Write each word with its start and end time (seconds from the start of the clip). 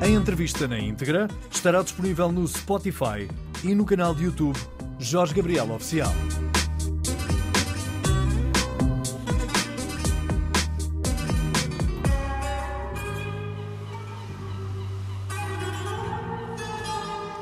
A 0.00 0.06
entrevista 0.06 0.68
na 0.68 0.78
íntegra 0.78 1.26
estará 1.50 1.82
disponível 1.82 2.30
no 2.30 2.46
Spotify 2.46 3.28
e 3.64 3.74
no 3.74 3.84
canal 3.84 4.14
de 4.14 4.24
YouTube 4.24 4.56
Jorge 4.96 5.34
Gabriel 5.34 5.72
Oficial. 5.72 6.12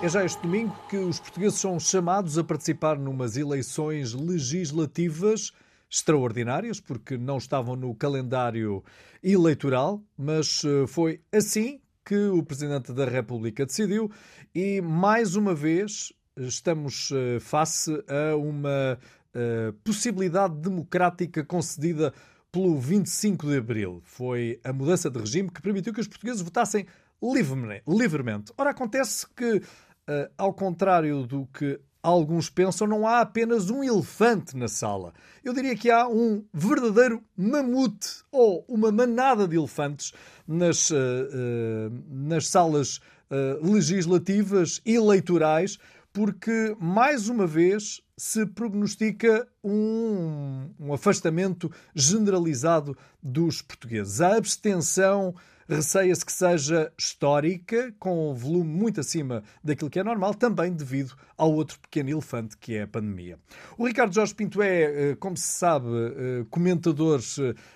É 0.02 0.08
já 0.08 0.24
este 0.24 0.40
domingo 0.40 0.74
que 0.88 0.96
os 0.96 1.20
portugueses 1.20 1.60
são 1.60 1.78
chamados 1.78 2.38
a 2.38 2.44
participar 2.44 2.98
numas 2.98 3.36
eleições 3.36 4.14
legislativas 4.14 5.52
extraordinárias, 5.90 6.80
porque 6.80 7.18
não 7.18 7.36
estavam 7.36 7.76
no 7.76 7.94
calendário 7.94 8.82
eleitoral, 9.22 10.02
mas 10.16 10.62
eh, 10.64 10.86
foi 10.86 11.20
assim 11.30 11.80
que 12.06 12.28
o 12.28 12.40
Presidente 12.44 12.92
da 12.92 13.04
República 13.04 13.66
decidiu 13.66 14.08
e, 14.54 14.80
mais 14.80 15.34
uma 15.34 15.52
vez, 15.52 16.12
estamos 16.36 17.10
eh, 17.12 17.40
face 17.40 17.92
a 18.08 18.36
uma 18.36 18.96
uh, 19.34 19.72
possibilidade 19.82 20.54
democrática 20.54 21.44
concedida 21.44 22.14
pelo 22.52 22.78
25 22.78 23.48
de 23.48 23.58
Abril. 23.58 24.00
Foi 24.04 24.60
a 24.62 24.72
mudança 24.72 25.10
de 25.10 25.18
regime 25.18 25.50
que 25.50 25.60
permitiu 25.60 25.92
que 25.92 26.00
os 26.00 26.06
portugueses 26.06 26.42
votassem 26.42 26.86
livremente. 27.20 28.52
Ora, 28.56 28.70
acontece 28.70 29.26
que, 29.34 29.56
uh, 29.56 30.30
ao 30.38 30.54
contrário 30.54 31.26
do 31.26 31.44
que 31.46 31.80
alguns 32.10 32.48
pensam, 32.48 32.86
não 32.86 33.06
há 33.06 33.20
apenas 33.20 33.70
um 33.70 33.82
elefante 33.82 34.56
na 34.56 34.68
sala. 34.68 35.12
Eu 35.44 35.52
diria 35.52 35.76
que 35.76 35.90
há 35.90 36.06
um 36.08 36.44
verdadeiro 36.52 37.22
mamute 37.36 38.22
ou 38.30 38.64
uma 38.68 38.92
manada 38.92 39.46
de 39.48 39.56
elefantes 39.56 40.12
nas, 40.46 40.90
uh, 40.90 40.94
uh, 40.94 42.04
nas 42.08 42.46
salas 42.48 43.00
uh, 43.30 43.72
legislativas 43.72 44.80
eleitorais, 44.84 45.78
porque, 46.12 46.76
mais 46.80 47.28
uma 47.28 47.46
vez, 47.46 48.00
se 48.16 48.46
prognostica 48.46 49.46
um, 49.62 50.70
um 50.78 50.92
afastamento 50.94 51.70
generalizado 51.94 52.96
dos 53.22 53.60
portugueses. 53.60 54.20
A 54.20 54.36
abstenção 54.36 55.34
Receia-se 55.68 56.24
que 56.24 56.32
seja 56.32 56.92
histórica, 56.96 57.92
com 57.98 58.30
um 58.30 58.34
volume 58.34 58.70
muito 58.70 59.00
acima 59.00 59.42
daquilo 59.64 59.90
que 59.90 59.98
é 59.98 60.04
normal, 60.04 60.32
também 60.34 60.72
devido 60.72 61.14
ao 61.36 61.52
outro 61.52 61.78
pequeno 61.80 62.10
elefante 62.10 62.56
que 62.56 62.76
é 62.76 62.82
a 62.82 62.86
pandemia. 62.86 63.38
O 63.76 63.86
Ricardo 63.86 64.14
Jorge 64.14 64.34
Pinto 64.34 64.62
é, 64.62 65.10
eh, 65.10 65.16
como 65.16 65.36
se 65.36 65.48
sabe, 65.48 65.88
eh, 65.88 66.46
comentador 66.50 67.20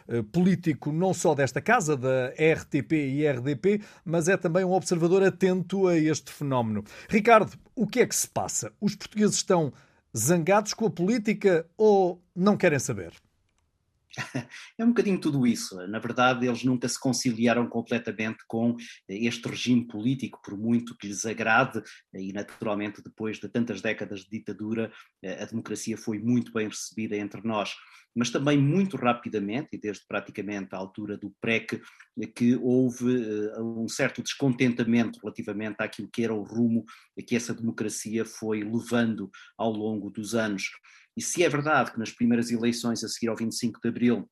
eh, 0.08 0.22
político 0.30 0.92
não 0.92 1.12
só 1.12 1.34
desta 1.34 1.60
casa, 1.60 1.96
da 1.96 2.28
RTP 2.28 2.92
e 2.92 3.26
RDP, 3.26 3.82
mas 4.04 4.28
é 4.28 4.36
também 4.36 4.64
um 4.64 4.72
observador 4.72 5.24
atento 5.24 5.88
a 5.88 5.96
este 5.98 6.30
fenómeno. 6.30 6.84
Ricardo, 7.08 7.58
o 7.74 7.86
que 7.86 8.00
é 8.00 8.06
que 8.06 8.14
se 8.14 8.28
passa? 8.28 8.72
Os 8.80 8.94
portugueses 8.94 9.36
estão 9.36 9.72
zangados 10.16 10.74
com 10.74 10.86
a 10.86 10.90
política 10.90 11.66
ou 11.76 12.22
não 12.34 12.56
querem 12.56 12.78
saber? 12.78 13.12
É 14.78 14.84
um 14.84 14.88
bocadinho 14.88 15.20
tudo 15.20 15.46
isso. 15.46 15.76
Na 15.88 15.98
verdade, 15.98 16.46
eles 16.46 16.64
nunca 16.64 16.88
se 16.88 16.98
conciliaram 16.98 17.68
completamente 17.68 18.38
com 18.46 18.76
este 19.08 19.48
regime 19.48 19.86
político, 19.86 20.40
por 20.44 20.56
muito 20.56 20.96
que 20.96 21.06
lhes 21.06 21.24
agrade, 21.24 21.82
e 22.14 22.32
naturalmente, 22.32 23.02
depois 23.02 23.38
de 23.38 23.48
tantas 23.48 23.80
décadas 23.80 24.20
de 24.20 24.30
ditadura, 24.30 24.92
a 25.24 25.44
democracia 25.44 25.96
foi 25.96 26.18
muito 26.18 26.52
bem 26.52 26.68
recebida 26.68 27.16
entre 27.16 27.40
nós. 27.42 27.74
Mas 28.14 28.30
também 28.30 28.58
muito 28.58 28.96
rapidamente, 28.96 29.68
e 29.72 29.78
desde 29.78 30.04
praticamente 30.06 30.74
a 30.74 30.78
altura 30.78 31.16
do 31.16 31.32
PREC, 31.40 31.80
que 32.34 32.56
houve 32.56 33.22
eh, 33.22 33.60
um 33.60 33.88
certo 33.88 34.22
descontentamento 34.22 35.20
relativamente 35.22 35.76
àquilo 35.78 36.10
que 36.12 36.24
era 36.24 36.34
o 36.34 36.42
rumo 36.42 36.84
que 37.26 37.36
essa 37.36 37.54
democracia 37.54 38.24
foi 38.24 38.64
levando 38.64 39.30
ao 39.56 39.70
longo 39.70 40.10
dos 40.10 40.34
anos. 40.34 40.70
E 41.16 41.22
se 41.22 41.44
é 41.44 41.48
verdade 41.48 41.92
que 41.92 41.98
nas 41.98 42.10
primeiras 42.10 42.50
eleições 42.50 43.04
a 43.04 43.08
seguir 43.08 43.28
ao 43.28 43.36
25 43.36 43.80
de 43.80 43.88
Abril 43.88 44.30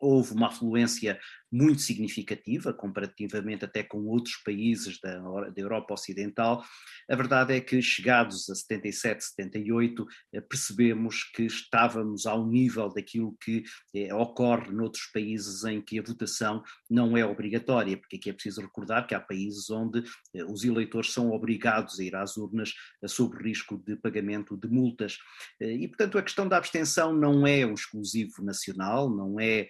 houve 0.00 0.32
uma 0.32 0.48
afluência 0.48 1.20
muito 1.50 1.82
significativa, 1.82 2.72
comparativamente 2.72 3.64
até 3.64 3.82
com 3.82 4.06
outros 4.06 4.36
países 4.44 5.00
da, 5.00 5.18
da, 5.50 5.60
Europa 5.60 5.94
Ocidental. 5.94 6.64
A 7.08 7.16
verdade 7.16 7.54
é 7.54 7.60
que, 7.60 7.82
chegados 7.82 8.48
a 8.48 8.54
77, 8.54 9.24
78, 9.24 10.06
eh, 10.32 10.40
percebemos 10.40 11.24
que 11.34 11.42
estávamos 11.42 12.24
ao 12.26 12.46
nível 12.46 12.88
daquilo 12.88 13.36
que 13.42 13.64
eh, 13.94 14.14
ocorre 14.14 14.70
noutros 14.70 15.06
países 15.06 15.64
em 15.64 15.80
que 15.80 15.98
a 15.98 16.02
votação 16.02 16.62
não 16.88 17.16
é 17.16 17.24
obrigatória, 17.24 17.96
porque 17.96 18.16
aqui 18.16 18.30
é 18.30 18.32
preciso 18.32 18.60
recordar 18.60 19.06
que 19.06 19.14
há 19.14 19.20
países 19.20 19.68
onde 19.70 20.04
eh, 20.34 20.44
os 20.44 20.62
eleitores 20.62 21.12
são 21.12 21.32
obrigados 21.32 21.98
a 21.98 22.04
ir 22.04 22.14
às 22.14 22.36
urnas 22.36 22.72
sob 23.06 23.36
risco 23.42 23.76
de 23.76 23.96
pagamento 23.96 24.56
de 24.56 24.68
multas. 24.68 25.18
E, 25.60 25.88
portanto, 25.88 26.18
a 26.18 26.22
questão 26.22 26.46
da 26.46 26.56
abstenção 26.56 27.12
não 27.12 27.46
é 27.46 27.66
um 27.66 27.74
exclusivo 27.74 28.42
nacional, 28.42 29.10
não 29.10 29.40
é 29.40 29.68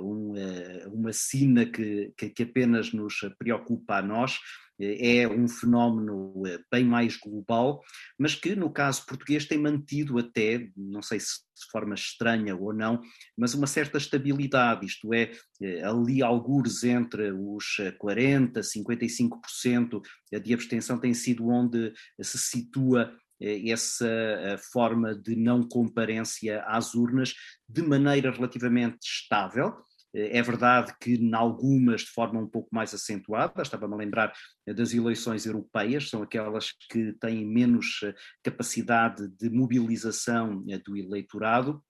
um, 0.00 0.34
uma 0.92 1.11
sina 1.12 1.66
que, 1.66 2.12
que, 2.16 2.42
apenas 2.42 2.92
nos 2.92 3.20
preocupa 3.38 3.96
a 3.96 4.02
nós, 4.02 4.38
é 4.82 5.28
um 5.28 5.46
fenómeno 5.46 6.42
eh, 6.46 6.58
bem 6.70 6.84
mais 6.84 7.16
global, 7.16 7.80
mas 8.18 8.34
que 8.34 8.54
no 8.56 8.70
caso 8.70 9.06
português 9.06 9.44
tem 9.46 9.58
mantido 9.58 10.18
até, 10.18 10.68
não 10.76 11.02
sei 11.02 11.20
se 11.20 11.40
de 11.56 11.70
forma 11.70 11.94
estranha 11.94 12.56
ou 12.56 12.72
não, 12.72 13.00
mas 13.36 13.54
uma 13.54 13.66
certa 13.66 13.98
estabilidade, 13.98 14.84
isto 14.84 15.12
é, 15.14 15.30
eh, 15.62 15.82
ali 15.84 16.22
algures 16.22 16.82
entre 16.82 17.30
os 17.32 17.76
40%, 18.00 18.60
55% 18.60 20.00
de 20.42 20.54
abstenção 20.54 20.98
tem 20.98 21.14
sido 21.14 21.48
onde 21.48 21.92
se 22.20 22.38
situa 22.38 23.14
eh, 23.40 23.70
essa 23.70 24.58
forma 24.72 25.14
de 25.14 25.36
não 25.36 25.62
comparência 25.62 26.62
às 26.66 26.94
urnas 26.94 27.34
de 27.68 27.82
maneira 27.82 28.32
relativamente 28.32 28.98
estável, 29.04 29.76
é 30.14 30.42
verdade 30.42 30.92
que, 31.00 31.14
em 31.14 31.34
algumas, 31.34 32.02
de 32.02 32.10
forma 32.10 32.40
um 32.40 32.46
pouco 32.46 32.68
mais 32.72 32.92
acentuada, 32.92 33.62
estava-me 33.62 33.94
a 33.94 33.96
lembrar 33.96 34.32
das 34.66 34.92
eleições 34.92 35.46
europeias, 35.46 36.08
são 36.08 36.22
aquelas 36.22 36.72
que 36.90 37.12
têm 37.14 37.46
menos 37.46 38.00
eh, 38.04 38.14
capacidade 38.42 39.28
de 39.28 39.48
mobilização 39.48 40.64
eh, 40.68 40.78
do 40.78 40.96
eleitorado, 40.96 41.82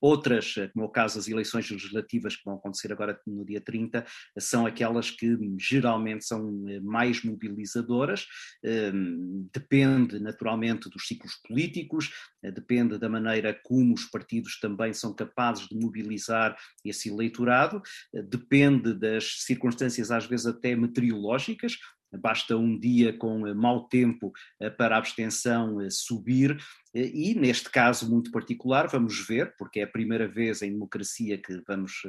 Outras, 0.00 0.54
eh, 0.58 0.68
como 0.68 0.84
é 0.84 0.88
o 0.88 0.90
caso 0.90 1.16
das 1.16 1.28
eleições 1.28 1.70
legislativas 1.70 2.36
que 2.36 2.44
vão 2.44 2.56
acontecer 2.56 2.92
agora 2.92 3.18
no 3.26 3.44
dia 3.44 3.60
30, 3.60 4.04
são 4.38 4.66
aquelas 4.66 5.10
que 5.10 5.34
geralmente 5.58 6.26
são 6.26 6.68
eh, 6.68 6.78
mais 6.80 7.22
mobilizadoras, 7.22 8.26
ehm, 8.62 9.48
depende 9.52 10.20
naturalmente 10.20 10.90
dos 10.90 11.06
ciclos 11.06 11.36
políticos, 11.46 12.10
eh, 12.42 12.50
depende 12.50 12.98
da 12.98 13.08
maneira 13.08 13.58
como 13.64 13.94
os 13.94 14.04
partidos 14.04 14.58
também 14.60 14.92
são 14.92 15.14
capazes 15.14 15.66
de 15.68 15.76
mobilizar 15.76 16.54
esse 16.84 17.08
eleitorado, 17.08 17.80
depende 18.28 18.92
das 18.92 19.42
circunstâncias 19.44 20.10
às 20.10 20.26
vezes 20.26 20.46
até 20.46 20.76
meteorológicas, 20.76 21.78
basta 22.18 22.56
um 22.56 22.78
dia 22.78 23.12
com 23.12 23.46
eh, 23.46 23.54
mau 23.54 23.88
tempo 23.88 24.32
eh, 24.60 24.70
para 24.70 24.96
a 24.96 24.98
abstenção 24.98 25.80
eh, 25.80 25.90
subir, 25.90 26.58
e 26.94 27.34
neste 27.34 27.68
caso 27.70 28.08
muito 28.08 28.30
particular, 28.30 28.86
vamos 28.86 29.26
ver, 29.26 29.52
porque 29.58 29.80
é 29.80 29.82
a 29.82 29.88
primeira 29.88 30.28
vez 30.28 30.62
em 30.62 30.70
democracia 30.70 31.36
que 31.36 31.60
vamos 31.66 32.02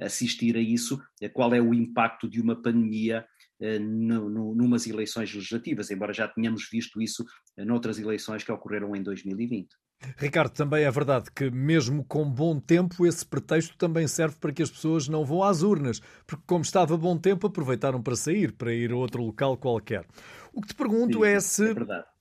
assistir 0.00 0.56
a 0.56 0.60
isso, 0.60 1.00
qual 1.32 1.54
é 1.54 1.60
o 1.60 1.72
impacto 1.72 2.28
de 2.28 2.40
uma 2.40 2.60
pandemia 2.60 3.24
numas 3.80 4.86
eleições 4.86 5.32
legislativas, 5.32 5.90
embora 5.90 6.12
já 6.12 6.26
tenhamos 6.26 6.68
visto 6.70 7.00
isso 7.00 7.24
noutras 7.58 7.98
eleições 7.98 8.42
que 8.42 8.50
ocorreram 8.50 8.96
em 8.96 9.02
2020. 9.02 9.68
Ricardo, 10.16 10.52
também 10.52 10.84
é 10.84 10.90
verdade 10.90 11.30
que, 11.34 11.50
mesmo 11.50 12.04
com 12.04 12.28
bom 12.28 12.58
tempo, 12.58 13.06
esse 13.06 13.24
pretexto 13.24 13.76
também 13.76 14.06
serve 14.08 14.36
para 14.36 14.52
que 14.52 14.62
as 14.62 14.70
pessoas 14.70 15.08
não 15.08 15.24
vão 15.24 15.42
às 15.42 15.62
urnas, 15.62 16.00
porque, 16.26 16.42
como 16.46 16.62
estava 16.62 16.96
bom 16.96 17.16
tempo, 17.16 17.46
aproveitaram 17.46 18.02
para 18.02 18.16
sair, 18.16 18.52
para 18.52 18.72
ir 18.72 18.92
a 18.92 18.96
outro 18.96 19.22
local 19.22 19.56
qualquer. 19.56 20.06
O 20.52 20.60
que 20.60 20.68
te 20.68 20.74
pergunto 20.74 21.20
Sim, 21.20 21.26
é 21.26 21.40
se. 21.40 21.64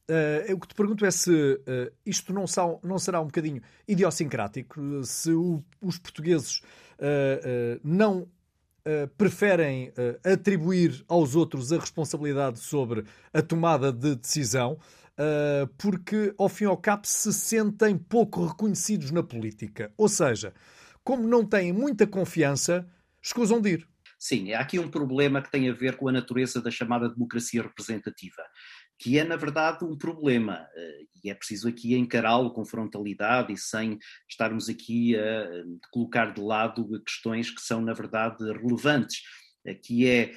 É. 0.09 0.51
Uh, 0.51 0.55
o 0.55 0.59
que 0.59 0.67
te 0.67 0.75
pergunto 0.75 1.05
é 1.05 1.11
se 1.11 1.31
uh, 1.31 1.91
isto 2.05 2.33
não, 2.33 2.43
não, 2.83 2.99
será 2.99 3.21
um 3.21 3.25
bocadinho 3.25 3.61
idiosincrático, 3.87 5.03
se 5.05 5.31
o, 5.31 5.63
os 5.81 5.97
portugueses 5.97 6.61
uh, 6.99 7.79
não 7.81 8.27
preferem 9.17 9.93
atribuir 10.23 11.03
aos 11.07 11.35
outros 11.35 11.71
a 11.71 11.77
responsabilidade 11.77 12.59
sobre 12.59 13.05
a 13.33 13.41
tomada 13.41 13.91
de 13.91 14.15
decisão 14.15 14.79
uh, 15.21 15.67
porque, 15.77 16.33
ao 16.37 16.49
fim 16.49 16.65
e 16.65 16.67
ao 16.67 16.77
cabo, 16.77 17.05
se 17.05 17.31
sentem 17.33 17.97
pouco 17.97 18.45
reconhecidos 18.45 19.11
na 19.11 19.23
política. 19.23 19.91
Ou 19.97 20.07
seja, 20.07 20.53
como 21.03 21.27
não 21.27 21.45
têm 21.45 21.71
muita 21.71 22.07
confiança, 22.07 22.87
escusam 23.21 23.61
de 23.61 23.69
ir. 23.69 23.87
Sim, 24.17 24.53
há 24.53 24.59
aqui 24.59 24.77
um 24.77 24.87
problema 24.87 25.41
que 25.41 25.49
tem 25.49 25.67
a 25.67 25.73
ver 25.73 25.95
com 25.95 26.07
a 26.07 26.11
natureza 26.11 26.61
da 26.61 26.69
chamada 26.69 27.09
democracia 27.09 27.63
representativa, 27.63 28.43
que 29.01 29.17
é, 29.17 29.23
na 29.23 29.35
verdade, 29.35 29.83
um 29.83 29.97
problema, 29.97 30.67
eh, 30.75 31.05
e 31.23 31.29
é 31.31 31.33
preciso 31.33 31.67
aqui 31.67 31.95
encará-lo 31.95 32.51
com 32.51 32.63
frontalidade 32.63 33.51
e 33.51 33.57
sem 33.57 33.97
estarmos 34.29 34.69
aqui 34.69 35.15
a 35.17 35.63
colocar 35.91 36.33
de 36.33 36.41
lado 36.41 36.87
questões 37.03 37.49
que 37.49 37.61
são, 37.61 37.81
na 37.81 37.93
verdade, 37.93 38.43
relevantes. 38.53 39.21
que 39.83 40.07
é 40.07 40.31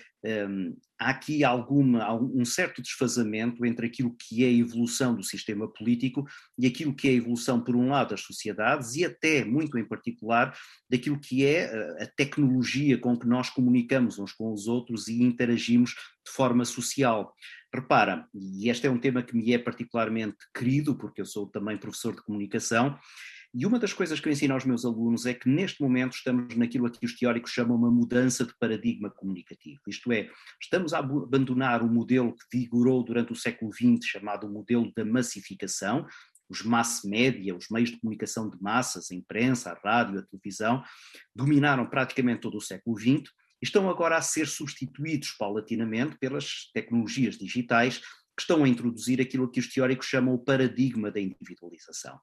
um, 0.48 0.74
há 1.04 1.10
aqui 1.10 1.44
alguma, 1.44 2.12
um 2.14 2.44
certo 2.44 2.80
desfazamento 2.80 3.64
entre 3.64 3.86
aquilo 3.86 4.16
que 4.18 4.42
é 4.42 4.48
a 4.48 4.52
evolução 4.52 5.14
do 5.14 5.22
sistema 5.22 5.70
político 5.70 6.24
e 6.58 6.66
aquilo 6.66 6.94
que 6.94 7.08
é 7.08 7.10
a 7.10 7.14
evolução, 7.14 7.60
por 7.60 7.76
um 7.76 7.90
lado, 7.90 8.10
das 8.10 8.22
sociedades 8.22 8.94
e 8.96 9.04
até, 9.04 9.44
muito 9.44 9.78
em 9.78 9.86
particular, 9.86 10.56
daquilo 10.90 11.20
que 11.20 11.44
é 11.44 11.66
a 12.02 12.06
tecnologia 12.06 12.98
com 12.98 13.18
que 13.18 13.26
nós 13.26 13.50
comunicamos 13.50 14.18
uns 14.18 14.32
com 14.32 14.52
os 14.52 14.66
outros 14.66 15.08
e 15.08 15.22
interagimos 15.22 15.90
de 15.90 16.32
forma 16.32 16.64
social. 16.64 17.34
Repara, 17.72 18.26
e 18.32 18.70
este 18.70 18.86
é 18.86 18.90
um 18.90 18.98
tema 18.98 19.22
que 19.22 19.36
me 19.36 19.52
é 19.52 19.58
particularmente 19.58 20.36
querido, 20.56 20.96
porque 20.96 21.20
eu 21.20 21.26
sou 21.26 21.48
também 21.48 21.76
professor 21.76 22.14
de 22.14 22.22
comunicação, 22.22 22.98
e 23.54 23.64
uma 23.64 23.78
das 23.78 23.92
coisas 23.92 24.18
que 24.18 24.28
eu 24.28 24.32
ensino 24.32 24.52
aos 24.52 24.64
meus 24.64 24.84
alunos 24.84 25.26
é 25.26 25.32
que 25.32 25.48
neste 25.48 25.80
momento 25.80 26.14
estamos 26.14 26.56
naquilo 26.56 26.86
a 26.86 26.90
que 26.90 27.04
os 27.06 27.16
teóricos 27.16 27.52
chamam 27.52 27.76
uma 27.76 27.90
mudança 27.90 28.44
de 28.44 28.52
paradigma 28.58 29.10
comunicativo. 29.10 29.80
Isto 29.86 30.12
é, 30.12 30.28
estamos 30.60 30.92
a 30.92 30.98
abandonar 30.98 31.82
o 31.82 31.88
modelo 31.88 32.34
que 32.34 32.58
vigorou 32.58 33.04
durante 33.04 33.32
o 33.32 33.36
século 33.36 33.72
XX, 33.72 34.04
chamado 34.04 34.50
modelo 34.50 34.92
da 34.96 35.04
massificação, 35.04 36.06
os 36.48 36.62
mass 36.62 37.02
media, 37.04 37.56
os 37.56 37.68
meios 37.70 37.90
de 37.90 38.00
comunicação 38.00 38.50
de 38.50 38.60
massas, 38.60 39.10
a 39.10 39.14
imprensa, 39.14 39.70
a 39.70 39.80
rádio, 39.88 40.18
a 40.18 40.22
televisão, 40.22 40.82
dominaram 41.34 41.86
praticamente 41.86 42.40
todo 42.40 42.58
o 42.58 42.60
século 42.60 42.98
XX 42.98 43.32
estão 43.64 43.88
agora 43.88 44.16
a 44.16 44.22
ser 44.22 44.46
substituídos 44.46 45.32
paulatinamente 45.32 46.18
pelas 46.18 46.70
tecnologias 46.72 47.36
digitais 47.36 47.98
que 48.36 48.42
estão 48.42 48.64
a 48.64 48.68
introduzir 48.68 49.20
aquilo 49.20 49.50
que 49.50 49.60
os 49.60 49.72
teóricos 49.72 50.06
chamam 50.06 50.34
o 50.34 50.44
paradigma 50.44 51.10
da 51.10 51.20
individualização. 51.20 52.18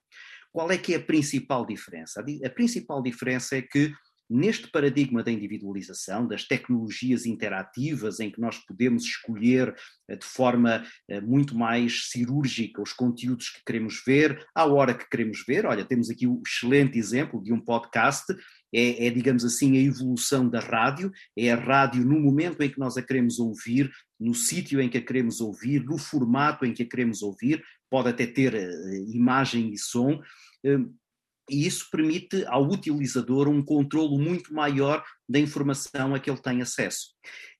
Qual 0.51 0.69
é 0.71 0.77
que 0.77 0.93
é 0.93 0.97
a 0.97 1.03
principal 1.03 1.65
diferença? 1.65 2.21
A, 2.21 2.49
principal 2.49 3.01
diferença 3.01 3.55
é 3.55 3.61
que 3.61 3.93
neste 4.31 4.71
paradigma 4.71 5.21
da 5.21 5.29
individualização, 5.29 6.25
das 6.25 6.45
tecnologias 6.45 7.25
interativas, 7.25 8.21
em 8.21 8.31
que 8.31 8.39
nós 8.39 8.57
podemos 8.59 9.03
escolher 9.03 9.75
eh, 10.09 10.15
de 10.15 10.25
forma 10.25 10.85
eh, 11.09 11.19
muito 11.19 11.53
mais 11.57 12.09
cirúrgica 12.09 12.81
os 12.81 12.93
conteúdos 12.93 13.49
que 13.49 13.61
queremos 13.65 14.01
ver, 14.05 14.45
à 14.55 14.65
hora 14.65 14.93
que 14.93 15.09
queremos 15.09 15.43
ver. 15.45 15.65
Olha, 15.65 15.83
temos 15.83 16.09
aqui 16.09 16.27
o 16.27 16.35
um 16.35 16.41
excelente 16.47 16.97
exemplo 16.97 17.43
de 17.43 17.51
um 17.51 17.59
podcast. 17.59 18.33
É, 18.73 19.07
é, 19.07 19.09
digamos 19.09 19.43
assim, 19.43 19.77
a 19.77 19.81
evolução 19.81 20.47
da 20.47 20.61
rádio, 20.61 21.11
é 21.37 21.51
a 21.51 21.57
rádio 21.57 22.05
no 22.05 22.17
momento 22.17 22.61
em 22.61 22.69
que 22.69 22.79
nós 22.79 22.95
a 22.95 23.01
queremos 23.01 23.37
ouvir, 23.37 23.91
no 24.17 24.33
sítio 24.33 24.79
em 24.79 24.87
que 24.87 24.97
a 24.97 25.01
queremos 25.01 25.41
ouvir, 25.41 25.83
no 25.83 25.97
formato 25.97 26.65
em 26.65 26.73
que 26.73 26.83
a 26.83 26.87
queremos 26.87 27.21
ouvir, 27.21 27.61
pode 27.91 28.09
até 28.09 28.25
ter 28.25 28.55
uh, 28.55 29.11
imagem 29.13 29.71
e 29.73 29.77
som, 29.77 30.13
uh, 30.13 31.01
e 31.49 31.67
isso 31.67 31.89
permite 31.91 32.45
ao 32.45 32.65
utilizador 32.65 33.49
um 33.49 33.63
controlo 33.63 34.17
muito 34.17 34.53
maior 34.53 35.03
da 35.27 35.37
informação 35.37 36.15
a 36.15 36.19
que 36.19 36.29
ele 36.29 36.41
tem 36.41 36.61
acesso. 36.61 37.09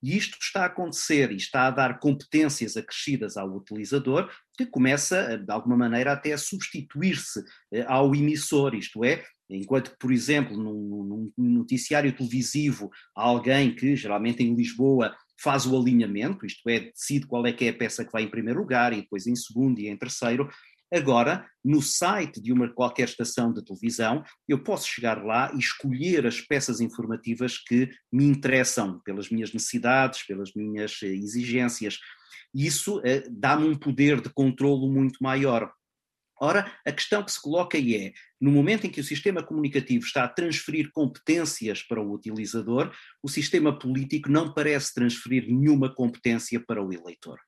E 0.02 0.16
isto 0.16 0.38
está 0.42 0.64
a 0.64 0.68
acontecer 0.68 1.30
e 1.32 1.36
está 1.36 1.68
a 1.68 1.72
dar 1.72 2.00
competências 2.00 2.78
acrescidas 2.78 3.36
ao 3.36 3.54
utilizador, 3.54 4.32
que 4.58 4.66
começa, 4.66 5.38
de 5.38 5.52
alguma 5.52 5.76
maneira, 5.76 6.14
até 6.14 6.32
a 6.32 6.38
substituir-se 6.38 7.44
eh, 7.72 7.84
ao 7.88 8.16
emissor, 8.16 8.76
isto 8.76 9.04
é, 9.04 9.26
enquanto 9.50 9.92
que, 9.92 9.98
por 9.98 10.12
exemplo, 10.12 10.56
num, 10.56 11.32
num 11.38 11.50
noticiário 11.50 12.16
televisivo, 12.16 12.90
há 13.16 13.24
alguém 13.24 13.76
que, 13.76 13.96
geralmente 13.96 14.42
em 14.42 14.56
Lisboa, 14.56 15.14
faz 15.40 15.66
o 15.66 15.78
alinhamento, 15.78 16.46
isto 16.46 16.68
é, 16.70 16.80
decide 16.80 17.26
qual 17.28 17.46
é 17.46 17.54
que 17.54 17.66
é 17.66 17.70
a 17.70 17.74
peça 17.74 18.06
que 18.06 18.12
vai 18.12 18.24
em 18.24 18.30
primeiro 18.30 18.60
lugar 18.60 18.94
e 18.94 19.02
depois 19.02 19.28
em 19.28 19.36
segundo 19.36 19.80
e 19.80 19.88
em 19.88 19.98
terceiro. 19.98 20.50
Agora, 20.94 21.50
no 21.64 21.82
site 21.82 22.42
de 22.42 22.52
uma 22.52 22.68
qualquer 22.68 23.06
estação 23.06 23.54
de 23.54 23.64
televisão, 23.64 24.24
eu 24.46 24.62
posso 24.62 24.90
chegar 24.90 25.24
lá 25.24 25.50
e 25.56 25.60
escolher 25.60 26.28
as 26.28 26.42
peças 26.42 26.82
informativas 26.82 27.58
que 27.58 27.90
me 28.12 28.26
interessam 28.26 29.00
pelas 29.00 29.30
minhas 29.30 29.54
necessidades, 29.54 30.24
pelas 30.24 30.54
minhas 30.54 31.00
eh, 31.02 31.08
exigências. 31.08 31.98
Isso 32.54 33.02
eh, 33.06 33.24
dá-me 33.32 33.70
um 33.70 33.76
poder 33.76 34.20
de 34.20 34.30
controlo 34.30 34.92
muito 34.92 35.24
maior. 35.24 35.72
Ora, 36.44 36.76
a 36.84 36.92
questão 36.92 37.24
que 37.24 37.32
se 37.32 37.40
coloca 37.40 37.78
é: 37.78 38.14
no 38.40 38.50
momento 38.50 38.88
em 38.88 38.90
que 38.90 39.00
o 39.00 39.04
sistema 39.04 39.44
comunicativo 39.44 40.04
está 40.04 40.24
a 40.24 40.28
transferir 40.28 40.92
competências 40.92 41.84
para 41.84 42.02
o 42.02 42.12
utilizador, 42.12 42.92
o 43.22 43.30
sistema 43.30 43.78
político 43.78 44.28
não 44.28 44.52
parece 44.52 44.92
transferir 44.92 45.46
nenhuma 45.48 45.94
competência 45.94 46.60
para 46.60 46.84
o 46.84 46.92
eleitor. 46.92 47.40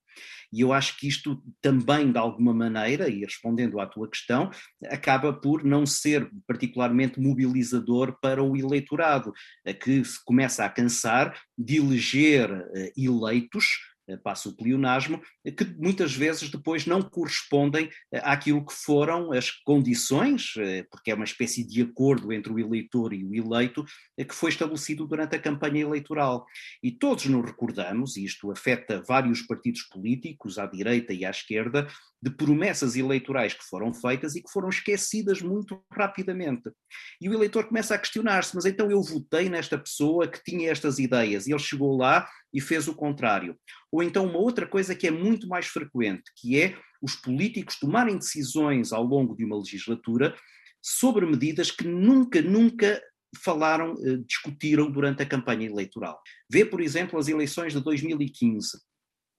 E 0.52 0.62
eu 0.62 0.72
acho 0.72 0.96
que 1.00 1.08
isto 1.08 1.44
também, 1.60 2.12
de 2.12 2.20
alguma 2.20 2.54
maneira, 2.54 3.10
e 3.10 3.22
respondendo 3.22 3.80
à 3.80 3.88
tua 3.88 4.08
questão, 4.08 4.52
acaba 4.86 5.34
por 5.34 5.64
não 5.64 5.84
ser 5.88 6.30
particularmente 6.46 7.20
mobilizador 7.20 8.16
para 8.22 8.44
o 8.44 8.56
eleitorado, 8.56 9.34
que 9.82 10.06
se 10.06 10.24
começa 10.24 10.64
a 10.64 10.70
cansar 10.70 11.36
de 11.58 11.78
eleger 11.78 12.52
eh, 12.76 12.94
eleitos 12.96 13.93
passa 14.24 14.50
o 14.50 14.56
pleonasmo, 14.56 15.22
eh, 15.46 15.52
que 15.52 15.66
muitas 15.78 16.14
vezes 16.14 16.50
depois 16.50 16.86
não 16.86 17.02
correspondem 17.02 17.90
eh, 18.12 18.22
àquilo 18.24 18.66
que 18.66 18.74
foram 18.74 19.32
as 19.32 19.50
condições, 19.52 20.54
porque 20.90 21.12
é 21.12 21.16
uma 21.16 21.24
espécie 21.24 21.64
de 21.64 21.82
acordo 21.82 22.32
entre 22.32 22.52
o 22.52 22.60
eleitor 22.60 23.14
e 23.14 23.24
o 23.24 23.34
eleito, 23.34 23.86
que 24.18 24.34
foi 24.34 24.50
estabelecido 24.50 25.08
durante 25.08 25.36
a 25.36 25.40
campanha 25.40 25.82
eleitoral. 25.82 26.46
E 26.82 26.92
todos 26.92 27.26
nos 27.26 27.46
recordamos, 27.46 28.18
e 28.18 28.26
isto 28.26 28.52
afeta 28.52 29.04
vários 29.08 29.42
partidos 29.42 29.84
políticos, 29.84 30.58
à 30.58 30.66
direita 30.66 31.14
e 31.14 31.26
à 31.26 31.30
esquerda, 31.30 31.88
de 32.24 32.32
promessas 32.32 32.96
eleitorais 32.96 33.54
que 33.54 33.66
foram 33.66 33.94
feitas 33.94 34.36
e 34.36 34.42
que 34.42 34.50
foram 34.50 34.70
esquecidas 34.70 35.42
muito 35.42 35.84
rapidamente. 35.92 36.72
E 37.20 37.28
o 37.28 37.34
eleitor 37.34 37.66
começa 37.68 37.96
a 37.96 37.98
questionar-se: 37.98 38.56
mas 38.56 38.66
então 38.66 38.90
eu 38.90 39.02
votei 39.02 39.50
nesta 39.50 39.78
pessoa 39.78 40.28
que 40.28 40.42
tinha 40.42 40.72
estas 40.72 41.00
ideias 41.00 41.46
e 41.46 41.52
ele 41.52 41.60
chegou 41.60 41.98
lá 41.98 42.28
e 42.54 42.62
fez 42.62 42.88
o 42.88 42.96
contrário. 42.96 43.58
Ou 43.92 44.04
então 44.04 44.26
uma 44.26 44.38
outra 44.38 44.68
coisa 44.68 44.96
que 44.96 45.08
é 45.08 45.12
muito 45.12 45.48
mais 45.48 45.68
frequente, 45.68 46.24
que 46.38 46.62
é 46.62 46.78
os 47.02 47.16
políticos 47.16 47.80
tomarem 47.80 48.18
decisões 48.18 48.94
ao 48.94 49.04
longo 49.04 49.36
de 49.36 49.44
uma 49.44 49.58
legislatura 49.58 50.36
sobre 50.82 51.26
medidas 51.26 51.72
que 51.72 51.88
nunca, 51.88 52.42
nunca 52.42 53.02
falaram, 53.44 53.96
eh, 54.06 54.18
discutiram 54.28 54.92
durante 54.92 55.24
a 55.24 55.26
campanha 55.26 55.66
eleitoral. 55.66 56.22
Vê, 56.50 56.64
por 56.64 56.82
exemplo, 56.82 57.18
as 57.18 57.28
eleições 57.28 57.74
de 57.74 57.80
2015 57.80 58.78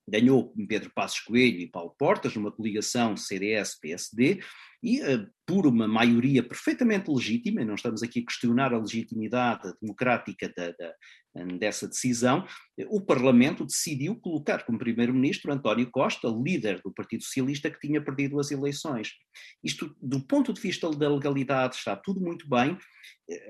ganhou 0.06 0.54
Pedro 0.68 0.90
Passos 0.94 1.20
Coelho 1.20 1.60
e 1.60 1.70
Paulo 1.70 1.94
Portas 1.98 2.34
numa 2.34 2.52
coligação 2.52 3.16
CDS-PSD 3.16 4.40
e 4.82 5.00
uh, 5.00 5.26
por 5.46 5.66
uma 5.66 5.88
maioria 5.88 6.42
perfeitamente 6.42 7.10
legítima, 7.10 7.62
e 7.62 7.64
não 7.64 7.74
estamos 7.74 8.02
aqui 8.02 8.20
a 8.20 8.24
questionar 8.24 8.74
a 8.74 8.78
legitimidade 8.78 9.72
democrática 9.80 10.52
da, 10.54 10.72
da, 10.72 11.56
dessa 11.58 11.88
decisão, 11.88 12.46
o 12.88 13.00
Parlamento 13.00 13.64
decidiu 13.64 14.14
colocar 14.16 14.64
como 14.64 14.78
primeiro-ministro 14.78 15.52
António 15.52 15.90
Costa, 15.90 16.28
líder 16.28 16.80
do 16.82 16.92
Partido 16.92 17.24
Socialista 17.24 17.70
que 17.70 17.80
tinha 17.80 18.02
perdido 18.02 18.38
as 18.38 18.50
eleições. 18.50 19.12
Isto, 19.62 19.94
do 20.00 20.20
ponto 20.20 20.52
de 20.52 20.60
vista 20.60 20.90
da 20.90 21.08
legalidade, 21.08 21.76
está 21.76 21.96
tudo 21.96 22.20
muito 22.20 22.48
bem. 22.48 22.76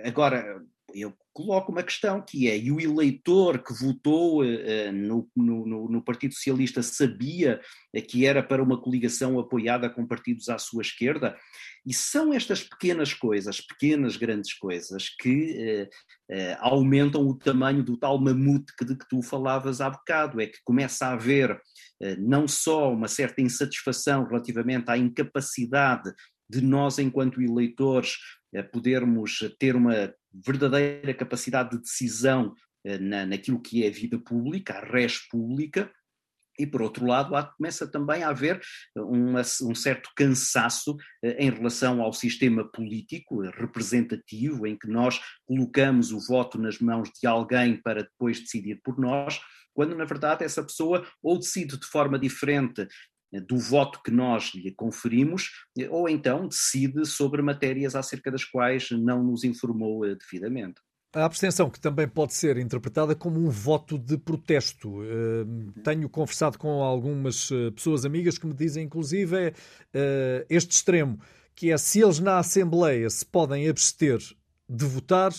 Agora, 0.04 0.62
eu 0.94 1.12
coloco 1.32 1.72
uma 1.72 1.82
questão 1.82 2.22
que 2.22 2.48
é, 2.48 2.56
e 2.56 2.70
o 2.70 2.80
eleitor 2.80 3.58
que 3.58 3.74
votou 3.74 4.42
uh, 4.42 4.92
no, 4.92 5.28
no, 5.34 5.88
no, 5.88 6.02
Partido 6.02 6.34
Socialista 6.34 6.82
sabia 6.82 7.60
uh, 7.94 8.02
que 8.02 8.24
era 8.24 8.42
para 8.42 8.62
uma 8.62 8.80
coligação 8.80 9.38
apoiada 9.38 9.90
com 9.90 10.06
partidos 10.06 10.48
à 10.48 10.58
sua 10.58 10.82
esquerda? 10.82 11.36
E 11.84 11.92
são 11.92 12.32
estas 12.32 12.62
pequenas 12.62 13.12
coisas, 13.12 13.60
pequenas 13.60 14.16
grandes 14.16 14.54
coisas, 14.54 15.08
que 15.20 15.88
uh, 16.30 16.56
aumentam 16.60 17.26
o 17.26 17.36
tamanho 17.36 17.82
do 17.82 17.96
tal 17.96 18.18
mamute 18.18 18.72
que, 18.78 18.84
de 18.84 18.96
que 18.96 19.08
tu 19.08 19.20
falavas 19.20 19.80
há 19.80 19.90
bocado, 19.90 20.40
é 20.40 20.46
que 20.46 20.58
começa 20.64 21.06
a 21.06 21.12
haver 21.12 21.60
não 22.18 22.48
só 22.48 22.92
uma 22.92 23.08
certa 23.08 23.40
insatisfação 23.40 24.26
relativamente 24.26 24.90
à 24.90 24.98
incapacidade 24.98 26.12
de 26.48 26.60
nós, 26.60 26.98
enquanto 26.98 27.40
eleitores, 27.40 28.16
podermos 28.62 29.38
ter 29.58 29.76
uma 29.76 30.14
verdadeira 30.32 31.14
capacidade 31.14 31.70
de 31.70 31.82
decisão 31.82 32.54
eh, 32.84 32.98
na, 32.98 33.26
naquilo 33.26 33.60
que 33.60 33.84
é 33.84 33.88
a 33.88 33.92
vida 33.92 34.18
pública, 34.18 34.74
a 34.74 34.80
res 34.80 35.18
pública, 35.28 35.90
e 36.58 36.66
por 36.66 36.82
outro 36.82 37.06
lado, 37.06 37.34
há, 37.34 37.42
começa 37.42 37.86
também 37.86 38.22
a 38.22 38.28
haver 38.28 38.60
uma, 38.96 39.40
um 39.40 39.74
certo 39.74 40.10
cansaço 40.14 40.96
eh, 41.22 41.44
em 41.44 41.50
relação 41.50 42.00
ao 42.00 42.12
sistema 42.12 42.64
político 42.70 43.40
representativo, 43.42 44.66
em 44.66 44.76
que 44.76 44.88
nós 44.88 45.20
colocamos 45.46 46.12
o 46.12 46.20
voto 46.20 46.58
nas 46.58 46.78
mãos 46.78 47.10
de 47.20 47.26
alguém 47.26 47.80
para 47.80 48.02
depois 48.02 48.40
decidir 48.40 48.80
por 48.84 48.98
nós, 48.98 49.40
quando 49.74 49.96
na 49.96 50.04
verdade 50.04 50.44
essa 50.44 50.62
pessoa 50.62 51.04
ou 51.22 51.38
decide 51.38 51.78
de 51.78 51.86
forma 51.86 52.18
diferente 52.18 52.82
eh, 52.82 52.88
do 53.40 53.58
voto 53.58 54.00
que 54.02 54.10
nós 54.10 54.52
lhe 54.54 54.70
conferimos, 54.72 55.50
eh, 55.78 55.88
ou 55.90 56.08
então 56.08 56.48
decide 56.48 57.04
sobre 57.06 57.42
matérias 57.42 57.94
acerca 57.94 58.30
das 58.30 58.44
quais 58.44 58.90
não 58.90 59.22
nos 59.22 59.44
informou 59.44 60.04
eh, 60.04 60.14
devidamente. 60.14 60.80
A 61.14 61.24
abstenção, 61.24 61.70
que 61.70 61.78
também 61.78 62.08
pode 62.08 62.34
ser 62.34 62.56
interpretada 62.58 63.14
como 63.14 63.38
um 63.38 63.48
voto 63.48 63.96
de 63.96 64.18
protesto. 64.18 64.98
Tenho 65.84 66.08
conversado 66.08 66.58
com 66.58 66.82
algumas 66.82 67.50
pessoas 67.72 68.04
amigas 68.04 68.36
que 68.36 68.44
me 68.48 68.52
dizem, 68.52 68.86
inclusive, 68.86 69.54
este 70.48 70.72
extremo, 70.72 71.20
que 71.54 71.70
é 71.70 71.78
se 71.78 72.02
eles 72.02 72.18
na 72.18 72.38
Assembleia 72.38 73.08
se 73.08 73.24
podem 73.24 73.68
abster 73.68 74.18
de 74.68 74.84
votar, 74.84 75.32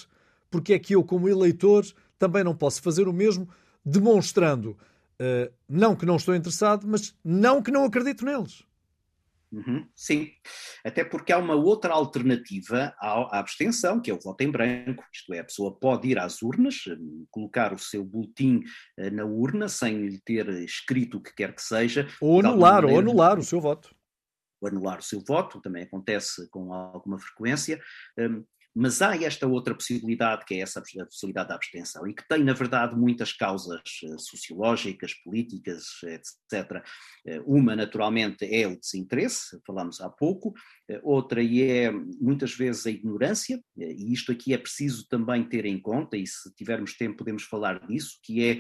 porque 0.50 0.72
é 0.74 0.80
que 0.80 0.96
eu, 0.96 1.04
como 1.04 1.28
eleitor, 1.28 1.86
também 2.18 2.42
não 2.44 2.56
posso 2.56 2.82
fazer 2.82 3.10
o 3.10 3.14
mesmo, 3.14 3.50
demonstrando 3.86 4.78
uh, 5.22 5.54
não 5.68 5.96
que 5.96 6.06
não 6.06 6.16
estou 6.16 6.36
interessado, 6.36 6.88
mas 6.88 7.16
não 7.24 7.62
que 7.62 7.72
não 7.72 7.86
acredito 7.86 8.26
neles. 8.26 8.64
Uhum, 9.52 9.88
sim, 9.96 10.32
até 10.84 11.04
porque 11.04 11.32
há 11.32 11.38
uma 11.38 11.56
outra 11.56 11.94
alternativa 11.94 12.94
à, 13.00 13.40
abstenção, 13.40 14.02
que 14.02 14.12
é 14.12 14.14
o 14.14 14.20
voto 14.20 14.42
em 14.42 14.52
branco, 14.52 15.04
isto 15.14 15.34
é, 15.34 15.40
a 15.40 15.44
pessoa 15.46 15.74
pode 15.74 16.10
ir 16.10 16.20
às 16.20 16.42
urnas, 16.42 16.84
hum, 16.88 17.26
colocar 17.32 17.72
o 17.72 17.80
seu 17.80 18.04
boletim 18.04 18.62
eh, 18.98 19.10
na 19.10 19.24
urna 19.24 19.70
sem 19.70 20.08
lhe 20.08 20.20
ter 20.20 20.50
escrito 20.50 21.18
o 21.18 21.22
que 21.22 21.34
quer 21.34 21.56
que 21.56 21.62
seja. 21.62 22.06
Ou 22.20 22.42
anular, 22.42 22.82
maneira, 22.82 22.94
ou 22.94 23.00
anular 23.00 23.40
o 23.40 23.44
seu 23.44 23.62
voto. 23.62 23.96
Ou 24.60 24.68
anular 24.68 25.00
o 25.00 25.04
seu 25.04 25.24
voto, 25.26 25.62
também 25.62 25.84
acontece 25.84 26.50
com 26.50 26.74
alguma 26.74 27.18
frequência. 27.18 27.80
Hum, 28.18 28.44
mas 28.76 29.02
há 29.02 29.16
esta 29.16 29.48
outra 29.48 29.74
possibilidade, 29.74 30.44
que 30.46 30.56
é 30.56 30.60
essa 30.60 30.80
a 30.80 31.06
possibilidade 31.06 31.48
da 31.48 31.56
abstenção, 31.56 32.06
e 32.06 32.14
que 32.14 32.28
tem, 32.28 32.44
na 32.44 32.52
verdade, 32.52 32.94
muitas 32.94 33.32
causas 33.32 33.82
eh, 34.04 34.18
sociológicas, 34.18 35.14
políticas, 35.14 35.86
etc. 36.04 36.84
Eh, 37.26 37.42
uma, 37.46 37.74
naturalmente, 37.74 38.46
é 38.46 38.68
o 38.68 38.78
desinteresse, 38.78 39.62
falámos 39.66 40.02
há 40.02 40.10
pouco, 40.10 40.54
eh, 40.90 41.00
outra 41.04 41.42
é, 41.42 41.90
muitas 41.92 42.54
vezes, 42.54 42.86
a 42.86 42.92
ignorância, 42.92 43.64
e 43.78 44.12
isto 44.12 44.34
aqui 44.34 44.54
é 44.54 44.58
preciso 44.58 45.08
também 45.08 45.48
ter 45.48 45.66
em 45.66 45.80
conta, 45.80 46.18
e 46.18 46.28
se 46.28 46.54
tivermos 46.56 46.98
tempo 46.98 47.18
podemos 47.18 47.44
falar 47.44 47.80
disso, 47.88 48.20
que 48.22 48.44
é 48.44 48.60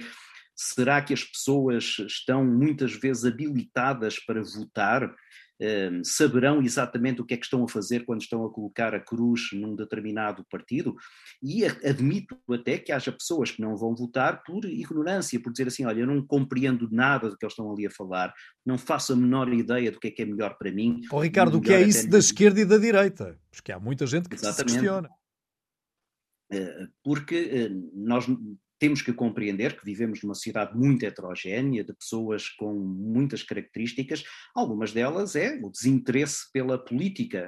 Será 0.57 1.01
que 1.01 1.13
as 1.13 1.21
pessoas 1.21 1.97
estão 1.99 2.45
muitas 2.45 2.93
vezes 2.93 3.25
habilitadas 3.25 4.17
para 4.19 4.41
votar? 4.41 5.13
Ehm, 5.57 6.01
saberão 6.03 6.61
exatamente 6.61 7.21
o 7.21 7.25
que 7.25 7.33
é 7.33 7.37
que 7.37 7.45
estão 7.45 7.63
a 7.63 7.67
fazer 7.67 8.03
quando 8.03 8.21
estão 8.21 8.45
a 8.45 8.51
colocar 8.51 8.93
a 8.93 8.99
cruz 8.99 9.51
num 9.53 9.73
determinado 9.73 10.45
partido, 10.49 10.95
e 11.41 11.63
admito 11.65 12.37
até 12.51 12.77
que 12.77 12.91
haja 12.91 13.11
pessoas 13.11 13.51
que 13.51 13.61
não 13.61 13.77
vão 13.77 13.95
votar 13.95 14.43
por 14.43 14.65
ignorância, 14.65 15.39
por 15.39 15.53
dizer 15.53 15.67
assim: 15.67 15.85
olha, 15.85 16.01
eu 16.01 16.07
não 16.07 16.21
compreendo 16.25 16.89
nada 16.91 17.29
do 17.29 17.37
que 17.37 17.45
eles 17.45 17.53
estão 17.53 17.71
ali 17.71 17.87
a 17.87 17.91
falar, 17.91 18.33
não 18.65 18.77
faço 18.77 19.13
a 19.13 19.15
menor 19.15 19.51
ideia 19.53 19.91
do 19.91 19.99
que 19.99 20.07
é 20.07 20.11
que 20.11 20.23
é 20.23 20.25
melhor 20.25 20.57
para 20.57 20.71
mim. 20.71 20.99
Oh, 21.09 21.21
Ricardo, 21.21 21.57
o 21.57 21.61
que 21.61 21.71
é 21.71 21.81
isso 21.81 22.09
da 22.09 22.17
esquerda 22.17 22.59
e 22.59 22.65
da 22.65 22.77
direita? 22.77 23.39
Porque 23.49 23.71
há 23.71 23.79
muita 23.79 24.05
gente 24.05 24.27
que 24.27 24.35
exatamente. 24.35 24.71
se 24.71 24.77
questiona. 24.77 25.09
Eh, 26.51 26.87
porque 27.03 27.35
eh, 27.35 27.69
nós 27.93 28.25
temos 28.79 29.01
que 29.01 29.13
compreender 29.13 29.77
que 29.77 29.85
vivemos 29.85 30.21
numa 30.21 30.35
sociedade 30.35 30.77
muito 30.77 31.05
heterogénea, 31.05 31.83
de 31.83 31.93
pessoas 31.93 32.49
com 32.49 32.73
muitas 32.73 33.43
características, 33.43 34.23
algumas 34.53 34.91
delas 34.91 35.35
é 35.35 35.59
o 35.63 35.69
desinteresse 35.69 36.51
pela 36.51 36.77
política, 36.77 37.47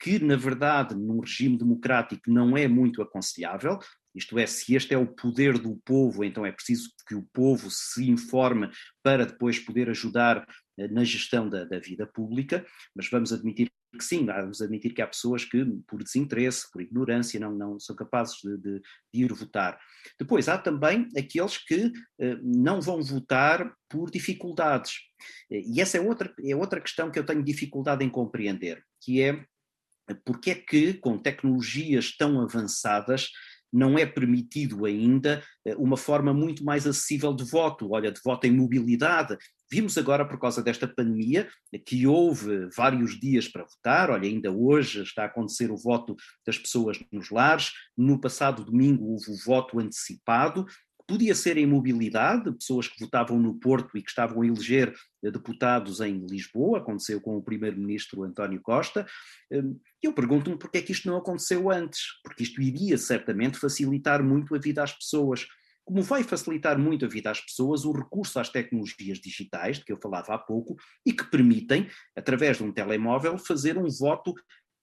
que 0.00 0.18
na 0.18 0.36
verdade 0.36 0.94
num 0.94 1.20
regime 1.20 1.56
democrático 1.56 2.30
não 2.30 2.56
é 2.56 2.66
muito 2.66 3.02
aconselhável, 3.02 3.78
isto 4.14 4.38
é, 4.38 4.46
se 4.46 4.74
este 4.74 4.94
é 4.94 4.98
o 4.98 5.06
poder 5.06 5.58
do 5.58 5.76
povo, 5.84 6.22
então 6.22 6.46
é 6.46 6.52
preciso 6.52 6.90
que 7.06 7.16
o 7.16 7.26
povo 7.32 7.68
se 7.70 8.08
informe 8.08 8.70
para 9.02 9.26
depois 9.26 9.58
poder 9.58 9.90
ajudar 9.90 10.46
eh, 10.78 10.86
na 10.88 11.02
gestão 11.02 11.48
da, 11.48 11.64
da 11.64 11.80
vida 11.80 12.06
pública, 12.06 12.64
mas 12.94 13.10
vamos 13.10 13.32
admitir 13.32 13.72
que 13.96 14.04
sim, 14.04 14.26
vamos 14.26 14.60
admitir 14.60 14.92
que 14.92 15.02
há 15.02 15.06
pessoas 15.06 15.44
que, 15.44 15.64
por 15.86 16.02
desinteresse, 16.02 16.70
por 16.72 16.82
ignorância, 16.82 17.40
não, 17.40 17.52
não 17.52 17.78
são 17.78 17.94
capazes 17.94 18.36
de, 18.42 18.56
de, 18.58 18.80
de 19.12 19.24
ir 19.24 19.32
votar. 19.32 19.78
Depois, 20.18 20.48
há 20.48 20.58
também 20.58 21.08
aqueles 21.16 21.58
que 21.58 21.92
eh, 22.20 22.38
não 22.42 22.80
vão 22.80 23.02
votar 23.02 23.74
por 23.88 24.10
dificuldades. 24.10 24.94
E 25.50 25.80
essa 25.80 25.98
é 25.98 26.00
outra, 26.00 26.32
é 26.44 26.54
outra 26.54 26.80
questão 26.80 27.10
que 27.10 27.18
eu 27.18 27.26
tenho 27.26 27.42
dificuldade 27.42 28.04
em 28.04 28.10
compreender, 28.10 28.82
que 29.00 29.22
é 29.22 29.44
porque 30.24 30.50
é 30.50 30.54
que, 30.54 30.94
com 30.94 31.16
tecnologias 31.16 32.14
tão 32.16 32.40
avançadas, 32.40 33.30
não 33.74 33.98
é 33.98 34.06
permitido 34.06 34.84
ainda 34.84 35.42
eh, 35.66 35.74
uma 35.76 35.96
forma 35.96 36.32
muito 36.32 36.64
mais 36.64 36.86
acessível 36.86 37.34
de 37.34 37.44
voto, 37.44 37.90
olha, 37.90 38.12
de 38.12 38.20
voto 38.24 38.46
em 38.46 38.52
mobilidade. 38.52 39.36
Vimos 39.74 39.98
agora, 39.98 40.24
por 40.24 40.38
causa 40.38 40.62
desta 40.62 40.86
pandemia, 40.86 41.48
que 41.84 42.06
houve 42.06 42.68
vários 42.76 43.18
dias 43.18 43.48
para 43.48 43.64
votar, 43.64 44.08
olha, 44.08 44.28
ainda 44.28 44.52
hoje 44.52 45.02
está 45.02 45.24
a 45.24 45.26
acontecer 45.26 45.68
o 45.68 45.76
voto 45.76 46.14
das 46.46 46.56
pessoas 46.56 47.02
nos 47.10 47.28
lares, 47.28 47.72
no 47.96 48.20
passado 48.20 48.64
domingo 48.64 49.04
houve 49.04 49.32
o 49.32 49.36
voto 49.44 49.80
antecipado, 49.80 50.64
Podia 51.06 51.34
ser 51.34 51.58
em 51.58 51.66
mobilidade, 51.66 52.50
pessoas 52.52 52.88
que 52.88 52.98
votavam 52.98 53.38
no 53.38 53.58
Porto 53.58 53.98
e 53.98 54.02
que 54.02 54.08
estavam 54.08 54.40
a 54.40 54.46
eleger 54.46 54.94
deputados 55.22 56.00
em 56.00 56.24
Lisboa, 56.24 56.78
aconteceu 56.78 57.20
com 57.20 57.36
o 57.36 57.42
primeiro-ministro 57.42 58.22
António 58.22 58.62
Costa. 58.62 59.04
Hum, 59.52 59.78
eu 60.02 60.14
pergunto-me 60.14 60.56
porque 60.56 60.78
é 60.78 60.82
que 60.82 60.92
isto 60.92 61.06
não 61.06 61.18
aconteceu 61.18 61.70
antes, 61.70 62.00
porque 62.22 62.42
isto 62.42 62.62
iria 62.62 62.96
certamente 62.96 63.58
facilitar 63.58 64.24
muito 64.24 64.54
a 64.54 64.58
vida 64.58 64.82
às 64.82 64.94
pessoas. 64.94 65.46
Como 65.84 66.02
vai 66.02 66.22
facilitar 66.22 66.78
muito 66.78 67.04
a 67.04 67.08
vida 67.08 67.30
às 67.30 67.40
pessoas 67.40 67.84
o 67.84 67.92
recurso 67.92 68.40
às 68.40 68.48
tecnologias 68.48 69.18
digitais, 69.18 69.78
de 69.78 69.84
que 69.84 69.92
eu 69.92 70.00
falava 70.00 70.34
há 70.34 70.38
pouco, 70.38 70.76
e 71.04 71.12
que 71.12 71.24
permitem, 71.24 71.88
através 72.16 72.56
de 72.56 72.64
um 72.64 72.72
telemóvel, 72.72 73.36
fazer 73.36 73.76
um 73.76 73.88
voto 73.88 74.34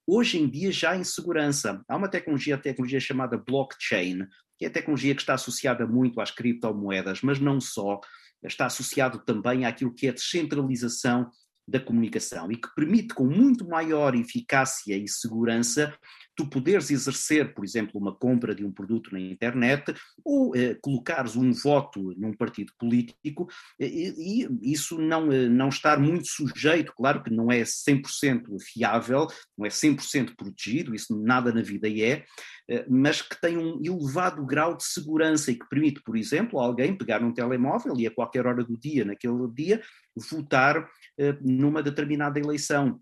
hoje 0.07 0.37
em 0.39 0.47
dia 0.47 0.71
já 0.71 0.95
em 0.95 1.03
segurança. 1.03 1.83
Há 1.87 1.97
uma 1.97 2.09
tecnologia, 2.09 2.55
a 2.55 2.59
tecnologia 2.59 2.99
chamada 2.99 3.37
blockchain, 3.37 4.19
que 4.57 4.65
é 4.65 4.67
a 4.67 4.71
tecnologia 4.71 5.15
que 5.15 5.21
está 5.21 5.33
associada 5.33 5.87
muito 5.87 6.21
às 6.21 6.29
criptomoedas, 6.29 7.21
mas 7.21 7.39
não 7.39 7.59
só, 7.59 7.99
está 8.43 8.65
associado 8.65 9.19
também 9.19 9.65
àquilo 9.65 9.93
que 9.93 10.07
é 10.07 10.09
a 10.09 10.13
descentralização 10.13 11.29
da 11.67 11.79
comunicação 11.79 12.51
e 12.51 12.57
que 12.57 12.73
permite 12.75 13.13
com 13.13 13.25
muito 13.25 13.67
maior 13.67 14.15
eficácia 14.15 14.97
e 14.97 15.07
segurança 15.07 15.95
tu 16.35 16.49
poderes 16.49 16.89
exercer, 16.89 17.53
por 17.53 17.63
exemplo, 17.63 17.99
uma 17.99 18.15
compra 18.15 18.55
de 18.55 18.65
um 18.65 18.71
produto 18.71 19.11
na 19.11 19.19
internet 19.19 19.93
ou 20.23 20.55
eh, 20.55 20.75
colocares 20.81 21.35
um 21.35 21.51
voto 21.51 22.13
num 22.17 22.33
partido 22.33 22.71
político 22.79 23.47
e, 23.79 24.45
e, 24.45 24.71
isso 24.71 24.97
não, 24.97 25.31
eh, 25.31 25.47
não 25.47 25.69
estar 25.69 25.99
muito 25.99 26.27
sujeito, 26.27 26.93
claro 26.95 27.23
que 27.23 27.29
não 27.29 27.51
é 27.51 27.63
100% 27.63 28.45
fiável, 28.59 29.27
não 29.57 29.65
é 29.65 29.69
100% 29.69 30.35
protegido, 30.35 30.95
isso 30.95 31.17
nada 31.21 31.53
na 31.53 31.61
vida 31.61 31.87
é, 31.89 32.25
eh, 32.69 32.85
mas 32.89 33.21
que 33.21 33.39
tem 33.39 33.57
um 33.57 33.79
elevado 33.83 34.45
grau 34.45 34.75
de 34.75 34.85
segurança 34.85 35.51
e 35.51 35.55
que 35.55 35.67
permite, 35.67 36.01
por 36.03 36.15
exemplo, 36.15 36.59
alguém 36.59 36.97
pegar 36.97 37.21
um 37.21 37.33
telemóvel 37.33 37.99
e 37.99 38.07
a 38.07 38.11
qualquer 38.11 38.47
hora 38.47 38.63
do 38.63 38.77
dia, 38.77 39.03
naquele 39.03 39.47
dia, 39.53 39.81
votar 40.15 40.89
eh, 41.17 41.37
numa 41.41 41.83
determinada 41.83 42.39
eleição 42.39 42.99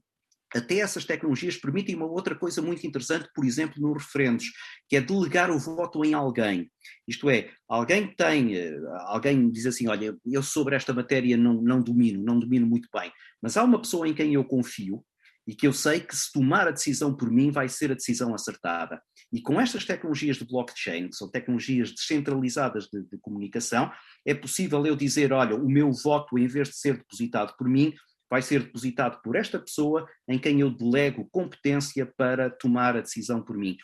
até 0.56 0.79
essas 0.79 1.06
tecnologias 1.06 1.58
permitem 1.58 1.96
uma 1.96 2.08
outra 2.08 2.36
coisa 2.36 2.62
muito 2.62 2.86
interessante, 2.86 3.29
por 3.34 3.46
exemplo, 3.46 3.82
nos 3.82 4.03
referendos, 4.03 4.46
que 4.88 4.96
é 4.96 5.01
delegar 5.01 5.51
o 5.51 5.60
voto 5.60 6.03
em 6.03 6.13
alguém. 6.13 6.72
Isto 7.08 7.29
é, 7.29 7.51
alguém 7.68 8.13
tem, 8.15 8.56
eh, 8.56 8.77
alguém 9.06 9.50
diz 9.50 9.65
assim, 9.65 9.88
olha, 9.88 10.15
eu 10.25 10.41
sobre 10.44 10.75
esta 10.75 10.94
matéria 10.94 11.38
não, 11.38 11.62
não 11.62 11.82
domino, 11.82 12.24
não 12.24 12.39
domino 12.39 12.65
muito 12.65 12.88
bem, 12.94 13.12
mas 13.41 13.58
há 13.58 13.63
uma 13.63 13.82
pessoa 13.82 14.08
em 14.08 14.13
quem 14.13 14.34
eu 14.34 14.44
confio 14.44 15.03
e 15.50 15.56
que 15.56 15.65
eu 15.65 15.74
sei 15.74 16.00
que 16.00 16.15
se 16.15 16.32
tomar 16.32 16.68
a 16.68 16.72
decisão 16.72 17.12
por 17.15 17.32
mim 17.32 17.50
vai 17.50 17.68
ser 17.68 17.91
a 17.91 17.96
decisão 17.96 18.36
acertada. 18.36 19.01
E 19.34 19.41
com 19.41 19.60
estas 19.60 19.84
tecnologias 19.84 20.38
de 20.38 20.46
blockchain, 20.46 21.10
que 21.10 21.15
são 21.15 21.27
tecnologias 21.27 21.91
descentralizadas 21.91 22.86
de, 22.86 23.01
de 23.03 23.18
comunicação, 23.20 23.91
é 24.24 24.36
possível 24.36 24.86
eu 24.86 24.96
dizer, 24.96 25.34
olha, 25.34 25.56
o 25.56 25.68
meu 25.68 25.91
voto, 25.91 26.38
em 26.38 26.46
vez 26.46 26.70
de 26.70 26.75
ser 26.75 26.98
depositado 26.98 27.56
por 27.58 27.68
mim, 27.68 27.94
vai 28.29 28.41
ser 28.41 28.63
depositado 28.63 29.21
por 29.21 29.36
esta 29.36 29.59
pessoa 29.59 30.07
em 30.27 30.38
quem 30.38 30.59
eu 30.62 30.69
delego 30.69 31.27
competência 31.31 32.05
para 32.17 32.50
tomar 32.50 32.95
a 32.95 33.01
decisão 33.01 33.41
por 33.41 33.57
mim. 33.57 33.75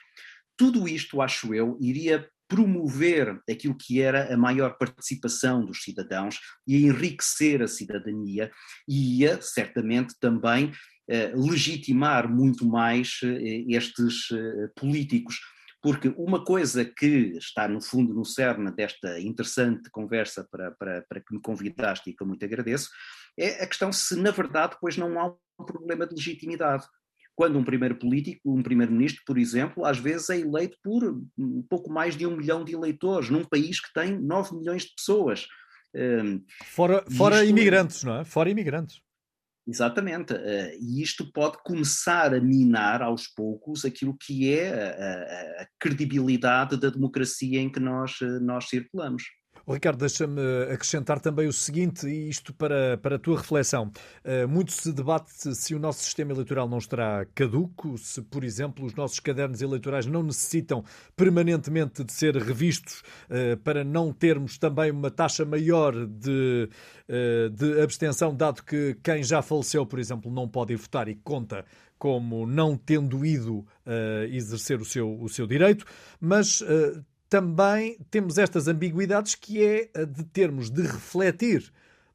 Tudo 0.57 0.87
isto, 0.87 1.21
acho 1.21 1.53
eu, 1.53 1.77
iria 1.81 2.29
promover 2.47 3.41
aquilo 3.49 3.75
que 3.75 4.01
era 4.01 4.33
a 4.33 4.37
maior 4.37 4.77
participação 4.77 5.65
dos 5.65 5.81
cidadãos 5.81 6.39
e 6.67 6.85
enriquecer 6.85 7.61
a 7.61 7.67
cidadania 7.67 8.51
e 8.87 9.21
ia 9.21 9.41
certamente 9.41 10.15
também 10.19 10.71
eh, 11.09 11.33
legitimar 11.35 12.31
muito 12.31 12.65
mais 12.65 13.19
eh, 13.23 13.65
estes 13.67 14.31
eh, 14.31 14.69
políticos 14.75 15.39
porque 15.85 16.11
uma 16.17 16.43
coisa 16.43 16.83
que 16.83 17.37
está 17.37 17.67
no 17.67 17.79
fundo 17.79 18.11
no 18.11 18.25
cerne 18.25 18.71
desta 18.71 19.19
interessante 19.19 19.87
conversa 19.91 20.43
para, 20.49 20.71
para, 20.71 21.05
para 21.07 21.19
que 21.19 21.31
me 21.31 21.39
convidaste 21.39 22.09
e 22.09 22.13
que 22.15 22.23
eu 22.23 22.25
muito 22.25 22.43
agradeço, 22.43 22.89
é 23.37 23.63
a 23.63 23.67
questão 23.67 23.91
se 23.91 24.15
na 24.15 24.31
verdade 24.31 24.73
depois 24.73 24.97
não 24.97 25.19
há 25.19 25.27
um 25.59 25.65
problema 25.65 26.05
de 26.05 26.15
legitimidade. 26.15 26.85
Quando 27.35 27.59
um 27.59 27.65
primeiro 27.65 27.95
político, 27.97 28.39
um 28.45 28.63
primeiro-ministro, 28.63 29.21
por 29.25 29.37
exemplo, 29.37 29.85
às 29.85 29.97
vezes 29.97 30.29
é 30.29 30.39
eleito 30.39 30.77
por 30.81 31.03
um 31.37 31.61
pouco 31.69 31.91
mais 31.91 32.15
de 32.15 32.25
um 32.25 32.37
milhão 32.37 32.63
de 32.63 32.73
eleitores, 32.73 33.29
num 33.29 33.43
país 33.43 33.81
que 33.81 33.91
tem 33.93 34.17
9 34.17 34.55
milhões 34.55 34.83
de 34.83 34.95
pessoas. 34.95 35.45
Hum, 35.93 36.41
fora, 36.63 37.03
fora 37.11 37.43
isto... 37.43 37.49
imigrantes, 37.49 38.03
não 38.03 38.21
é? 38.21 38.25
Fora 38.25 38.49
imigrantes. 38.49 39.01
Exatamente. 39.67 40.33
Uh, 40.33 40.77
e 40.79 41.01
isto 41.01 41.29
pode 41.31 41.57
começar 41.63 42.33
a 42.33 42.39
minar 42.39 43.01
aos 43.01 43.27
poucos 43.27 43.83
aquilo 43.83 44.15
que 44.17 44.53
é 44.53 44.69
a, 44.69 45.61
a, 45.61 45.63
a 45.63 45.67
credibilidade 45.79 46.77
da 46.77 46.89
democracia 46.89 47.59
em 47.59 47.69
que 47.69 47.79
nós, 47.79 48.21
uh, 48.21 48.39
nós 48.39 48.69
circulamos. 48.69 49.23
Ricardo, 49.73 49.97
deixa-me 49.97 50.41
acrescentar 50.71 51.19
também 51.19 51.47
o 51.47 51.53
seguinte, 51.53 52.05
e 52.07 52.29
isto 52.29 52.53
para, 52.53 52.97
para 52.99 53.15
a 53.15 53.19
tua 53.19 53.37
reflexão. 53.37 53.91
Uh, 54.23 54.47
muito 54.47 54.71
se 54.71 54.93
debate 54.93 55.55
se 55.55 55.73
o 55.73 55.79
nosso 55.79 56.03
sistema 56.03 56.31
eleitoral 56.31 56.69
não 56.69 56.77
estará 56.77 57.25
caduco, 57.33 57.97
se, 57.97 58.21
por 58.21 58.43
exemplo, 58.43 58.85
os 58.85 58.93
nossos 58.93 59.19
cadernos 59.19 59.63
eleitorais 59.63 60.05
não 60.05 60.21
necessitam 60.21 60.83
permanentemente 61.15 62.03
de 62.03 62.13
ser 62.13 62.35
revistos 62.35 63.01
uh, 63.29 63.57
para 63.63 63.83
não 63.83 64.13
termos 64.13 64.59
também 64.59 64.91
uma 64.91 65.09
taxa 65.09 65.43
maior 65.43 65.93
de, 66.05 66.69
uh, 67.09 67.49
de 67.49 67.81
abstenção, 67.81 68.35
dado 68.35 68.61
que 68.61 68.95
quem 69.03 69.23
já 69.23 69.41
faleceu, 69.41 69.83
por 69.83 69.97
exemplo, 69.97 70.31
não 70.31 70.47
pode 70.47 70.73
ir 70.73 70.77
votar 70.77 71.07
e 71.07 71.15
conta 71.15 71.65
como 71.97 72.45
não 72.45 72.77
tendo 72.77 73.25
ido 73.25 73.65
exercer 74.29 74.81
o 74.81 74.85
seu, 74.85 75.17
o 75.17 75.29
seu 75.29 75.47
direito, 75.47 75.85
mas 76.19 76.61
também 77.35 77.97
temos 78.09 78.37
estas 78.37 78.69
ambiguidades 78.69 79.35
que 79.35 79.61
é 79.61 79.89
a 79.93 80.05
de 80.05 80.23
termos 80.23 80.69
de 80.69 80.83
refletir 80.83 81.69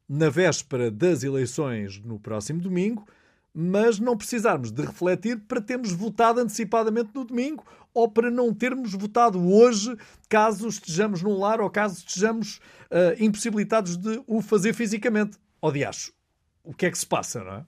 na 0.09 0.31
véspera 0.31 0.89
das 0.89 1.21
eleições 1.21 1.99
no 1.99 2.19
próximo 2.19 2.59
domingo, 2.59 3.07
mas 3.53 3.99
não 3.99 4.17
precisarmos 4.17 4.71
de 4.71 4.81
refletir 4.81 5.37
para 5.41 5.61
termos 5.61 5.91
votado 5.91 6.39
antecipadamente 6.39 7.11
no 7.13 7.23
domingo 7.23 7.63
ou 7.93 8.09
para 8.09 8.31
não 8.31 8.51
termos 8.51 8.93
votado 8.95 9.39
hoje, 9.47 9.95
caso 10.27 10.67
estejamos 10.67 11.21
num 11.21 11.37
lar 11.37 11.61
ou 11.61 11.69
caso 11.69 11.99
estejamos 11.99 12.57
uh, 12.89 13.23
impossibilitados 13.23 13.97
de 13.97 14.23
o 14.25 14.41
fazer 14.41 14.73
fisicamente. 14.73 15.37
Ó 15.61 15.69
oh, 15.69 16.71
o 16.71 16.73
que 16.73 16.87
é 16.87 16.89
que 16.89 16.97
se 16.97 17.05
passa, 17.05 17.43
não 17.43 17.53
é? 17.57 17.65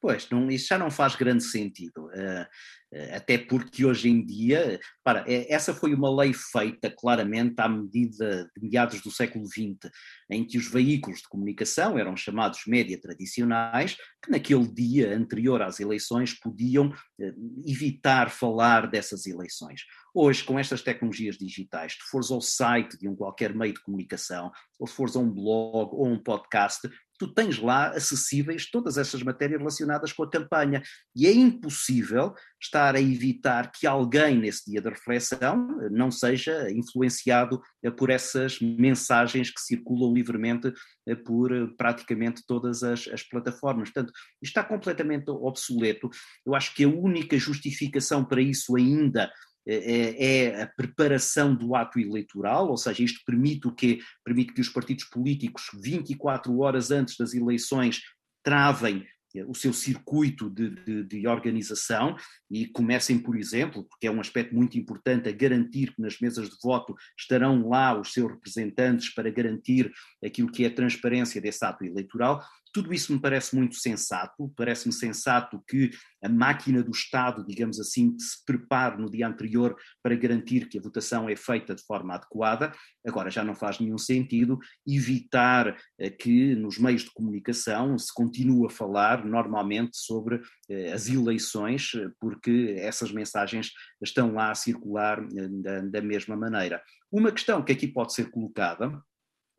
Pois, 0.00 0.28
não, 0.30 0.50
isso 0.50 0.68
já 0.68 0.78
não 0.78 0.90
faz 0.90 1.16
grande 1.16 1.44
sentido. 1.44 2.06
Uh, 2.06 2.46
eh, 2.94 3.16
até 3.16 3.36
porque 3.36 3.84
hoje 3.84 4.08
em 4.08 4.24
dia, 4.24 4.78
para, 5.02 5.24
eh, 5.26 5.52
essa 5.52 5.74
foi 5.74 5.92
uma 5.92 6.14
lei 6.14 6.32
feita 6.32 6.88
claramente 6.88 7.54
à 7.58 7.68
medida 7.68 8.48
de 8.56 8.68
meados 8.68 9.00
do 9.00 9.10
século 9.10 9.44
XX, 9.46 9.90
em 10.30 10.46
que 10.46 10.56
os 10.56 10.70
veículos 10.70 11.20
de 11.20 11.28
comunicação 11.28 11.98
eram 11.98 12.16
chamados 12.16 12.60
média 12.68 12.98
tradicionais, 13.00 13.96
que 14.22 14.30
naquele 14.30 14.66
dia 14.68 15.16
anterior 15.16 15.60
às 15.60 15.80
eleições 15.80 16.38
podiam 16.38 16.94
eh, 17.20 17.34
evitar 17.66 18.30
falar 18.30 18.88
dessas 18.88 19.26
eleições. 19.26 19.82
Hoje, 20.14 20.44
com 20.44 20.56
estas 20.56 20.80
tecnologias 20.80 21.36
digitais, 21.36 21.94
se 21.94 22.08
fores 22.08 22.30
ao 22.30 22.40
site 22.40 22.96
de 22.96 23.08
um 23.08 23.16
qualquer 23.16 23.52
meio 23.52 23.74
de 23.74 23.82
comunicação, 23.82 24.52
ou 24.78 24.86
se 24.86 24.94
fores 24.94 25.16
a 25.16 25.18
um 25.18 25.28
blog 25.28 25.90
ou 25.92 26.06
um 26.06 26.22
podcast, 26.22 26.88
tu 27.18 27.32
tens 27.32 27.58
lá 27.58 27.88
acessíveis 27.88 28.70
todas 28.70 28.98
essas 28.98 29.22
matérias 29.22 29.58
relacionadas 29.58 30.12
com 30.12 30.22
a 30.22 30.30
campanha. 30.30 30.82
E 31.14 31.26
é 31.26 31.32
impossível 31.32 32.34
estar 32.60 32.94
a 32.94 33.00
evitar 33.00 33.70
que 33.70 33.86
alguém, 33.86 34.38
nesse 34.38 34.70
dia 34.70 34.80
da 34.80 34.90
reflexão, 34.90 35.68
não 35.90 36.10
seja 36.10 36.70
influenciado 36.70 37.60
eh, 37.82 37.90
por 37.90 38.10
essas 38.10 38.58
mensagens 38.60 39.50
que 39.50 39.60
circulam 39.60 40.12
livremente 40.12 40.72
eh, 41.06 41.14
por 41.14 41.52
eh, 41.52 41.66
praticamente 41.76 42.42
todas 42.46 42.82
as, 42.82 43.06
as 43.08 43.22
plataformas. 43.22 43.90
Portanto, 43.90 44.12
está 44.42 44.64
completamente 44.64 45.30
obsoleto. 45.30 46.08
Eu 46.44 46.54
acho 46.54 46.74
que 46.74 46.84
a 46.84 46.88
única 46.88 47.38
justificação 47.38 48.24
para 48.24 48.40
isso 48.40 48.76
ainda 48.76 49.30
é, 49.66 50.26
é, 50.26 50.62
a 50.62 50.66
preparação 50.66 51.54
do 51.54 51.74
ato 51.74 51.98
eleitoral, 51.98 52.68
ou 52.68 52.76
seja, 52.76 53.02
isto 53.02 53.20
permite 53.24 53.66
o 53.66 53.72
quê? 53.72 53.98
Permite 54.24 54.52
que 54.52 54.60
os 54.60 54.68
partidos 54.68 55.04
políticos, 55.04 55.64
24 55.82 56.58
horas 56.58 56.90
antes 56.90 57.16
das 57.16 57.34
eleições, 57.34 58.02
travem 58.42 59.06
o 59.48 59.54
seu 59.54 59.72
circuito 59.72 60.48
de, 60.48 60.70
de, 60.70 61.02
de, 61.02 61.26
organização 61.26 62.14
e 62.48 62.66
comecem, 62.66 63.18
por 63.18 63.36
exemplo, 63.36 63.84
porque 63.84 64.06
é 64.06 64.10
um 64.10 64.20
aspecto 64.20 64.54
muito 64.54 64.78
importante, 64.78 65.28
a 65.28 65.32
garantir 65.32 65.92
que 65.92 66.00
nas 66.00 66.20
mesas 66.20 66.48
de 66.48 66.56
voto 66.62 66.94
estarão 67.18 67.68
lá 67.68 67.98
os 67.98 68.12
seus 68.12 68.30
representantes 68.30 69.12
para 69.12 69.30
garantir 69.30 69.90
aquilo 70.24 70.50
que 70.52 70.64
é 70.64 70.68
a 70.68 70.74
transparência 70.74 71.40
desse 71.40 71.64
ato 71.64 71.84
eleitoral, 71.84 72.44
tudo 72.74 72.92
isso 72.92 73.12
me 73.12 73.20
parece 73.20 73.54
muito 73.54 73.76
sensato, 73.76 74.52
parece-me 74.56 74.92
sensato 74.92 75.62
que 75.68 75.92
a 76.20 76.28
máquina 76.28 76.82
do 76.82 76.90
Estado, 76.90 77.46
digamos 77.46 77.78
assim, 77.78 78.18
se 78.18 78.44
prepare 78.44 79.00
no 79.00 79.08
dia 79.08 79.28
anterior 79.28 79.76
para 80.02 80.16
garantir 80.16 80.68
que 80.68 80.76
a 80.76 80.82
votação 80.82 81.28
é 81.28 81.36
feita 81.36 81.72
de 81.72 81.84
forma 81.84 82.14
adequada. 82.14 82.72
Agora, 83.06 83.30
já 83.30 83.44
não 83.44 83.54
faz 83.54 83.78
nenhum 83.78 83.96
sentido 83.96 84.58
evitar 84.84 85.76
eh, 86.00 86.10
que 86.10 86.56
nos 86.56 86.76
meios 86.76 87.02
de 87.02 87.12
comunicação 87.12 87.96
se 87.96 88.12
continue 88.12 88.66
a 88.66 88.70
falar 88.70 89.24
normalmente 89.24 89.96
sobre 89.96 90.42
eh, 90.68 90.92
as 90.92 91.08
eleições, 91.08 91.92
porque 92.18 92.74
essas 92.76 93.12
mensagens 93.12 93.70
estão 94.02 94.34
lá 94.34 94.50
a 94.50 94.54
circular 94.56 95.20
eh, 95.22 95.48
da, 95.48 95.80
da 95.80 96.02
mesma 96.02 96.36
maneira. 96.36 96.82
Uma 97.12 97.30
questão 97.30 97.62
que 97.62 97.70
aqui 97.70 97.86
pode 97.86 98.12
ser 98.12 98.32
colocada 98.32 99.00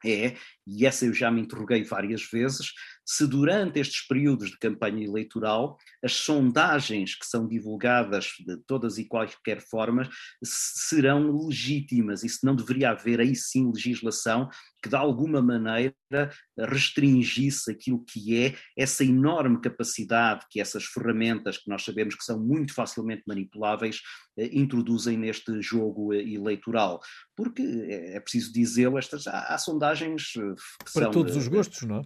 é, 0.05 0.35
e 0.67 0.85
essa 0.85 1.05
eu 1.05 1.13
já 1.13 1.31
me 1.31 1.41
interroguei 1.41 1.83
várias 1.83 2.23
vezes, 2.23 2.71
se 3.05 3.27
durante 3.27 3.79
estes 3.79 4.05
períodos 4.07 4.49
de 4.49 4.57
campanha 4.57 5.05
eleitoral 5.05 5.77
as 6.03 6.13
sondagens 6.13 7.15
que 7.15 7.25
são 7.25 7.47
divulgadas 7.47 8.29
de 8.45 8.57
todas 8.65 8.97
e 8.97 9.05
quaisquer 9.05 9.61
formas 9.61 10.09
serão 10.43 11.45
legítimas 11.47 12.23
e 12.23 12.29
se 12.29 12.45
não 12.45 12.55
deveria 12.55 12.89
haver 12.89 13.19
aí 13.19 13.35
sim 13.35 13.71
legislação 13.71 14.49
que 14.81 14.89
de 14.89 14.95
alguma 14.95 15.41
maneira 15.41 15.95
restringisse 16.57 17.71
aquilo 17.71 18.03
que 18.03 18.37
é 18.37 18.55
essa 18.77 19.03
enorme 19.03 19.59
capacidade 19.59 20.45
que 20.49 20.59
essas 20.59 20.85
ferramentas 20.85 21.57
que 21.57 21.69
nós 21.69 21.83
sabemos 21.83 22.15
que 22.15 22.23
são 22.23 22.39
muito 22.39 22.73
facilmente 22.73 23.23
manipuláveis 23.27 24.01
eh, 24.37 24.49
introduzem 24.53 25.17
neste 25.17 25.61
jogo 25.61 26.13
eh, 26.13 26.21
eleitoral. 26.21 26.99
Porque 27.35 27.61
é, 27.61 28.17
é 28.17 28.19
preciso 28.19 28.53
dizê-lo, 28.53 28.97
estas 28.97 29.27
há, 29.27 29.55
há 29.55 29.57
sondagens 29.57 30.31
que 30.33 30.93
para 30.93 31.03
são, 31.05 31.11
todos 31.11 31.35
os 31.35 31.47
gostos, 31.47 31.81
não 31.83 31.97
é? 31.97 32.01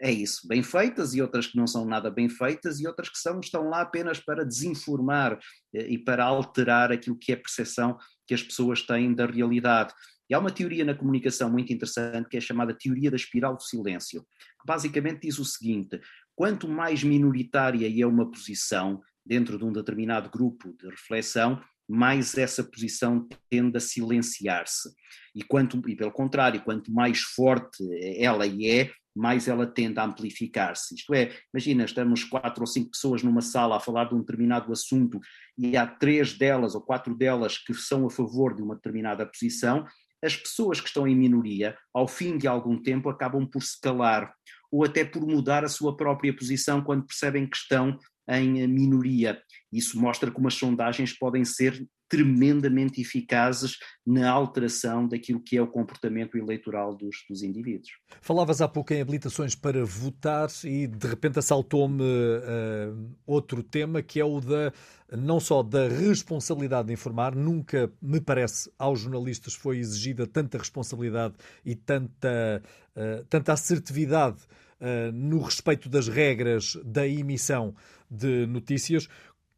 É 0.00 0.10
isso, 0.10 0.48
bem 0.48 0.62
feitas 0.62 1.14
e 1.14 1.20
outras 1.20 1.46
que 1.46 1.56
não 1.56 1.66
são 1.66 1.84
nada 1.84 2.10
bem 2.10 2.28
feitas 2.28 2.80
e 2.80 2.86
outras 2.86 3.08
que 3.08 3.18
são, 3.18 3.38
estão 3.38 3.68
lá 3.68 3.82
apenas 3.82 4.18
para 4.18 4.44
desinformar 4.44 5.38
eh, 5.74 5.88
e 5.90 5.98
para 5.98 6.24
alterar 6.24 6.90
aquilo 6.90 7.18
que 7.18 7.32
é 7.32 7.34
a 7.34 7.38
percepção 7.38 7.98
que 8.26 8.32
as 8.32 8.42
pessoas 8.42 8.82
têm 8.82 9.14
da 9.14 9.26
realidade. 9.26 9.92
E 10.28 10.34
há 10.34 10.38
uma 10.38 10.50
teoria 10.50 10.84
na 10.84 10.94
comunicação 10.94 11.50
muito 11.50 11.72
interessante 11.72 12.28
que 12.28 12.36
é 12.36 12.40
chamada 12.40 12.72
teoria 12.72 13.10
da 13.10 13.16
espiral 13.16 13.56
do 13.56 13.62
silêncio, 13.62 14.22
que 14.22 14.66
basicamente 14.66 15.22
diz 15.22 15.38
o 15.38 15.44
seguinte: 15.44 16.00
quanto 16.34 16.66
mais 16.66 17.04
minoritária 17.04 17.86
é 17.86 18.06
uma 18.06 18.30
posição 18.30 19.02
dentro 19.26 19.58
de 19.58 19.64
um 19.64 19.72
determinado 19.72 20.30
grupo 20.30 20.74
de 20.78 20.88
reflexão, 20.88 21.60
mais 21.86 22.38
essa 22.38 22.62
posição 22.62 23.28
tende 23.50 23.76
a 23.76 23.80
silenciar-se. 23.80 24.88
E, 25.34 25.42
quanto, 25.42 25.82
e 25.88 25.96
pelo 25.96 26.12
contrário, 26.12 26.62
quanto 26.62 26.92
mais 26.92 27.20
forte 27.20 27.84
ela 28.16 28.46
é, 28.46 28.90
mais 29.14 29.48
ela 29.48 29.66
tende 29.66 29.98
a 29.98 30.04
amplificar-se. 30.04 30.94
Isto 30.94 31.14
é, 31.14 31.32
imagina, 31.52 31.84
estamos 31.84 32.24
quatro 32.24 32.62
ou 32.62 32.66
cinco 32.66 32.90
pessoas 32.90 33.22
numa 33.22 33.40
sala 33.40 33.76
a 33.76 33.80
falar 33.80 34.04
de 34.04 34.14
um 34.14 34.20
determinado 34.20 34.72
assunto 34.72 35.20
e 35.58 35.76
há 35.76 35.86
três 35.86 36.36
delas 36.36 36.74
ou 36.74 36.80
quatro 36.80 37.14
delas 37.14 37.58
que 37.58 37.74
são 37.74 38.06
a 38.06 38.10
favor 38.10 38.54
de 38.54 38.62
uma 38.62 38.74
determinada 38.74 39.26
posição, 39.26 39.84
as 40.22 40.36
pessoas 40.36 40.80
que 40.80 40.88
estão 40.88 41.08
em 41.08 41.16
minoria, 41.16 41.76
ao 41.94 42.06
fim 42.06 42.36
de 42.36 42.46
algum 42.46 42.80
tempo, 42.80 43.08
acabam 43.08 43.46
por 43.46 43.62
se 43.62 43.80
calar 43.80 44.32
ou 44.70 44.84
até 44.84 45.04
por 45.04 45.26
mudar 45.26 45.64
a 45.64 45.68
sua 45.68 45.96
própria 45.96 46.34
posição 46.34 46.82
quando 46.82 47.06
percebem 47.06 47.48
que 47.48 47.56
estão 47.56 47.98
em 48.28 48.66
minoria. 48.68 49.40
Isso 49.72 50.00
mostra 50.00 50.30
como 50.30 50.46
as 50.46 50.54
sondagens 50.54 51.16
podem 51.16 51.44
ser 51.44 51.84
tremendamente 52.10 53.00
eficazes 53.00 53.78
na 54.04 54.28
alteração 54.28 55.06
daquilo 55.06 55.40
que 55.40 55.56
é 55.56 55.62
o 55.62 55.66
comportamento 55.68 56.36
eleitoral 56.36 56.94
dos, 56.94 57.24
dos 57.30 57.42
indivíduos. 57.42 57.92
Falavas 58.20 58.60
há 58.60 58.68
pouco 58.68 58.92
em 58.92 59.00
habilitações 59.00 59.54
para 59.54 59.84
votar 59.84 60.48
e 60.64 60.88
de 60.88 61.06
repente 61.06 61.38
assaltou-me 61.38 62.02
uh, 62.02 63.16
outro 63.24 63.62
tema 63.62 64.02
que 64.02 64.18
é 64.18 64.24
o 64.24 64.40
da 64.40 64.72
não 65.16 65.40
só 65.40 65.62
da 65.62 65.88
responsabilidade 65.88 66.88
de 66.88 66.94
informar, 66.94 67.34
nunca 67.34 67.90
me 68.00 68.20
parece 68.20 68.70
aos 68.78 69.00
jornalistas 69.00 69.54
foi 69.54 69.78
exigida 69.78 70.26
tanta 70.26 70.58
responsabilidade 70.58 71.34
e 71.64 71.74
tanta, 71.74 72.62
uh, 72.96 73.24
tanta 73.28 73.52
assertividade 73.52 74.38
uh, 74.80 75.12
no 75.12 75.40
respeito 75.40 75.88
das 75.88 76.08
regras 76.08 76.76
da 76.84 77.06
emissão 77.06 77.74
de 78.10 78.46
notícias, 78.46 79.08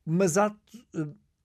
mas 0.04 0.36
há 0.36 0.54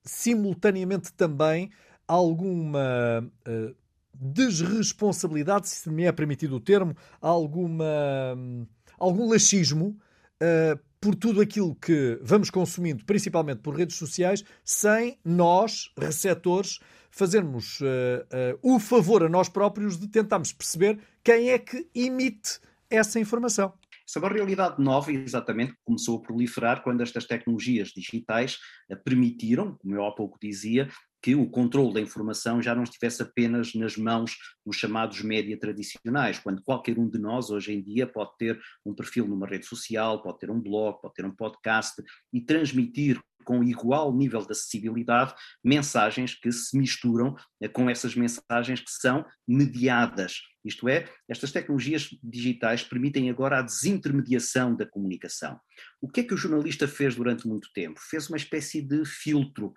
simultaneamente 0.04 1.12
também 1.12 1.70
alguma 2.06 3.30
uh, 3.46 3.74
desresponsabilidade, 4.14 5.68
se 5.68 5.90
me 5.90 6.04
é 6.04 6.12
permitido 6.12 6.56
o 6.56 6.60
termo, 6.60 6.96
alguma, 7.20 8.34
um, 8.36 8.66
algum 8.98 9.28
laxismo 9.30 9.98
uh, 10.42 10.78
por 11.00 11.14
tudo 11.14 11.40
aquilo 11.40 11.74
que 11.76 12.18
vamos 12.22 12.50
consumindo, 12.50 13.04
principalmente 13.04 13.60
por 13.60 13.76
redes 13.76 13.96
sociais, 13.96 14.42
sem 14.64 15.18
nós, 15.24 15.92
receptores, 15.96 16.80
fazermos 17.10 17.80
uh, 17.80 18.58
o 18.62 18.80
favor 18.80 19.22
a 19.22 19.28
nós 19.28 19.48
próprios 19.48 19.98
de 19.98 20.08
tentarmos 20.08 20.52
perceber 20.52 20.98
quem 21.22 21.50
é 21.50 21.58
que 21.58 21.88
emite 21.94 22.58
essa 22.90 23.20
informação. 23.20 23.72
Essa 24.08 24.18
é 24.18 24.22
uma 24.22 24.32
realidade 24.32 24.82
nova, 24.82 25.12
exatamente, 25.12 25.72
que 25.72 25.78
começou 25.84 26.16
a 26.16 26.22
proliferar 26.22 26.82
quando 26.82 27.02
estas 27.02 27.26
tecnologias 27.26 27.88
digitais 27.88 28.58
permitiram, 29.04 29.76
como 29.76 29.94
eu 29.94 30.06
há 30.06 30.14
pouco 30.14 30.38
dizia, 30.40 30.88
que 31.22 31.34
o 31.34 31.48
controle 31.48 31.94
da 31.94 32.00
informação 32.00 32.62
já 32.62 32.74
não 32.74 32.82
estivesse 32.82 33.22
apenas 33.22 33.74
nas 33.74 33.96
mãos 33.96 34.36
dos 34.64 34.76
chamados 34.76 35.20
média 35.22 35.58
tradicionais, 35.58 36.38
quando 36.38 36.62
qualquer 36.62 36.98
um 36.98 37.08
de 37.08 37.18
nós 37.18 37.50
hoje 37.50 37.72
em 37.72 37.82
dia 37.82 38.06
pode 38.06 38.36
ter 38.38 38.60
um 38.84 38.94
perfil 38.94 39.26
numa 39.26 39.46
rede 39.46 39.66
social, 39.66 40.22
pode 40.22 40.38
ter 40.38 40.50
um 40.50 40.60
blog, 40.60 41.00
pode 41.00 41.14
ter 41.14 41.24
um 41.24 41.34
podcast 41.34 42.02
e 42.32 42.40
transmitir 42.40 43.20
com 43.44 43.64
igual 43.64 44.14
nível 44.14 44.42
de 44.42 44.52
acessibilidade 44.52 45.34
mensagens 45.64 46.34
que 46.34 46.52
se 46.52 46.76
misturam 46.76 47.34
com 47.72 47.88
essas 47.88 48.14
mensagens 48.14 48.80
que 48.80 48.90
são 48.90 49.24
mediadas. 49.46 50.42
Isto 50.62 50.86
é, 50.86 51.08
estas 51.26 51.50
tecnologias 51.50 52.10
digitais 52.22 52.82
permitem 52.82 53.30
agora 53.30 53.58
a 53.58 53.62
desintermediação 53.62 54.76
da 54.76 54.84
comunicação. 54.84 55.58
O 55.98 56.10
que 56.10 56.20
é 56.20 56.24
que 56.24 56.34
o 56.34 56.36
jornalista 56.36 56.86
fez 56.86 57.16
durante 57.16 57.48
muito 57.48 57.70
tempo? 57.72 57.98
Fez 57.98 58.28
uma 58.28 58.36
espécie 58.36 58.82
de 58.82 59.02
filtro 59.06 59.72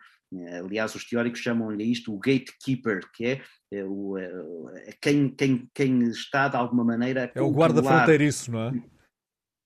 aliás, 0.63 0.95
os 0.95 1.05
teóricos 1.05 1.41
chamam-lhe 1.41 1.91
isto 1.91 2.13
o 2.13 2.19
gatekeeper, 2.19 3.01
que 3.13 3.25
é, 3.25 3.41
é 3.73 3.83
o, 3.83 4.17
é, 4.17 4.95
quem, 5.01 5.29
quem, 5.29 5.69
quem 5.73 6.03
está 6.03 6.47
de 6.47 6.55
alguma 6.55 6.83
maneira. 6.83 7.31
é 7.33 7.41
o 7.41 7.51
guarda 7.51 7.83
fronteiriço, 7.83 8.51
não 8.51 8.61
é? 8.61 8.71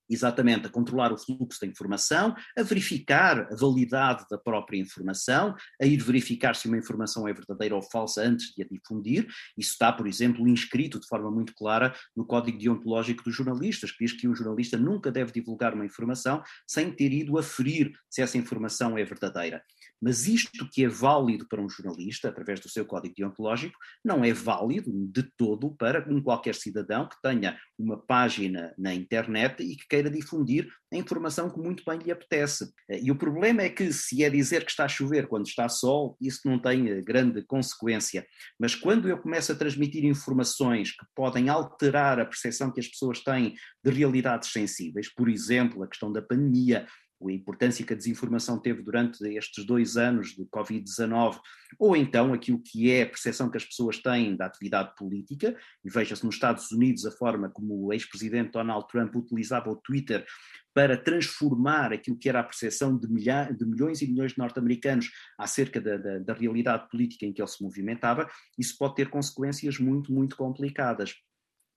exatamente 0.10 0.68
a 0.68 0.70
controlar 0.70 1.12
o 1.12 1.18
fluxo 1.18 1.60
da 1.60 1.68
informação, 1.68 2.36
a 2.58 2.64
verificar 2.64 3.52
a 3.52 3.56
validade 3.56 4.26
da 4.30 4.38
própria 4.38 4.78
informação, 4.78 5.56
a 5.82 5.86
ir 5.86 5.98
verificar 5.98 6.56
se 6.56 6.68
uma 6.68 6.78
informação 6.78 7.28
é 7.28 7.34
verdadeira 7.34 7.76
ou 7.76 7.82
falsa 7.82 8.22
antes 8.22 8.54
de 8.56 8.64
a 8.64 8.68
difundir. 8.68 9.28
Isso 9.58 9.72
está, 9.72 9.92
por 9.92 10.08
exemplo, 10.08 10.48
inscrito 10.48 11.00
de 11.00 11.08
forma 11.08 11.32
muito 11.32 11.54
clara 11.56 11.94
no 12.16 12.26
Código 12.26 12.58
Deontológico 12.58 13.24
dos 13.24 13.36
Jornalistas, 13.36 13.92
que 13.92 14.06
diz 14.06 14.14
que 14.14 14.28
um 14.28 14.36
jornalista 14.36 14.78
nunca 14.78 15.12
deve 15.12 15.32
divulgar 15.32 15.74
uma 15.74 15.86
informação 15.86 16.44
sem 16.68 16.92
ter 16.92 17.12
ido 17.12 17.38
aferir 17.38 17.92
se 18.10 18.22
essa 18.22 18.38
informação 18.38 18.98
é 18.98 19.04
verdadeira. 19.04 19.64
Mas 20.06 20.28
isto 20.28 20.70
que 20.70 20.86
é 20.86 20.88
válido 20.88 21.48
para 21.48 21.60
um 21.60 21.68
jornalista, 21.68 22.30
através 22.30 22.60
do 22.60 22.70
seu 22.70 22.86
código 22.86 23.16
deontológico, 23.18 23.76
não 24.04 24.24
é 24.24 24.32
válido 24.32 24.92
de 25.12 25.24
todo 25.36 25.76
para 25.76 26.08
um 26.08 26.22
qualquer 26.22 26.54
cidadão 26.54 27.10
que 27.10 27.20
tenha 27.24 27.58
uma 27.76 27.98
página 27.98 28.72
na 28.78 28.94
internet 28.94 29.64
e 29.64 29.76
que 29.76 29.88
queira 29.88 30.08
difundir 30.08 30.70
a 30.94 30.96
informação 30.96 31.50
que 31.50 31.60
muito 31.60 31.84
bem 31.84 31.98
lhe 31.98 32.12
apetece. 32.12 32.72
E 32.88 33.10
o 33.10 33.16
problema 33.16 33.64
é 33.64 33.70
que, 33.70 33.92
se 33.92 34.24
é 34.24 34.30
dizer 34.30 34.64
que 34.64 34.70
está 34.70 34.86
a 34.86 34.88
chover 34.88 35.28
quando 35.28 35.48
está 35.48 35.68
sol, 35.68 36.16
isso 36.22 36.42
não 36.46 36.60
tem 36.60 36.88
eh, 36.88 37.02
grande 37.02 37.42
consequência. 37.42 38.28
Mas 38.60 38.76
quando 38.76 39.10
eu 39.10 39.18
começo 39.18 39.52
a 39.52 39.56
transmitir 39.56 40.06
informações 40.06 40.92
que 40.92 41.06
podem 41.16 41.50
alterar 41.50 42.20
a 42.20 42.26
percepção 42.26 42.72
que 42.72 42.80
as 42.80 42.88
pessoas 42.88 43.22
têm 43.22 43.56
de 43.84 43.92
realidades 43.92 44.52
sensíveis, 44.52 45.12
por 45.12 45.28
exemplo, 45.28 45.82
a 45.82 45.88
questão 45.88 46.12
da 46.12 46.22
pandemia, 46.22 46.86
a 47.28 47.34
importância 47.34 47.86
que 47.86 47.94
a 47.94 47.96
desinformação 47.96 48.60
teve 48.60 48.82
durante 48.82 49.24
estes 49.36 49.66
dois 49.66 49.98
anos 49.98 50.30
de 50.30 50.46
Covid-19, 50.46 51.40
ou 51.80 51.96
então 51.96 52.34
aquilo 52.34 52.60
que 52.60 52.92
é 52.92 53.04
a 53.04 53.08
percepção 53.08 53.50
que 53.50 53.58
as 53.58 53.66
pessoas 53.66 54.00
têm 54.00 54.36
da 54.36 54.46
atividade 54.46 54.96
política, 54.96 55.56
e 55.84 55.90
veja-se 55.90 56.26
nos 56.26 56.36
Estados 56.36 56.72
Unidos 56.72 57.06
a 57.06 57.12
forma 57.12 57.50
como 57.50 57.86
o 57.86 57.94
ex-presidente 57.94 58.52
Donald 58.52 58.88
Trump 58.88 59.16
utilizava 59.16 59.70
o 59.70 59.76
Twitter 59.76 60.26
para 60.74 60.98
transformar 60.98 61.94
aquilo 61.94 62.18
que 62.18 62.28
era 62.28 62.42
a 62.42 62.44
percepção 62.44 62.98
de, 62.98 63.08
milha, 63.08 63.50
de 63.50 63.66
milhões 63.66 64.02
e 64.02 64.08
milhões 64.08 64.34
de 64.34 64.38
norte-americanos 64.38 65.10
acerca 65.38 65.80
da, 65.80 65.98
da, 65.98 66.20
da 66.20 66.34
realidade 66.34 66.90
política 66.90 67.26
em 67.26 67.32
que 67.32 67.42
ele 67.42 67.48
se 67.48 67.64
movimentava, 67.64 68.30
isso 68.58 68.78
pode 68.78 68.96
ter 68.96 69.10
consequências 69.10 69.80
muito, 69.80 70.12
muito 70.12 70.36
complicadas 70.36 71.16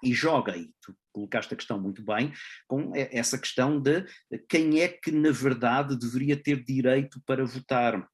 e 0.02 0.12
joga, 0.12 0.56
e 0.56 0.70
tu 0.80 0.94
colocaste 1.12 1.52
a 1.52 1.56
questão 1.56 1.80
muito 1.80 2.02
bem, 2.04 2.32
com 2.66 2.92
essa 2.94 3.38
questão 3.38 3.80
de 3.80 4.04
quem 4.48 4.80
é 4.80 4.88
que 4.88 5.10
na 5.10 5.30
verdade 5.30 5.98
deveria 5.98 6.36
ter 6.36 6.62
direito 6.62 7.20
para 7.26 7.44
votar. 7.44 8.06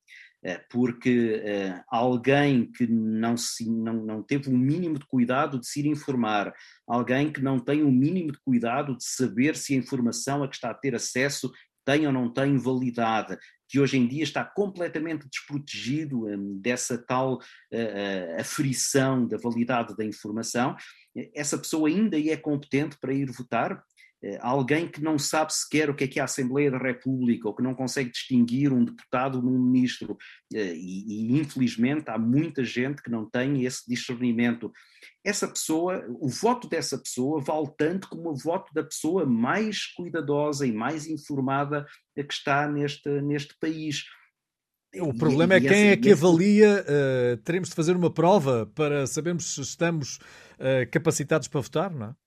Eh, 0.46 0.62
porque 0.70 1.42
uh, 1.42 1.82
alguém 1.88 2.70
que 2.70 2.86
não, 2.86 3.34
se, 3.34 3.66
não, 3.66 3.94
não 4.04 4.22
teve 4.22 4.50
o 4.50 4.56
mínimo 4.56 4.98
de 4.98 5.06
cuidado 5.06 5.58
de 5.58 5.66
se 5.66 5.80
ir 5.80 5.86
informar, 5.86 6.52
alguém 6.86 7.32
que 7.32 7.40
não 7.40 7.58
tem 7.58 7.82
o 7.82 7.90
mínimo 7.90 8.30
de 8.30 8.38
cuidado 8.40 8.94
de 8.94 9.04
saber 9.04 9.56
se 9.56 9.72
a 9.72 9.78
informação 9.78 10.42
a 10.42 10.48
que 10.48 10.54
está 10.54 10.70
a 10.70 10.74
ter 10.74 10.94
acesso 10.94 11.50
tem 11.82 12.06
ou 12.06 12.12
não 12.12 12.30
tem 12.30 12.58
validade, 12.58 13.38
que 13.74 13.80
hoje 13.80 13.98
em 13.98 14.06
dia 14.06 14.22
está 14.22 14.44
completamente 14.44 15.28
desprotegido 15.28 16.28
um, 16.28 16.60
dessa 16.60 16.96
tal 16.96 17.38
uh, 17.38 18.40
aferição 18.40 19.26
da 19.26 19.37
validade 19.37 19.96
da 19.96 20.04
informação, 20.04 20.76
essa 21.34 21.58
pessoa 21.58 21.88
ainda 21.88 22.16
é 22.16 22.37
competente 22.37 22.96
para 23.00 23.12
ir 23.12 23.28
votar? 23.32 23.82
Eh, 24.24 24.38
alguém 24.40 24.88
que 24.88 25.02
não 25.02 25.18
sabe 25.18 25.52
sequer 25.52 25.90
o 25.90 25.94
que 25.94 26.04
é 26.04 26.08
que 26.08 26.18
é 26.18 26.22
a 26.22 26.24
Assembleia 26.24 26.70
da 26.70 26.78
República 26.78 27.46
ou 27.46 27.54
que 27.54 27.62
não 27.62 27.74
consegue 27.74 28.10
distinguir 28.10 28.72
um 28.72 28.82
deputado 28.82 29.38
de 29.38 29.46
um 29.46 29.58
ministro. 29.58 30.16
Eh, 30.54 30.74
e, 30.74 31.34
e, 31.34 31.38
infelizmente 31.38 32.08
há 32.08 32.18
muita 32.18 32.64
gente 32.64 33.02
que 33.02 33.10
não 33.10 33.28
tem 33.28 33.66
esse 33.66 33.87
discernimento. 33.87 34.72
Essa 35.22 35.46
pessoa, 35.46 36.06
o 36.08 36.28
voto 36.28 36.66
dessa 36.66 36.96
pessoa 36.96 37.42
vale 37.42 37.68
tanto 37.76 38.08
como 38.08 38.30
o 38.30 38.37
voto 38.37 38.72
da 38.72 38.82
pessoa 38.82 39.26
mais 39.26 39.87
cuidadosa 39.94 40.66
e 40.66 40.72
mais 40.72 41.06
informada 41.06 41.87
que 42.14 42.32
está 42.32 42.66
neste, 42.66 43.08
neste 43.20 43.54
país. 43.60 44.04
O 44.96 45.12
problema 45.12 45.54
é 45.54 45.60
quem 45.60 45.88
é 45.88 45.96
que 45.96 46.12
avalia. 46.12 46.84
Uh, 46.84 47.37
teremos 47.38 47.68
de 47.68 47.74
fazer 47.74 47.96
uma 47.96 48.12
prova 48.12 48.70
para 48.74 49.06
sabermos 49.06 49.54
se 49.54 49.60
estamos 49.60 50.16
uh, 50.16 50.88
capacitados 50.90 51.48
para 51.48 51.60
votar, 51.60 51.90
não 51.90 52.06
é? 52.06 52.23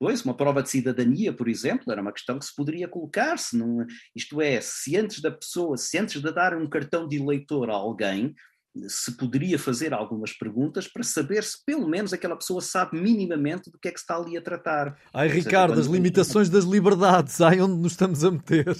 Pois, 0.00 0.24
uma 0.24 0.32
prova 0.32 0.62
de 0.62 0.70
cidadania, 0.70 1.30
por 1.30 1.46
exemplo, 1.46 1.92
era 1.92 2.00
uma 2.00 2.10
questão 2.10 2.38
que 2.38 2.46
se 2.46 2.56
poderia 2.56 2.88
colocar, 2.88 3.38
se 3.38 3.54
não, 3.54 3.86
isto 4.16 4.40
é, 4.40 4.58
se 4.58 4.96
antes 4.96 5.20
da 5.20 5.30
pessoa, 5.30 5.76
se 5.76 5.98
antes 5.98 6.22
de 6.22 6.32
dar 6.32 6.56
um 6.56 6.66
cartão 6.66 7.06
de 7.06 7.18
eleitor 7.18 7.68
a 7.68 7.74
alguém, 7.74 8.34
se 8.88 9.14
poderia 9.14 9.58
fazer 9.58 9.92
algumas 9.92 10.32
perguntas 10.32 10.88
para 10.88 11.02
saber 11.02 11.44
se 11.44 11.62
pelo 11.66 11.86
menos 11.86 12.14
aquela 12.14 12.34
pessoa 12.34 12.62
sabe 12.62 12.98
minimamente 12.98 13.70
do 13.70 13.78
que 13.78 13.88
é 13.88 13.90
que 13.90 13.98
se 13.98 14.04
está 14.04 14.16
ali 14.16 14.38
a 14.38 14.40
tratar. 14.40 14.96
Ai, 15.12 15.28
Ricardo, 15.28 15.78
as 15.78 15.86
limitações 15.86 16.48
das 16.48 16.64
liberdades, 16.64 17.38
ai, 17.42 17.60
onde 17.60 17.76
nos 17.76 17.92
estamos 17.92 18.24
a 18.24 18.30
meter. 18.30 18.74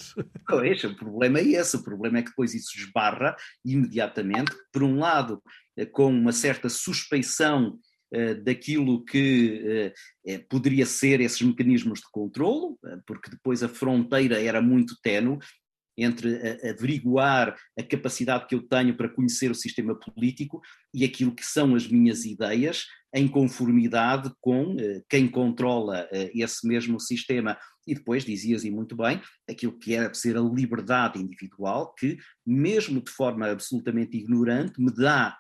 Pois, 0.49 0.85
o 0.85 0.97
problema 0.97 1.39
é 1.41 1.45
esse, 1.45 1.77
o 1.77 1.83
problema 1.83 2.19
é 2.19 2.23
que 2.23 2.31
depois 2.31 2.55
isso 2.55 2.79
esbarra 2.79 3.37
imediatamente, 3.63 4.57
por 4.73 4.83
um 4.83 4.99
lado, 4.99 5.43
eh, 5.77 5.85
com 5.85 6.07
uma 6.07 6.33
certa 6.33 6.71
suspeição 6.71 7.79
daquilo 8.45 9.05
que 9.05 9.93
eh, 10.27 10.39
poderia 10.49 10.85
ser 10.85 11.21
esses 11.21 11.41
mecanismos 11.43 12.01
de 12.01 12.07
controlo, 12.11 12.79
eh, 12.85 12.99
porque 13.07 13.31
depois 13.31 13.63
a 13.63 13.69
fronteira 13.69 14.41
era 14.43 14.61
muito 14.61 14.97
tenue 15.03 15.39
entre 15.97 16.35
averiguar 16.67 17.55
a 17.79 17.83
capacidade 17.83 18.47
que 18.47 18.55
eu 18.55 18.63
tenho 18.63 18.97
para 18.97 19.09
conhecer 19.09 19.51
o 19.51 19.55
sistema 19.55 19.95
político 19.95 20.63
e 20.95 21.05
aquilo 21.05 21.35
que 21.35 21.45
são 21.45 21.75
as 21.75 21.87
minhas 21.87 22.25
ideias 22.25 22.87
em 23.15 23.29
conformidade 23.29 24.33
com 24.41 24.77
quem 25.11 25.29
controla 25.29 26.09
esse 26.33 26.67
mesmo 26.67 26.99
sistema. 26.99 27.59
E 27.87 27.95
depois 27.95 28.25
dizias 28.25 28.65
e 28.65 28.71
muito 28.71 28.97
bem 28.97 29.21
aquilo 29.47 29.79
que 29.79 29.95
é 29.95 30.15
ser 30.15 30.39
a 30.39 30.41
liberdade 30.41 31.21
individual, 31.21 31.93
que, 31.99 32.17
mesmo 32.47 33.03
de 33.03 33.11
forma 33.11 33.49
absolutamente 33.49 34.17
ignorante, 34.17 34.81
me 34.81 34.95
dá 34.95 35.37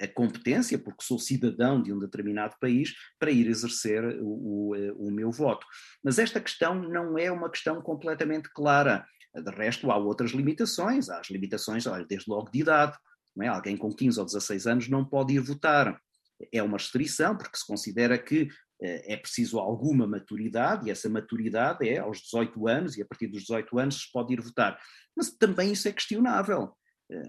a 0.00 0.08
competência, 0.08 0.78
porque 0.78 1.04
sou 1.04 1.18
cidadão 1.18 1.80
de 1.80 1.92
um 1.92 1.98
determinado 1.98 2.56
país, 2.60 2.94
para 3.18 3.30
ir 3.30 3.46
exercer 3.46 4.04
o, 4.20 4.70
o, 4.70 4.74
eh, 4.74 4.92
o, 4.96 5.10
meu 5.10 5.30
voto. 5.30 5.66
Mas 6.02 6.18
esta 6.18 6.40
questão 6.40 6.74
não 6.74 7.16
é 7.16 7.30
uma 7.30 7.50
questão 7.50 7.80
completamente 7.80 8.50
clara. 8.52 9.06
De 9.34 9.50
resto, 9.50 9.90
há 9.90 9.96
outras 9.96 10.32
limitações, 10.32 11.08
há 11.08 11.20
as 11.20 11.30
limitações, 11.30 11.84
desde 12.08 12.28
logo 12.28 12.50
de 12.50 12.60
idade. 12.60 12.96
É? 13.40 13.46
Alguém 13.46 13.76
com 13.76 13.94
15 13.94 14.18
ou 14.18 14.26
16 14.26 14.66
anos 14.66 14.88
não 14.88 15.04
pode 15.04 15.34
ir 15.34 15.40
votar. 15.40 16.00
É 16.52 16.62
uma 16.62 16.76
restrição, 16.76 17.36
porque 17.36 17.56
se 17.56 17.66
considera 17.66 18.18
que 18.18 18.48
eh, 18.82 19.14
é 19.14 19.16
preciso 19.16 19.60
alguma 19.60 20.08
maturidade, 20.08 20.88
e 20.88 20.90
essa 20.90 21.08
maturidade 21.08 21.88
é 21.88 21.98
aos 21.98 22.18
18 22.22 22.66
anos, 22.66 22.96
e 22.96 23.02
a 23.02 23.06
partir 23.06 23.28
dos 23.28 23.42
18 23.42 23.78
anos 23.78 24.02
se 24.02 24.12
pode 24.12 24.32
ir 24.32 24.40
votar. 24.40 24.76
Mas 25.16 25.30
também 25.30 25.72
isso 25.72 25.86
é 25.86 25.92
questionável 25.92 26.74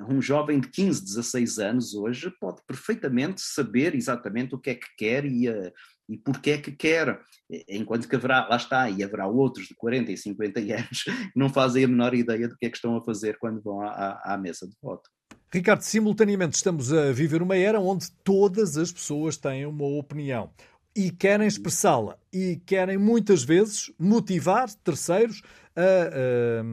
um 0.09 0.21
jovem 0.21 0.59
de 0.59 0.67
15, 0.69 1.05
16 1.05 1.59
anos 1.59 1.93
hoje 1.93 2.31
pode 2.39 2.61
perfeitamente 2.67 3.41
saber 3.41 3.95
exatamente 3.95 4.53
o 4.55 4.59
que 4.59 4.71
é 4.71 4.75
que 4.75 4.87
quer 4.97 5.25
e, 5.25 5.49
uh, 5.49 5.71
e 6.09 6.17
porquê 6.17 6.51
é 6.51 6.57
que 6.57 6.71
quer, 6.71 7.19
enquanto 7.67 8.07
que 8.07 8.15
haverá, 8.15 8.47
lá 8.47 8.57
está, 8.57 8.89
e 8.89 9.03
haverá 9.03 9.27
outros 9.27 9.67
de 9.67 9.75
40 9.75 10.11
e 10.11 10.17
50 10.17 10.59
anos 10.75 11.03
que 11.03 11.11
não 11.35 11.49
fazem 11.49 11.85
a 11.85 11.87
menor 11.87 12.13
ideia 12.13 12.47
do 12.47 12.57
que 12.57 12.65
é 12.65 12.69
que 12.69 12.75
estão 12.75 12.97
a 12.97 13.03
fazer 13.03 13.37
quando 13.37 13.61
vão 13.61 13.81
à, 13.81 14.19
à 14.25 14.37
mesa 14.37 14.67
de 14.67 14.75
voto. 14.81 15.09
Ricardo, 15.51 15.81
simultaneamente 15.81 16.55
estamos 16.55 16.93
a 16.93 17.11
viver 17.11 17.41
uma 17.41 17.55
era 17.55 17.79
onde 17.79 18.11
todas 18.23 18.77
as 18.77 18.91
pessoas 18.91 19.37
têm 19.37 19.65
uma 19.65 19.85
opinião 19.85 20.51
e 20.95 21.09
querem 21.09 21.47
expressá-la 21.47 22.17
e 22.31 22.61
querem 22.65 22.97
muitas 22.97 23.43
vezes 23.43 23.91
motivar 23.97 24.71
terceiros 24.83 25.41
a, 25.75 25.81
a 25.81 26.63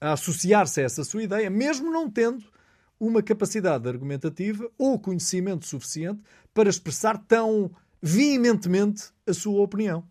a 0.00 0.12
associar-se 0.12 0.80
a 0.80 0.84
essa 0.84 1.04
sua 1.04 1.22
ideia, 1.22 1.50
mesmo 1.50 1.90
não 1.90 2.10
tendo 2.10 2.44
uma 2.98 3.22
capacidade 3.22 3.88
argumentativa 3.88 4.70
ou 4.78 4.98
conhecimento 4.98 5.66
suficiente 5.66 6.20
para 6.54 6.68
expressar 6.68 7.18
tão 7.26 7.70
veementemente 8.00 9.10
a 9.26 9.32
sua 9.32 9.62
opinião. 9.62 10.04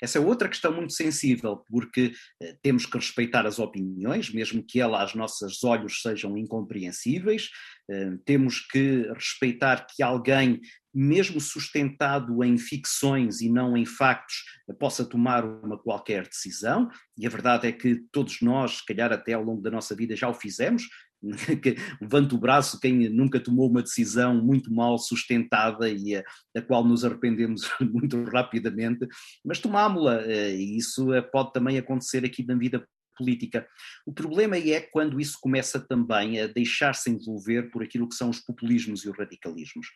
Essa 0.00 0.18
é 0.18 0.20
outra 0.20 0.48
questão 0.48 0.72
muito 0.72 0.92
sensível, 0.92 1.64
porque 1.68 2.12
eh, 2.42 2.56
temos 2.62 2.86
que 2.86 2.96
respeitar 2.96 3.46
as 3.46 3.58
opiniões, 3.58 4.32
mesmo 4.32 4.64
que 4.66 4.80
elas, 4.80 5.00
aos 5.00 5.14
nossos 5.14 5.64
olhos, 5.64 6.02
sejam 6.02 6.36
incompreensíveis, 6.36 7.48
eh, 7.90 8.12
temos 8.24 8.60
que 8.60 9.02
respeitar 9.14 9.86
que 9.86 10.02
alguém, 10.02 10.60
mesmo 10.92 11.40
sustentado 11.40 12.42
em 12.42 12.58
ficções 12.58 13.40
e 13.40 13.48
não 13.48 13.76
em 13.76 13.86
factos, 13.86 14.36
possa 14.78 15.04
tomar 15.04 15.44
uma 15.44 15.78
qualquer 15.78 16.26
decisão, 16.26 16.88
e 17.16 17.26
a 17.26 17.30
verdade 17.30 17.68
é 17.68 17.72
que 17.72 18.02
todos 18.10 18.40
nós, 18.40 18.78
se 18.78 18.86
calhar 18.86 19.12
até 19.12 19.32
ao 19.32 19.42
longo 19.42 19.62
da 19.62 19.70
nossa 19.70 19.94
vida, 19.94 20.16
já 20.16 20.28
o 20.28 20.34
fizemos, 20.34 20.84
levanta 22.00 22.34
o 22.34 22.38
braço 22.38 22.80
quem 22.80 23.08
nunca 23.08 23.38
tomou 23.38 23.68
uma 23.68 23.82
decisão 23.82 24.34
muito 24.34 24.72
mal 24.72 24.98
sustentada 24.98 25.88
e 25.88 26.16
a, 26.16 26.24
a 26.56 26.62
qual 26.62 26.84
nos 26.84 27.04
arrependemos 27.04 27.62
muito 27.80 28.22
rapidamente, 28.24 29.06
mas 29.44 29.58
tomámo-la, 29.58 30.22
eh, 30.22 30.56
e 30.56 30.76
isso 30.76 31.12
eh, 31.12 31.22
pode 31.22 31.52
também 31.52 31.78
acontecer 31.78 32.24
aqui 32.24 32.44
na 32.44 32.54
vida 32.54 32.86
política. 33.16 33.66
O 34.06 34.12
problema 34.12 34.56
é 34.56 34.80
quando 34.80 35.20
isso 35.20 35.36
começa 35.40 35.78
também 35.78 36.40
a 36.40 36.46
deixar-se 36.46 37.10
envolver 37.10 37.70
por 37.70 37.82
aquilo 37.82 38.08
que 38.08 38.14
são 38.14 38.30
os 38.30 38.40
populismos 38.40 39.04
e 39.04 39.10
os 39.10 39.18
radicalismos 39.18 39.88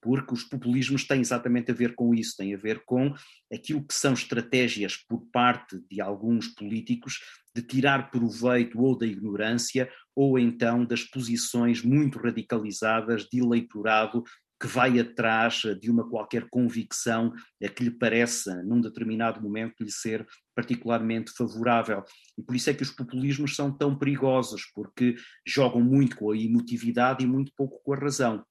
porque 0.00 0.34
os 0.34 0.44
populismos 0.44 1.06
têm 1.06 1.20
exatamente 1.20 1.70
a 1.70 1.74
ver 1.74 1.94
com 1.94 2.14
isso, 2.14 2.36
têm 2.36 2.54
a 2.54 2.58
ver 2.58 2.82
com 2.84 3.14
aquilo 3.52 3.84
que 3.84 3.94
são 3.94 4.12
estratégias 4.12 4.96
por 4.96 5.26
parte 5.32 5.80
de 5.90 6.00
alguns 6.00 6.48
políticos 6.48 7.18
de 7.54 7.62
tirar 7.62 8.10
proveito 8.10 8.80
ou 8.80 8.96
da 8.96 9.06
ignorância 9.06 9.90
ou 10.14 10.38
então 10.38 10.84
das 10.84 11.02
posições 11.02 11.82
muito 11.82 12.18
radicalizadas 12.18 13.24
de 13.24 13.40
eleitorado 13.40 14.22
que 14.60 14.66
vai 14.66 15.00
atrás 15.00 15.62
de 15.80 15.90
uma 15.90 16.06
qualquer 16.06 16.46
convicção 16.50 17.32
que 17.74 17.82
lhe 17.82 17.90
pareça, 17.90 18.62
num 18.62 18.78
determinado 18.78 19.40
momento, 19.40 19.82
lhe 19.82 19.90
ser 19.90 20.26
particularmente 20.54 21.32
favorável. 21.32 22.04
E 22.36 22.42
por 22.42 22.54
isso 22.54 22.68
é 22.68 22.74
que 22.74 22.82
os 22.82 22.90
populismos 22.90 23.56
são 23.56 23.74
tão 23.74 23.98
perigosos, 23.98 24.70
porque 24.74 25.16
jogam 25.46 25.80
muito 25.80 26.16
com 26.16 26.30
a 26.30 26.36
emotividade 26.36 27.24
e 27.24 27.26
muito 27.26 27.50
pouco 27.56 27.80
com 27.82 27.94
a 27.94 27.98
razão. 27.98 28.44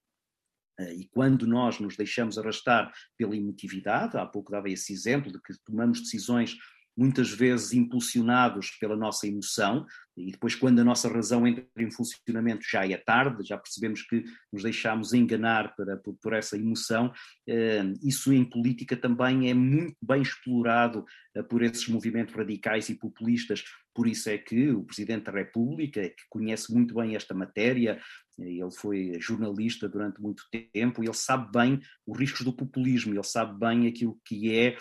Eh, 0.80 0.96
e 0.96 1.08
quando 1.10 1.46
nós 1.46 1.80
nos 1.80 1.96
deixamos 1.96 2.38
arrastar 2.38 2.92
pela 3.18 3.36
emotividade, 3.36 4.18
há 4.18 4.26
pouco 4.26 4.52
dava 4.52 4.70
esse 4.70 4.94
exemplo 4.94 5.32
de 5.32 5.42
que 5.42 5.54
tomamos 5.66 6.02
decisões 6.02 6.58
muitas 6.98 7.32
vezes 7.32 7.72
impulsionados 7.72 8.72
pela 8.72 8.96
nossa 8.98 9.26
emoção, 9.26 9.86
e 10.18 10.32
depois, 10.32 10.54
quando 10.54 10.80
a 10.80 10.84
nossa 10.84 11.08
razão 11.08 11.48
entra 11.48 11.66
em 11.78 11.90
funcionamento, 11.90 12.66
já 12.70 12.86
é 12.86 12.98
tarde, 12.98 13.48
já 13.48 13.58
percebemos 13.58 14.02
que 14.02 14.26
nos 14.52 14.64
deixamos 14.64 15.14
enganar 15.14 15.74
para, 15.78 15.96
por, 15.96 16.14
por 16.22 16.34
essa 16.34 16.58
emoção. 16.58 17.12
Eh, 17.48 17.94
isso 18.04 18.34
em 18.34 18.44
política 18.44 18.98
também 18.98 19.50
é 19.50 19.54
muito 19.54 19.96
bem 20.02 20.22
explorado 20.22 21.06
eh, 21.34 21.42
por 21.42 21.64
esses 21.64 21.88
movimentos 21.88 22.36
radicais 22.36 22.90
e 22.90 22.96
populistas. 22.96 23.64
Por 23.96 24.08
isso 24.08 24.30
é 24.30 24.38
que 24.38 24.72
o 24.72 24.84
Presidente 24.84 25.26
da 25.26 25.32
República, 25.32 26.02
que 26.02 26.24
conhece 26.30 26.74
muito 26.74 26.96
bem 26.96 27.16
esta 27.16 27.34
matéria, 27.34 27.98
ele 28.40 28.72
foi 28.72 29.14
jornalista 29.20 29.88
durante 29.88 30.22
muito 30.22 30.44
tempo, 30.74 31.04
ele 31.04 31.14
sabe 31.14 31.52
bem 31.52 31.80
os 32.06 32.18
riscos 32.18 32.46
do 32.46 32.54
populismo, 32.54 33.14
ele 33.14 33.24
sabe 33.24 33.60
bem 33.60 33.88
aquilo 33.88 34.20
que 34.26 34.56
é 34.56 34.78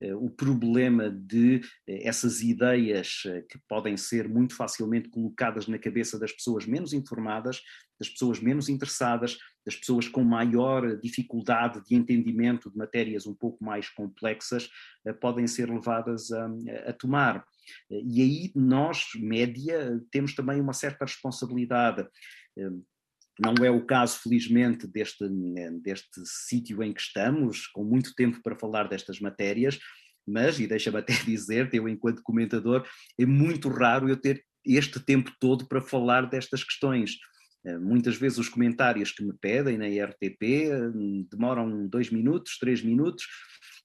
eh, 0.00 0.14
o 0.14 0.30
problema 0.30 1.10
de 1.10 1.60
eh, 1.86 2.08
essas 2.08 2.40
ideias 2.40 3.22
eh, 3.26 3.42
que 3.42 3.58
podem 3.68 3.96
ser 3.96 4.28
muito 4.28 4.56
facilmente 4.56 5.10
colocadas 5.10 5.66
na 5.66 5.78
cabeça 5.78 6.18
das 6.18 6.32
pessoas 6.32 6.64
menos 6.64 6.92
informadas, 6.94 7.60
das 7.98 8.08
pessoas 8.08 8.40
menos 8.40 8.70
interessadas, 8.70 9.36
das 9.64 9.76
pessoas 9.76 10.08
com 10.08 10.24
maior 10.24 10.98
dificuldade 10.98 11.82
de 11.84 11.94
entendimento 11.94 12.70
de 12.70 12.78
matérias 12.78 13.26
um 13.26 13.34
pouco 13.34 13.62
mais 13.62 13.90
complexas, 13.90 14.70
podem 15.20 15.46
ser 15.46 15.68
levadas 15.68 16.32
a, 16.32 16.48
a 16.86 16.92
tomar. 16.94 17.44
E 17.90 18.22
aí 18.22 18.52
nós, 18.54 19.08
média, 19.16 20.00
temos 20.10 20.34
também 20.34 20.62
uma 20.62 20.72
certa 20.72 21.04
responsabilidade. 21.04 22.08
Não 23.42 23.64
é 23.64 23.70
o 23.70 23.84
caso, 23.84 24.18
felizmente, 24.18 24.86
deste, 24.86 25.24
deste 25.82 26.20
sítio 26.24 26.82
em 26.82 26.92
que 26.92 27.00
estamos, 27.00 27.66
com 27.68 27.82
muito 27.82 28.14
tempo 28.14 28.40
para 28.42 28.58
falar 28.58 28.88
destas 28.88 29.18
matérias, 29.18 29.78
mas, 30.26 30.60
e 30.60 30.66
deixa-me 30.66 30.98
até 30.98 31.14
dizer, 31.24 31.70
eu 31.72 31.88
enquanto 31.88 32.22
comentador, 32.22 32.86
é 33.18 33.24
muito 33.24 33.68
raro 33.68 34.08
eu 34.08 34.16
ter 34.16 34.44
este 34.64 35.00
tempo 35.00 35.32
todo 35.40 35.66
para 35.66 35.80
falar 35.80 36.28
destas 36.28 36.62
questões. 36.62 37.16
Eh, 37.64 37.78
muitas 37.78 38.16
vezes 38.16 38.38
os 38.38 38.48
comentários 38.48 39.12
que 39.12 39.24
me 39.24 39.32
pedem 39.32 39.78
na 39.78 39.86
RTP 39.86 40.42
eh, 40.42 40.90
demoram 41.30 41.86
dois 41.86 42.10
minutos, 42.10 42.58
três 42.58 42.82
minutos, 42.82 43.26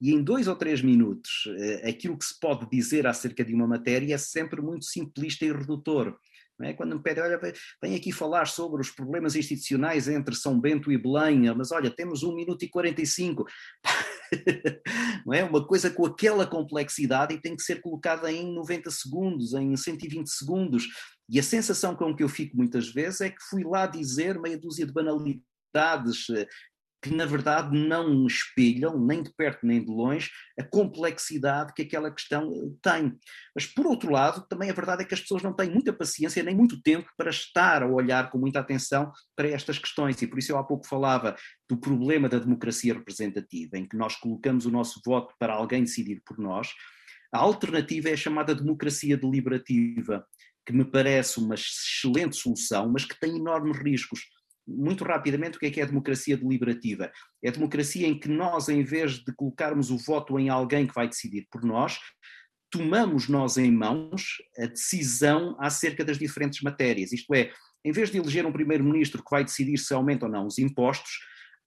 e 0.02 0.12
em 0.12 0.22
dois 0.22 0.48
ou 0.48 0.56
três 0.56 0.82
minutos 0.82 1.44
eh, 1.58 1.90
aquilo 1.90 2.18
que 2.18 2.26
se 2.26 2.40
pode 2.40 2.70
dizer 2.70 3.08
acerca 3.08 3.44
de 3.44 3.54
uma 3.54 3.68
matéria 3.68 4.16
é 4.16 4.18
sempre 4.18 4.62
muito 4.62 4.86
simplista 4.86 5.46
e 5.46 5.52
redutor. 5.52 6.18
É? 6.62 6.74
Quando 6.74 6.96
me 6.96 7.04
pedem, 7.04 7.24
olha, 7.24 7.40
vem 7.82 7.96
aqui 7.96 8.14
falar 8.14 8.46
sobre 8.48 8.82
os 8.82 8.90
problemas 8.90 9.36
institucionais 9.36 10.08
entre 10.08 10.34
São 10.36 10.60
Bento 10.60 10.90
e 10.90 10.98
Belém, 10.98 11.54
mas 11.54 11.72
olha, 11.72 11.92
temos 11.92 12.24
1 12.24 12.34
minuto 12.34 12.64
e 12.64 12.70
45. 12.70 13.46
não 15.26 15.34
é? 15.34 15.44
Uma 15.44 15.66
coisa 15.66 15.90
com 15.90 16.06
aquela 16.06 16.48
complexidade 16.48 17.34
e 17.34 17.42
tem 17.42 17.56
que 17.56 17.64
ser 17.64 17.82
colocada 17.82 18.32
em 18.32 18.54
90 18.54 18.90
segundos, 18.90 19.54
em 19.54 19.76
120 19.76 20.28
segundos. 20.28 20.86
E 21.30 21.40
a 21.40 21.44
sensação 21.44 21.96
com 21.96 22.16
que 22.16 22.24
eu 22.24 22.30
fico 22.30 22.56
muitas 22.56 22.88
vezes 22.88 23.22
é 23.22 23.30
que 23.30 23.44
fui 23.50 23.64
lá 23.64 23.86
dizer 23.86 24.40
meia 24.40 24.58
dúzia 24.58 24.86
de 24.86 24.94
banalidades 24.94 26.30
eh, 26.30 26.48
que 27.06 27.14
na 27.14 27.28
verdade 27.28 27.78
não 27.78 28.26
espelham, 28.26 29.00
nem 29.00 29.22
de 29.22 29.32
perto 29.32 29.64
nem 29.64 29.80
de 29.80 29.92
longe, 29.92 30.32
a 30.60 30.64
complexidade 30.64 31.72
que 31.72 31.84
aquela 31.84 32.10
questão 32.10 32.52
eh, 32.52 32.72
tem. 32.82 33.16
Mas, 33.54 33.68
por 33.68 33.86
outro 33.86 34.12
lado, 34.12 34.44
também 34.50 34.72
a 34.72 34.74
verdade 34.74 35.04
é 35.04 35.06
que 35.06 35.14
as 35.14 35.22
pessoas 35.22 35.44
não 35.44 35.54
têm 35.54 35.70
muita 35.70 35.94
paciência 35.94 36.42
nem 36.42 36.56
muito 36.56 36.82
tempo 36.82 37.08
para 37.16 37.30
estar 37.30 37.84
a 37.84 37.88
olhar 37.88 38.32
com 38.32 38.40
muita 38.40 38.60
atenção 38.60 39.12
para 39.36 39.48
estas 39.50 39.78
questões. 39.78 40.20
E 40.20 40.26
por 40.26 40.40
isso 40.40 40.52
eu 40.52 40.58
há 40.58 40.64
pouco 40.64 40.88
falava 40.88 41.36
do 41.70 41.78
problema 41.78 42.28
da 42.28 42.40
democracia 42.40 42.96
representativa, 42.96 43.78
em 43.78 43.88
que 43.88 43.96
nós 43.96 44.16
colocamos 44.16 44.66
o 44.66 44.72
nosso 44.72 45.00
voto 45.06 45.32
para 45.38 45.54
alguém 45.54 45.84
decidir 45.84 46.24
por 46.26 46.40
nós. 46.40 46.70
A 47.32 47.38
alternativa 47.38 48.10
é 48.10 48.14
a 48.14 48.18
chamada 48.18 48.56
democracia 48.56 49.16
deliberativa, 49.16 50.26
que 50.66 50.74
me 50.74 50.84
parece 50.84 51.38
uma 51.38 51.54
excelente 51.54 52.36
solução, 52.36 52.92
mas 52.92 53.06
que 53.06 53.20
tem 53.20 53.38
enormes 53.38 53.78
riscos 53.78 54.22
muito 54.68 55.04
rapidamente 55.04 55.58
o 55.58 55.60
que 55.60 55.68
é 55.68 55.72
que 55.72 55.80
é 55.80 55.84
a 55.84 55.88
democracia 55.88 56.38
deliberativa. 56.38 57.12
É 57.44 57.50
a 57.50 57.52
democracia 57.52 58.08
em 58.08 58.20
que 58.20 58.28
nós, 58.28 58.70
em 58.70 58.84
vez 58.84 59.24
de 59.24 59.34
colocarmos 59.36 59.92
o 59.92 59.98
voto 59.98 60.40
em 60.40 60.50
alguém 60.50 60.88
que 60.88 60.94
vai 60.94 61.08
decidir 61.08 61.48
por 61.52 61.64
nós, 61.64 62.00
tomamos 62.72 63.30
nós 63.30 63.58
em 63.58 63.72
mãos 63.72 64.38
a 64.58 64.66
decisão 64.66 65.56
acerca 65.60 66.04
das 66.04 66.18
diferentes 66.18 66.62
matérias. 66.62 67.12
Isto 67.12 67.34
é, 67.34 67.52
em 67.84 67.92
vez 67.92 68.10
de 68.10 68.18
eleger 68.18 68.46
um 68.46 68.52
primeiro-ministro 68.52 69.24
que 69.24 69.32
vai 69.32 69.44
decidir 69.44 69.78
se 69.78 69.94
aumentam 69.94 70.28
ou 70.28 70.34
não 70.34 70.48
os 70.48 70.58
impostos, 70.58 71.20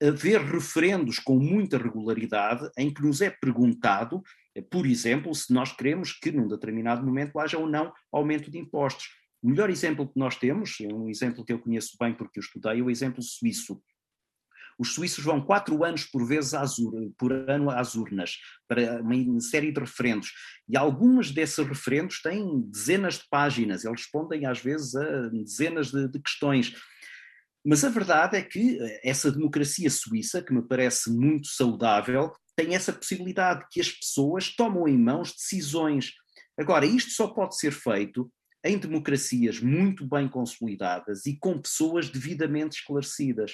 haver 0.03 0.41
referendos 0.41 1.19
com 1.19 1.39
muita 1.39 1.79
regularidade 1.79 2.69
em 2.77 2.93
que 2.93 3.03
nos 3.03 3.21
é 3.21 3.31
perguntado, 3.31 4.23
por 4.71 4.87
exemplo, 4.87 5.35
se 5.35 5.53
nós 5.53 5.73
queremos 5.73 6.13
que 6.13 6.31
num 6.31 6.49
determinado 6.49 7.05
momento 7.05 7.39
haja 7.39 7.59
ou 7.59 7.69
não 7.69 7.93
aumento 8.13 8.51
de 8.51 8.59
impostos. 8.59 9.09
O 9.43 9.49
melhor 9.49 9.71
exemplo 9.71 10.09
que 10.09 10.19
nós 10.19 10.37
temos, 10.37 10.77
é 10.81 10.93
um 10.93 11.09
exemplo 11.09 11.45
que 11.45 11.53
eu 11.53 11.59
conheço 11.59 11.97
bem 12.01 12.15
porque 12.15 12.39
eu 12.39 12.43
estudei, 12.43 12.81
é 12.81 12.83
o 12.83 12.91
exemplo 12.91 13.23
suíço. 13.23 13.81
Os 14.79 14.95
suíços 14.95 15.25
vão 15.25 15.45
quatro 15.45 15.85
anos 15.85 16.05
por 16.05 16.25
vez 16.25 16.55
às, 16.55 16.77
por 17.19 17.33
ano 17.33 17.69
às 17.69 17.97
urnas, 17.97 18.37
para 18.69 19.03
uma 19.03 19.41
série 19.41 19.73
de 19.73 19.81
referendos. 19.81 20.33
E 20.69 20.77
alguns 20.77 21.33
desses 21.33 21.59
referendos 21.67 22.23
têm 22.23 22.61
dezenas 22.71 23.15
de 23.15 23.25
páginas, 23.29 23.85
eles 23.85 24.03
respondem 24.03 24.47
às 24.47 24.61
vezes 24.61 24.95
a 24.95 25.29
dezenas 25.29 25.91
de, 25.91 26.07
de 26.09 26.21
questões. 26.21 26.75
Mas 27.65 27.85
a 27.85 27.89
verdade 27.89 28.37
é 28.37 28.43
que 28.43 28.79
eh, 28.81 29.01
essa 29.05 29.33
democracia 29.33 29.91
suíça, 29.91 30.43
que 30.43 30.55
me 30.55 30.63
parece 30.63 31.11
muito 31.11 31.49
saudável, 31.49 32.33
tem 32.57 32.75
essa 32.75 32.93
possibilidade 32.93 33.67
que 33.71 33.81
as 33.81 33.91
pessoas 33.91 34.55
tomam 34.55 34.87
em 34.87 34.97
mãos 34.97 35.33
decisões. 35.33 36.13
Agora, 36.59 36.87
isto 36.87 37.11
só 37.11 37.29
pode 37.29 37.59
ser 37.59 37.73
feito 37.73 38.31
em 38.65 38.79
democracias 38.79 39.61
muito 39.61 40.07
bem 40.07 40.29
consolidadas 40.29 41.27
e 41.27 41.37
com 41.39 41.61
pessoas 41.61 42.09
devidamente 42.09 42.79
esclarecidas. 42.79 43.53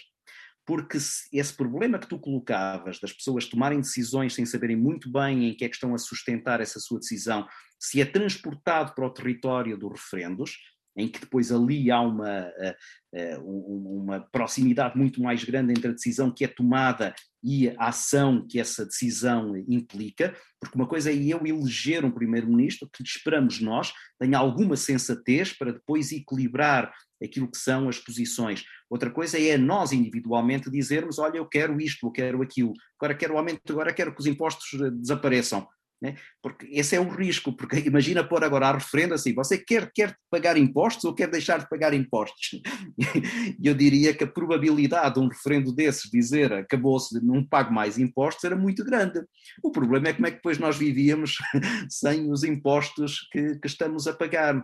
Porque 0.67 0.97
esse 0.97 1.55
problema 1.55 1.99
que 1.99 2.09
tu 2.09 2.19
colocavas, 2.19 2.99
das 2.99 3.13
pessoas 3.13 3.47
tomarem 3.47 3.81
decisões 3.81 4.33
sem 4.33 4.47
saberem 4.47 4.77
muito 4.77 5.13
bem 5.13 5.49
em 5.49 5.55
que 5.55 5.65
é 5.65 5.69
que 5.69 5.75
estão 5.75 5.95
a 5.95 5.99
sustentar 5.99 6.61
essa 6.61 6.81
sua 6.81 6.99
decisão, 6.99 7.47
se 7.79 8.01
é 8.01 8.05
transportado 8.07 8.95
para 8.95 9.07
o 9.07 9.11
território 9.11 9.77
dos 9.77 9.93
referendos, 9.93 10.57
em 10.97 11.09
que 11.09 11.21
depois 11.21 11.51
ali 11.51 11.91
há 11.91 12.01
uma, 12.01 12.29
eh, 12.29 12.77
eh, 13.15 13.39
uma 13.39 14.21
proximidade 14.21 14.97
muito 14.97 15.23
mais 15.23 15.43
grande 15.45 15.73
entre 15.73 15.89
a 15.89 15.93
decisão 15.93 16.31
que 16.31 16.45
é 16.45 16.49
tomada 16.49 17.15
e 17.43 17.69
a 17.69 17.89
ação 17.89 18.47
que 18.49 18.59
essa 18.59 18.87
decisão 18.87 19.57
implica, 19.69 20.35
porque 20.61 20.77
uma 20.77 20.87
coisa 20.87 21.11
é 21.11 21.15
eu 21.15 21.45
eleger 21.47 22.05
um 22.05 22.11
primeiro-ministro 22.11 22.89
que 22.91 23.03
esperamos 23.03 23.61
nós 23.61 23.93
tenha 24.19 24.39
alguma 24.39 24.77
sensatez 24.77 25.53
para 25.53 25.73
depois 25.73 26.11
equilibrar 26.11 26.93
aquilo 27.23 27.51
que 27.51 27.59
são 27.59 27.89
as 27.89 27.99
posições. 27.99 28.65
Outra 28.89 29.11
coisa 29.11 29.39
é 29.39 29.59
nós 29.59 29.93
individualmente 29.93 30.71
dizermos, 30.71 31.19
olha, 31.19 31.39
eu 31.39 31.47
quero 31.47 31.81
isto, 31.81 32.07
eu 32.07 32.13
quero 32.13 32.43
aquilo, 32.43 32.73
agora 32.99 33.15
quero 33.15 33.37
aumento, 33.37 33.73
agora 33.73 33.93
quero 33.93 34.15
que 34.15 34.21
os 34.21 34.27
impostos 34.27 34.69
desapareçam. 35.01 35.67
Né? 36.05 36.17
Porque 36.43 36.67
esse 36.71 36.95
é 36.95 37.01
o 37.01 37.09
risco, 37.09 37.51
porque 37.51 37.77
imagina 37.89 38.23
pôr 38.23 38.45
agora 38.45 38.69
a 38.69 38.73
referendo 38.75 39.15
assim, 39.15 39.33
você 39.33 39.57
quer, 39.57 39.91
quer 39.91 40.15
pagar 40.31 40.59
impostos 40.59 41.05
ou 41.05 41.15
quer 41.15 41.31
deixar 41.31 41.59
de 41.59 41.69
pagar 41.69 41.95
impostos? 41.95 42.61
Eu 43.63 43.75
diria 43.75 44.13
que 44.13 44.23
a 44.23 44.27
probabilidade 44.27 45.15
de 45.15 45.21
um 45.21 45.29
referendo 45.29 45.75
desses 45.75 46.11
dizer 46.11 46.53
acabou-se, 46.53 47.25
não 47.25 47.43
pago 47.43 47.73
mais 47.73 47.99
impostos, 47.99 48.45
era 48.45 48.55
muito 48.55 48.85
grande. 48.85 49.25
O 49.63 49.71
problema 49.71 50.09
é 50.09 50.13
como 50.13 50.27
é 50.27 50.31
que 50.31 50.37
depois 50.37 50.59
nós 50.59 50.77
vivíamos 50.77 51.39
sem 51.89 52.31
os 52.31 52.45
impostos 52.45 53.27
que, 53.33 53.59
que 53.59 53.67
estamos 53.67 54.07
a 54.07 54.13
pagar. 54.13 54.63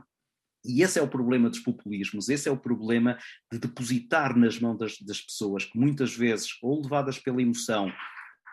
E 0.63 0.83
esse 0.83 0.99
é 0.99 1.03
o 1.03 1.09
problema 1.09 1.49
dos 1.49 1.61
populismos, 1.61 2.29
esse 2.29 2.51
é 2.51 2.53
o 2.53 2.57
problema 2.57 3.17
de 3.51 3.59
depositar 3.59 4.37
nas 4.37 4.61
mãos 4.61 4.77
das, 4.77 4.99
das 4.99 5.23
pessoas, 5.23 5.65
que 5.65 5.79
muitas 5.79 6.15
vezes, 6.15 6.51
ou 6.61 6.83
levadas 6.83 7.19
pela 7.19 7.41
emoção, 7.41 7.91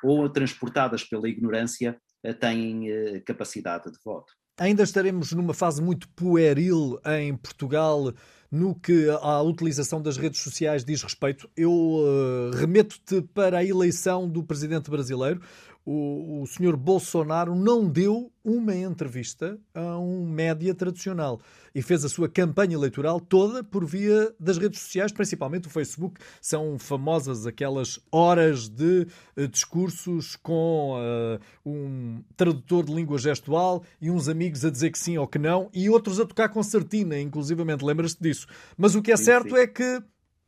ou 0.01 0.29
transportadas 0.29 1.03
pela 1.03 1.27
ignorância, 1.27 1.99
têm 2.39 2.89
eh, 2.89 3.19
capacidade 3.21 3.91
de 3.91 3.97
voto. 4.03 4.33
Ainda 4.59 4.83
estaremos 4.83 5.31
numa 5.33 5.53
fase 5.53 5.81
muito 5.81 6.09
pueril 6.09 6.99
em 7.05 7.35
Portugal 7.35 8.11
no 8.51 8.73
que 8.73 9.07
à 9.21 9.41
utilização 9.41 10.01
das 10.01 10.17
redes 10.17 10.41
sociais 10.41 10.83
diz 10.83 11.03
respeito. 11.03 11.49
Eu 11.55 11.71
uh, 11.71 12.51
remeto-te 12.55 13.21
para 13.21 13.59
a 13.59 13.65
eleição 13.65 14.27
do 14.27 14.43
presidente 14.43 14.89
brasileiro 14.89 15.41
o, 15.89 16.41
o 16.41 16.47
senhor 16.47 16.75
Bolsonaro 16.75 17.55
não 17.55 17.87
deu 17.87 18.29
uma 18.43 18.75
entrevista 18.75 19.57
a 19.73 19.97
um 19.97 20.27
média 20.27 20.75
tradicional 20.75 21.39
e 21.73 21.81
fez 21.81 22.03
a 22.03 22.09
sua 22.09 22.27
campanha 22.27 22.73
eleitoral 22.73 23.21
toda 23.21 23.63
por 23.63 23.85
via 23.85 24.35
das 24.37 24.57
redes 24.57 24.81
sociais, 24.81 25.13
principalmente 25.13 25.67
o 25.67 25.69
Facebook. 25.69 26.19
São 26.41 26.77
famosas 26.77 27.47
aquelas 27.47 28.01
horas 28.11 28.67
de 28.67 29.07
uh, 29.37 29.47
discursos 29.47 30.35
com 30.35 30.97
uh, 30.97 31.39
um 31.65 32.21
tradutor 32.35 32.83
de 32.83 32.93
língua 32.93 33.17
gestual 33.17 33.81
e 34.01 34.11
uns 34.11 34.27
amigos 34.27 34.65
a 34.65 34.69
dizer 34.69 34.91
que 34.91 34.99
sim 34.99 35.17
ou 35.17 35.25
que 35.25 35.39
não 35.39 35.69
e 35.73 35.89
outros 35.89 36.19
a 36.19 36.25
tocar 36.25 36.49
concertina, 36.49 37.17
inclusivamente. 37.17 37.85
Lembras-te 37.85 38.21
disso? 38.21 38.45
Mas 38.77 38.93
o 38.93 39.01
que 39.01 39.13
é 39.13 39.17
certo 39.17 39.55
é 39.55 39.65
que 39.65 40.03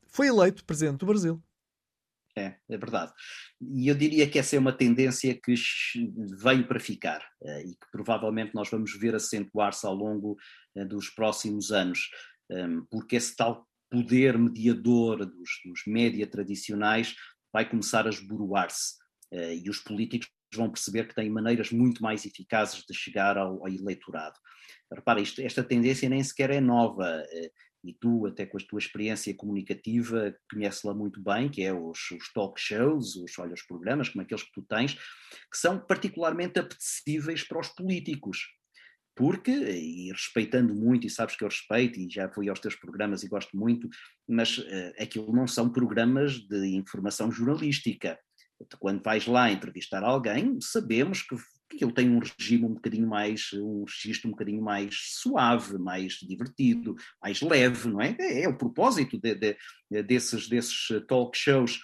foi 0.05 0.27
eleito 0.27 0.65
presidente 0.65 0.97
do 0.97 1.05
Brasil. 1.05 1.41
É, 2.39 2.55
é 2.69 2.77
verdade. 2.77 3.11
E 3.61 3.89
eu 3.89 3.95
diria 3.95 4.29
que 4.29 4.39
essa 4.39 4.55
é 4.55 4.59
uma 4.59 4.71
tendência 4.71 5.33
que 5.33 5.53
veio 6.41 6.65
para 6.65 6.79
ficar 6.79 7.21
eh, 7.43 7.63
e 7.63 7.71
que 7.71 7.91
provavelmente 7.91 8.55
nós 8.55 8.69
vamos 8.69 8.97
ver 8.97 9.13
acentuar-se 9.13 9.85
ao 9.85 9.93
longo 9.93 10.37
eh, 10.75 10.85
dos 10.85 11.09
próximos 11.09 11.71
anos, 11.71 12.09
ehm, 12.49 12.81
porque 12.89 13.17
esse 13.17 13.35
tal 13.35 13.67
poder 13.91 14.37
mediador 14.37 15.25
dos, 15.25 15.49
dos 15.65 15.81
média 15.85 16.25
tradicionais 16.25 17.13
vai 17.51 17.67
começar 17.69 18.07
a 18.07 18.09
esboroar-se 18.09 18.95
eh, 19.33 19.55
e 19.55 19.69
os 19.69 19.79
políticos 19.79 20.29
vão 20.55 20.69
perceber 20.69 21.07
que 21.07 21.15
têm 21.15 21.29
maneiras 21.29 21.71
muito 21.71 22.01
mais 22.01 22.25
eficazes 22.25 22.85
de 22.87 22.93
chegar 22.93 23.37
ao, 23.37 23.61
ao 23.61 23.67
eleitorado. 23.67 24.39
Repara, 24.91 25.19
isto, 25.19 25.41
esta 25.41 25.63
tendência 25.63 26.07
nem 26.07 26.23
sequer 26.23 26.51
é 26.51 26.61
nova 26.61 27.23
e 27.83 27.93
tu, 27.93 28.25
até 28.25 28.45
com 28.45 28.57
a 28.57 28.61
tua 28.61 28.79
experiência 28.79 29.33
comunicativa, 29.35 30.35
conheces-la 30.51 30.93
muito 30.93 31.21
bem, 31.21 31.49
que 31.49 31.63
é 31.63 31.73
os, 31.73 32.11
os, 32.11 32.31
talk 32.33 32.59
shows, 32.59 33.15
os, 33.15 33.37
olha, 33.39 33.53
os 33.53 33.63
programas, 33.63 34.09
como 34.09 34.21
aqueles 34.21 34.43
que 34.43 34.51
tu 34.51 34.61
tens, 34.63 34.93
que 34.93 35.57
são 35.57 35.79
particularmente 35.79 36.59
apetecíveis 36.59 37.43
para 37.43 37.59
os 37.59 37.69
políticos. 37.69 38.47
Porque, 39.15 39.51
e 39.51 40.11
respeitando 40.11 40.73
muito, 40.73 41.05
e 41.05 41.09
sabes 41.09 41.35
que 41.35 41.43
eu 41.43 41.49
respeito, 41.49 41.99
e 41.99 42.09
já 42.09 42.29
fui 42.29 42.47
aos 42.47 42.59
teus 42.59 42.75
programas 42.75 43.23
e 43.23 43.27
gosto 43.27 43.57
muito, 43.57 43.89
mas 44.27 44.57
uh, 44.57 44.93
aquilo 44.97 45.33
não 45.33 45.47
são 45.47 45.69
programas 45.69 46.33
de 46.33 46.67
informação 46.75 47.31
jornalística. 47.31 48.17
Quando 48.77 49.03
vais 49.03 49.25
lá 49.25 49.51
entrevistar 49.51 50.03
alguém, 50.03 50.59
sabemos 50.61 51.21
que 51.21 51.35
que 51.69 51.83
ele 51.83 51.93
tem 51.93 52.09
um 52.09 52.19
regime 52.19 52.65
um 52.65 52.73
bocadinho 52.73 53.07
mais, 53.07 53.53
um 53.53 53.83
registro 53.83 54.27
um 54.27 54.31
bocadinho 54.31 54.61
mais 54.61 54.95
suave, 55.19 55.77
mais 55.77 56.13
divertido, 56.13 56.95
mais 57.21 57.41
leve, 57.41 57.89
não 57.89 58.01
é? 58.01 58.15
É, 58.19 58.43
é 58.43 58.49
o 58.49 58.57
propósito 58.57 59.19
de, 59.19 59.35
de, 59.35 60.03
desses, 60.03 60.49
desses 60.49 60.87
talk 61.07 61.37
shows. 61.37 61.79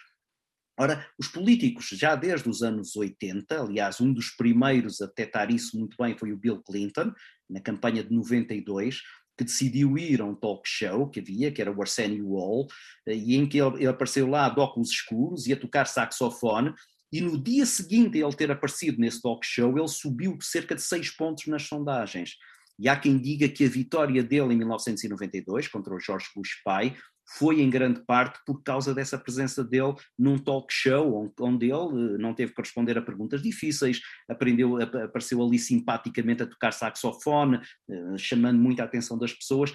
Ora, 0.78 1.08
os 1.18 1.28
políticos, 1.28 1.88
já 1.90 2.16
desde 2.16 2.50
os 2.50 2.62
anos 2.62 2.96
80, 2.96 3.62
aliás, 3.62 4.02
um 4.02 4.12
dos 4.12 4.32
primeiros 4.32 5.02
a 5.02 5.06
detectar 5.06 5.50
isso 5.50 5.78
muito 5.80 5.96
bem 5.98 6.18
foi 6.18 6.34
o 6.34 6.38
Bill 6.38 6.62
Clinton, 6.64 7.14
na 7.50 7.62
campanha 7.62 8.04
de 8.04 8.14
92, 8.14 9.02
que 9.38 9.44
decidiu 9.44 9.98
ir 9.98 10.22
a 10.22 10.26
um 10.26 10.36
talk 10.36 10.68
show 10.68 11.10
que 11.10 11.20
havia, 11.20 11.52
que 11.52 11.62
era 11.62 11.72
o 11.72 11.82
Arsenio 11.82 12.34
Hall, 12.34 12.68
e 13.08 13.36
em 13.36 13.48
que 13.48 13.58
ele, 13.58 13.78
ele 13.78 13.88
apareceu 13.88 14.28
lá 14.28 14.50
de 14.50 14.60
óculos 14.60 14.90
escuros 14.90 15.46
e 15.48 15.54
a 15.54 15.58
tocar 15.58 15.86
saxofone, 15.86 16.74
e 17.16 17.22
no 17.22 17.42
dia 17.42 17.66
seguinte 17.66 18.22
a 18.22 18.28
ele 18.28 18.36
ter 18.36 18.52
aparecido 18.52 19.00
nesse 19.00 19.22
talk 19.22 19.46
show, 19.48 19.78
ele 19.78 19.88
subiu 19.88 20.38
cerca 20.42 20.76
de 20.76 20.82
6 20.82 21.12
pontos 21.12 21.48
nas 21.48 21.64
sondagens. 21.64 22.36
E 22.78 22.90
há 22.90 23.00
quem 23.00 23.18
diga 23.18 23.48
que 23.48 23.64
a 23.64 23.70
vitória 23.70 24.22
dele 24.22 24.54
em 24.54 24.58
1992 24.58 25.70
contra 25.70 25.96
o 25.96 26.00
George 26.00 26.28
Bush 26.36 26.62
pai 26.62 26.94
foi 27.38 27.62
em 27.62 27.70
grande 27.70 28.02
parte 28.06 28.40
por 28.46 28.62
causa 28.62 28.94
dessa 28.94 29.18
presença 29.18 29.64
dele 29.64 29.96
num 30.20 30.38
talk 30.38 30.68
show, 30.70 31.34
onde 31.40 31.68
ele 31.68 32.16
eh, 32.16 32.18
não 32.18 32.34
teve 32.34 32.54
que 32.54 32.62
responder 32.62 32.98
a 32.98 33.02
perguntas 33.02 33.42
difíceis, 33.42 34.02
aprendeu, 34.30 34.78
apareceu 34.82 35.42
ali 35.42 35.58
simpaticamente 35.58 36.44
a 36.44 36.48
tocar 36.48 36.74
saxofone, 36.74 37.62
eh, 37.90 38.18
chamando 38.18 38.60
muita 38.60 38.84
atenção 38.84 39.18
das 39.18 39.32
pessoas. 39.32 39.74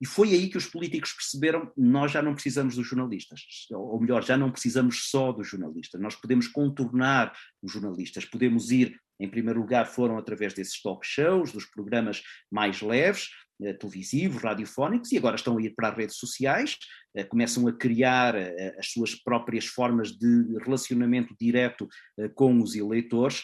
E 0.00 0.06
foi 0.06 0.32
aí 0.32 0.48
que 0.48 0.58
os 0.58 0.66
políticos 0.66 1.12
perceberam: 1.12 1.70
nós 1.76 2.12
já 2.12 2.22
não 2.22 2.34
precisamos 2.34 2.76
dos 2.76 2.86
jornalistas, 2.86 3.40
ou 3.70 4.00
melhor, 4.00 4.22
já 4.22 4.36
não 4.36 4.50
precisamos 4.50 5.10
só 5.10 5.32
dos 5.32 5.48
jornalistas, 5.48 6.00
nós 6.00 6.14
podemos 6.14 6.48
contornar 6.48 7.32
os 7.62 7.72
jornalistas, 7.72 8.24
podemos 8.24 8.70
ir, 8.70 8.98
em 9.18 9.28
primeiro 9.28 9.60
lugar, 9.60 9.86
foram 9.86 10.16
através 10.18 10.54
desses 10.54 10.80
talk 10.80 11.06
shows, 11.06 11.52
dos 11.52 11.66
programas 11.66 12.22
mais 12.50 12.80
leves, 12.80 13.28
eh, 13.62 13.74
televisivos, 13.74 14.42
radiofónicos, 14.42 15.12
e 15.12 15.18
agora 15.18 15.36
estão 15.36 15.58
a 15.58 15.62
ir 15.62 15.74
para 15.74 15.90
as 15.90 15.96
redes 15.96 16.16
sociais, 16.16 16.78
eh, 17.14 17.24
começam 17.24 17.68
a 17.68 17.72
criar 17.72 18.34
eh, 18.34 18.74
as 18.78 18.90
suas 18.90 19.14
próprias 19.14 19.66
formas 19.66 20.12
de 20.12 20.58
relacionamento 20.64 21.34
direto 21.38 21.86
com 22.34 22.58
os 22.62 22.74
eleitores 22.74 23.42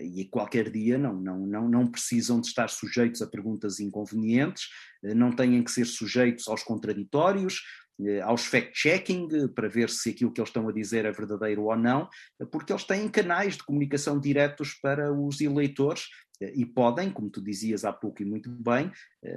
e 0.00 0.24
qualquer 0.26 0.70
dia 0.70 0.98
não, 0.98 1.14
não, 1.14 1.46
não, 1.46 1.68
não 1.68 1.86
precisam 1.86 2.40
de 2.40 2.48
estar 2.48 2.68
sujeitos 2.68 3.22
a 3.22 3.26
perguntas 3.26 3.80
inconvenientes, 3.80 4.68
eh, 5.02 5.14
não 5.14 5.32
têm 5.32 5.62
que 5.62 5.70
ser 5.70 5.86
sujeitos 5.86 6.48
aos 6.48 6.62
contraditórios, 6.62 7.62
eh, 8.00 8.20
aos 8.20 8.44
fact-checking, 8.44 9.28
eh, 9.32 9.48
para 9.48 9.68
ver 9.68 9.90
se 9.90 10.10
aquilo 10.10 10.32
que 10.32 10.40
eles 10.40 10.50
estão 10.50 10.68
a 10.68 10.72
dizer 10.72 11.04
é 11.04 11.12
verdadeiro 11.12 11.64
ou 11.64 11.76
não, 11.76 12.08
porque 12.50 12.72
eles 12.72 12.84
têm 12.84 13.08
canais 13.08 13.56
de 13.56 13.64
comunicação 13.64 14.20
diretos 14.20 14.74
para 14.74 15.12
os 15.12 15.40
eleitores 15.40 16.06
e 16.54 16.64
podem, 16.64 17.10
como 17.10 17.28
tu 17.28 17.42
dizias 17.42 17.84
há 17.84 17.92
pouco 17.92 18.22
e 18.22 18.24
muito 18.24 18.48
bem, 18.48 18.92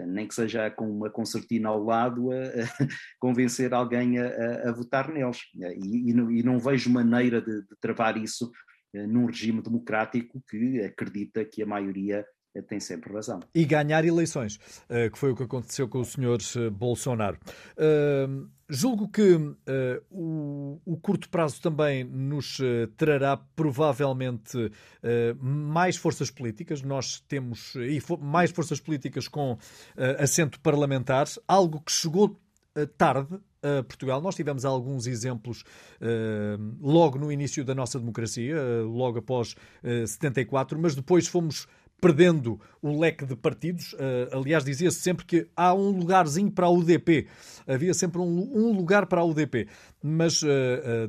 nem 0.05 0.27
que 0.27 0.35
seja 0.35 0.69
com 0.69 0.87
uma 0.87 1.09
concertina 1.09 1.69
ao 1.69 1.83
lado, 1.83 2.31
a, 2.31 2.35
a 2.35 2.37
convencer 3.19 3.73
alguém 3.73 4.19
a, 4.19 4.69
a, 4.69 4.71
votar 4.71 5.11
neles. 5.11 5.39
E, 5.83 6.11
e, 6.11 6.43
não, 6.43 6.59
vejo 6.59 6.91
maneira 6.91 7.41
de, 7.41 7.63
de 7.63 7.75
travar 7.81 8.17
isso 8.17 8.51
eh, 8.51 8.70
num 8.93 9.25
regime 9.25 9.61
democrático 9.61 10.41
que 10.49 10.81
acredita 10.81 11.45
que 11.45 11.61
a 11.61 11.65
maioria 11.65 12.25
eh, 12.53 12.61
tem 12.61 12.79
sempre 12.79 13.13
razão. 13.13 13.39
E 13.55 13.63
ganhar 13.65 14.03
eleições, 14.03 14.59
eh, 14.89 15.09
que 15.09 15.17
foi 15.17 15.31
o 15.31 15.35
que 15.35 15.43
aconteceu 15.43 15.87
com 15.87 15.99
o 15.99 16.05
senhor 16.05 16.39
Bolsonaro. 16.71 17.37
julgo 18.69 19.09
que 19.09 19.37
o, 20.09 20.97
curto 21.01 21.29
prazo 21.29 21.61
também 21.61 22.05
nos 22.05 22.57
trará 22.95 23.35
provavelmente 23.35 24.71
mais 25.39 25.97
forças 25.97 26.31
políticas. 26.31 26.81
Nós 26.81 27.19
temos 27.27 27.75
e 27.75 28.01
mais 28.21 28.51
forças 28.51 28.79
políticas 28.79 29.27
com 29.27 29.57
assento 30.17 30.57
parlamentar, 30.61 31.27
algo 31.47 31.81
que 31.81 31.91
chegou 31.91 32.39
tarde 32.97 33.39
a 33.63 33.83
Portugal. 33.83 34.21
Nós 34.21 34.35
tivemos 34.35 34.65
alguns 34.65 35.05
exemplos 35.07 35.63
uh, 36.01 36.75
logo 36.81 37.17
no 37.19 37.31
início 37.31 37.63
da 37.63 37.75
nossa 37.75 37.99
democracia, 37.99 38.55
uh, 38.55 38.87
logo 38.87 39.19
após 39.19 39.55
uh, 39.83 40.07
74, 40.07 40.77
mas 40.79 40.95
depois 40.95 41.27
fomos 41.27 41.67
perdendo 42.01 42.59
o 42.81 42.99
leque 42.99 43.27
de 43.27 43.35
partidos. 43.35 43.95
Aliás, 44.31 44.63
dizia-se 44.63 44.99
sempre 44.99 45.23
que 45.23 45.47
há 45.55 45.71
um 45.71 45.91
lugarzinho 45.91 46.49
para 46.49 46.65
a 46.65 46.69
UDP. 46.71 47.27
Havia 47.67 47.93
sempre 47.93 48.19
um, 48.19 48.25
um 48.25 48.71
lugar 48.71 49.05
para 49.05 49.21
a 49.21 49.23
UDP. 49.23 49.67
Mas 50.01 50.41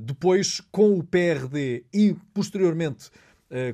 depois, 0.03 0.61
com 0.71 0.99
o 0.99 1.03
PRD 1.03 1.87
e 1.95 2.15
posteriormente 2.35 3.11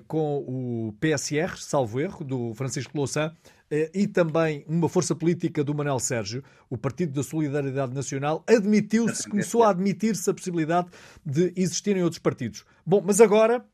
com 0.07 0.44
o 0.46 0.94
PSR, 1.01 1.57
salvo 1.57 2.01
erro, 2.01 2.24
do 2.24 2.55
Francisco 2.55 2.96
Louçã, 2.96 3.33
eh, 3.33 3.57
e 3.70 4.07
também 4.07 4.64
uma 4.66 4.88
força 4.88 5.14
política 5.14 5.62
do 5.62 5.74
Manuel 5.74 5.98
Sérgio, 5.98 6.42
o 6.70 6.78
Partido 6.78 7.12
da 7.12 7.22
Solidariedade 7.22 7.95
Nacional, 7.95 8.42
admitiu-se, 8.47 9.28
começou 9.28 9.62
a 9.62 9.70
admitir-se 9.70 10.28
a 10.30 10.34
possibilidade 10.34 10.88
de 11.24 11.53
existirem 11.57 12.03
outros 12.03 12.20
partidos. 12.20 12.64
Bom, 12.84 13.03
mas 13.05 13.20
agora 13.20 13.64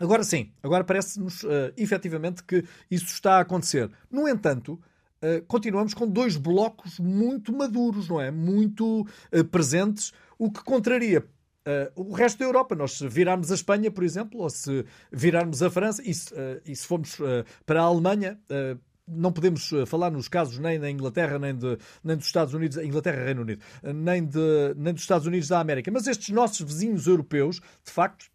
Agora 0.00 0.24
sim, 0.24 0.50
agora 0.62 0.82
parece-nos 0.82 1.42
uh, 1.42 1.70
efetivamente 1.76 2.42
que 2.42 2.64
isso 2.90 3.04
está 3.12 3.34
a 3.34 3.40
acontecer. 3.40 3.90
No 4.10 4.26
entanto, 4.26 4.80
uh, 5.22 5.44
continuamos 5.46 5.92
com 5.92 6.08
dois 6.08 6.38
blocos 6.38 6.98
muito 6.98 7.52
maduros, 7.52 8.08
não 8.08 8.18
é? 8.18 8.30
Muito 8.30 9.02
uh, 9.02 9.44
presentes, 9.44 10.10
o 10.38 10.50
que 10.50 10.64
contraria 10.64 11.22
o 11.94 12.12
resto 12.14 12.38
da 12.38 12.46
Europa, 12.46 12.74
nós 12.74 12.92
se 12.92 13.06
virarmos 13.06 13.52
a 13.52 13.54
Espanha, 13.54 13.90
por 13.90 14.02
exemplo, 14.02 14.40
ou 14.40 14.50
se 14.50 14.84
virarmos 15.12 15.62
a 15.62 15.70
França, 15.70 16.02
e 16.04 16.12
se, 16.12 16.34
e 16.66 16.74
se 16.74 16.84
formos 16.84 17.18
para 17.64 17.80
a 17.80 17.84
Alemanha, 17.84 18.40
não 19.06 19.32
podemos 19.32 19.70
falar 19.86 20.10
nos 20.10 20.28
casos 20.28 20.58
nem 20.58 20.78
da 20.78 20.90
Inglaterra, 20.90 21.38
nem, 21.38 21.54
de, 21.54 21.78
nem 22.02 22.16
dos 22.16 22.26
Estados 22.26 22.54
Unidos, 22.54 22.76
Inglaterra, 22.78 23.24
Reino 23.24 23.42
Unido, 23.42 23.62
nem, 23.82 24.24
de, 24.24 24.74
nem 24.76 24.92
dos 24.92 25.02
Estados 25.02 25.26
Unidos 25.26 25.48
da 25.48 25.60
América, 25.60 25.90
mas 25.90 26.06
estes 26.06 26.28
nossos 26.30 26.60
vizinhos 26.60 27.06
europeus, 27.06 27.60
de 27.84 27.90
facto, 27.90 28.26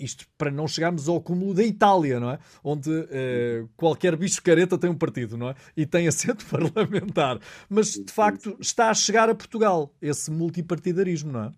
isto 0.00 0.26
para 0.36 0.50
não 0.50 0.66
chegarmos 0.66 1.08
ao 1.08 1.20
cúmulo 1.20 1.54
da 1.54 1.62
Itália, 1.62 2.18
não 2.18 2.30
é? 2.30 2.38
Onde 2.64 2.90
eh, 3.10 3.64
qualquer 3.76 4.16
bicho 4.16 4.42
careta 4.42 4.78
tem 4.78 4.90
um 4.90 4.96
partido, 4.96 5.36
não 5.36 5.50
é? 5.50 5.54
E 5.76 5.86
tem 5.86 6.08
assento 6.08 6.44
parlamentar. 6.48 7.38
Mas, 7.68 7.92
de 7.92 8.12
facto, 8.12 8.56
está 8.60 8.90
a 8.90 8.94
chegar 8.94 9.28
a 9.28 9.34
Portugal 9.34 9.94
esse 10.00 10.30
multipartidarismo, 10.30 11.32
não 11.32 11.44
é? 11.44 11.52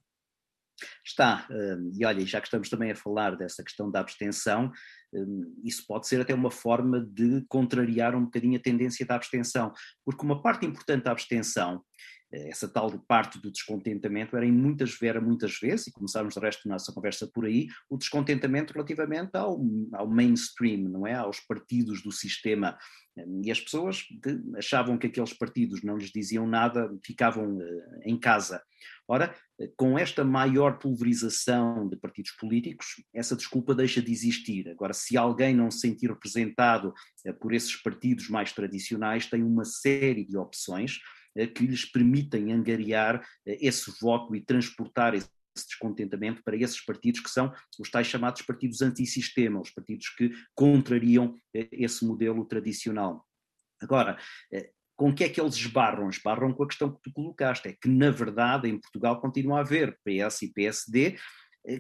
Está. 1.05 1.47
E 1.93 2.05
olha, 2.05 2.27
já 2.27 2.41
que 2.41 2.49
estamos 2.49 2.69
também 2.69 2.91
a 2.91 2.97
falar 2.97 3.37
dessa 3.37 3.63
questão 3.63 3.89
da 3.89 4.01
abstenção, 4.01 4.73
isso 5.63 5.87
pode 5.87 6.07
ser 6.07 6.21
até 6.21 6.35
uma 6.35 6.51
forma 6.51 7.01
de 7.01 7.45
contrariar 7.49 8.15
um 8.15 8.25
bocadinho 8.25 8.59
a 8.59 8.63
tendência 8.63 9.05
da 9.05 9.15
abstenção, 9.15 9.73
porque 10.05 10.25
uma 10.25 10.43
parte 10.43 10.67
importante 10.67 11.05
da 11.05 11.13
abstenção 11.13 11.83
essa 12.33 12.67
tal 12.67 12.99
parte 13.01 13.39
do 13.39 13.51
descontentamento 13.51 14.37
era 14.37 14.47
em 14.47 14.53
muitas, 14.53 15.01
era 15.03 15.21
muitas 15.21 15.59
vezes, 15.59 15.89
e 15.89 15.93
começámos 15.93 16.35
o 16.35 16.41
resto 16.41 16.67
da 16.67 16.75
nossa 16.75 16.93
conversa 16.93 17.27
por 17.27 17.45
aí, 17.45 17.69
o 17.91 17.99
descontentamento 17.99 18.73
relativamente 18.73 19.37
ao, 19.37 19.61
ao 19.93 20.09
mainstream, 20.09 20.89
não 20.89 21.07
é? 21.07 21.15
Aos 21.15 21.41
partidos 21.41 22.03
do 22.03 22.11
sistema. 22.11 22.79
E 23.45 23.51
as 23.51 23.61
pessoas 23.61 24.05
achavam 24.57 24.97
que 24.97 25.07
aqueles 25.07 25.35
partidos 25.35 25.83
não 25.83 25.99
lhes 25.99 26.11
diziam 26.11 26.47
nada, 26.47 26.91
ficavam 27.05 27.59
uh, 27.59 28.01
em 28.03 28.19
casa. 28.19 28.63
Ora, 29.09 29.34
com 29.76 29.98
esta 29.98 30.24
maior 30.24 30.78
pulverização 30.78 31.88
de 31.88 31.96
partidos 31.96 32.30
políticos, 32.32 33.03
essa 33.12 33.36
desculpa 33.36 33.74
deixa 33.74 34.00
de 34.00 34.11
existir. 34.11 34.68
Agora, 34.68 34.92
se 34.92 35.16
alguém 35.16 35.55
não 35.55 35.70
se 35.70 35.80
sentir 35.80 36.09
representado 36.09 36.94
uh, 37.26 37.34
por 37.34 37.53
esses 37.53 37.76
partidos 37.76 38.28
mais 38.28 38.53
tradicionais, 38.53 39.26
tem 39.26 39.42
uma 39.42 39.64
série 39.64 40.24
de 40.24 40.36
opções 40.36 40.98
eh, 41.34 41.46
que 41.46 41.66
lhes 41.66 41.84
permitem 41.84 42.53
angariar 42.53 43.26
eh, 43.46 43.59
esse 43.61 43.90
voto 44.00 44.34
e 44.34 44.40
transportar 44.40 45.14
esse 45.14 45.28
descontentamento 45.55 46.42
para 46.42 46.57
esses 46.57 46.82
partidos 46.84 47.20
que 47.20 47.30
são 47.30 47.53
os 47.78 47.90
tais 47.90 48.07
chamados 48.07 48.42
partidos 48.42 48.80
antissistema, 48.82 49.61
os 49.61 49.70
partidos 49.70 50.09
que 50.11 50.30
contrariam 50.55 51.34
eh, 51.55 51.68
esse 51.72 52.05
modelo 52.05 52.44
tradicional. 52.44 53.26
Agora, 53.80 54.16
com 55.03 55.12
que 55.12 55.24
é 55.24 55.28
que 55.28 55.40
eles 55.40 55.57
esbarram? 55.57 56.09
Esbarram 56.09 56.53
com 56.53 56.62
a 56.62 56.68
questão 56.68 56.88
que 56.88 57.00
tu 57.03 57.12
colocaste, 57.12 57.66
é 57.66 57.72
que 57.72 57.88
na 57.88 58.12
verdade 58.12 58.68
em 58.68 58.78
Portugal 58.78 59.20
continua 59.20 59.59
a 59.59 59.61
haver 59.62 59.98
PS 60.05 60.42
e 60.42 60.53
PSD 60.53 61.16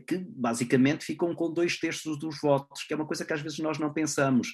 que 0.08 0.18
basicamente 0.18 1.04
ficam 1.04 1.32
com 1.32 1.52
dois 1.52 1.78
terços 1.78 2.18
dos 2.18 2.40
votos, 2.40 2.82
que 2.82 2.92
é 2.92 2.96
uma 2.96 3.06
coisa 3.06 3.24
que 3.24 3.32
às 3.32 3.40
vezes 3.40 3.58
nós 3.60 3.78
não 3.78 3.92
pensamos. 3.92 4.48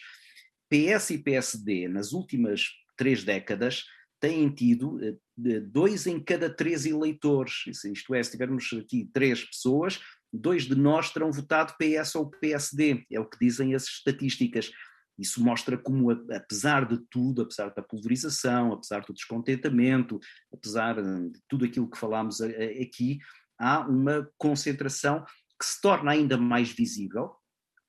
PS 0.69 1.11
e 1.11 1.19
PSD, 1.19 1.89
nas 1.89 2.13
últimas 2.13 2.67
três 2.95 3.25
décadas, 3.25 3.85
têm 4.21 4.51
tido 4.51 5.01
eh, 5.03 5.61
dois 5.61 6.07
em 6.07 6.23
cada 6.23 6.51
três 6.51 6.85
eleitores. 6.85 7.67
Isto 7.67 8.15
é, 8.15 8.23
se 8.23 8.33
tivermos 8.33 8.69
aqui 8.75 9.09
três 9.15 9.45
pessoas, 9.45 9.99
dois 10.31 10.65
de 10.65 10.75
nós 10.75 11.11
terão 11.11 11.33
votado 11.33 11.75
PS 11.79 12.17
ou 12.17 12.29
PSD, 12.29 13.07
é 13.11 13.19
o 13.19 13.25
que 13.25 13.39
dizem 13.41 13.75
as 13.75 13.85
estatísticas. 13.85 14.71
Isso 15.19 15.43
mostra 15.43 15.77
como, 15.77 16.11
apesar 16.11 16.87
de 16.87 16.99
tudo, 17.11 17.43
apesar 17.43 17.75
da 17.75 17.83
pulverização, 17.83 18.73
apesar 18.73 19.01
do 19.05 19.13
descontentamento, 19.13 20.21
apesar 20.53 21.03
de 21.03 21.41
tudo 21.49 21.65
aquilo 21.65 21.91
que 21.91 21.99
falámos 21.99 22.41
aqui, 22.41 23.19
há 23.59 23.81
uma 23.81 24.31
concentração 24.39 25.25
que 25.59 25.67
se 25.67 25.81
torna 25.81 26.13
ainda 26.13 26.37
mais 26.37 26.71
visível, 26.71 27.35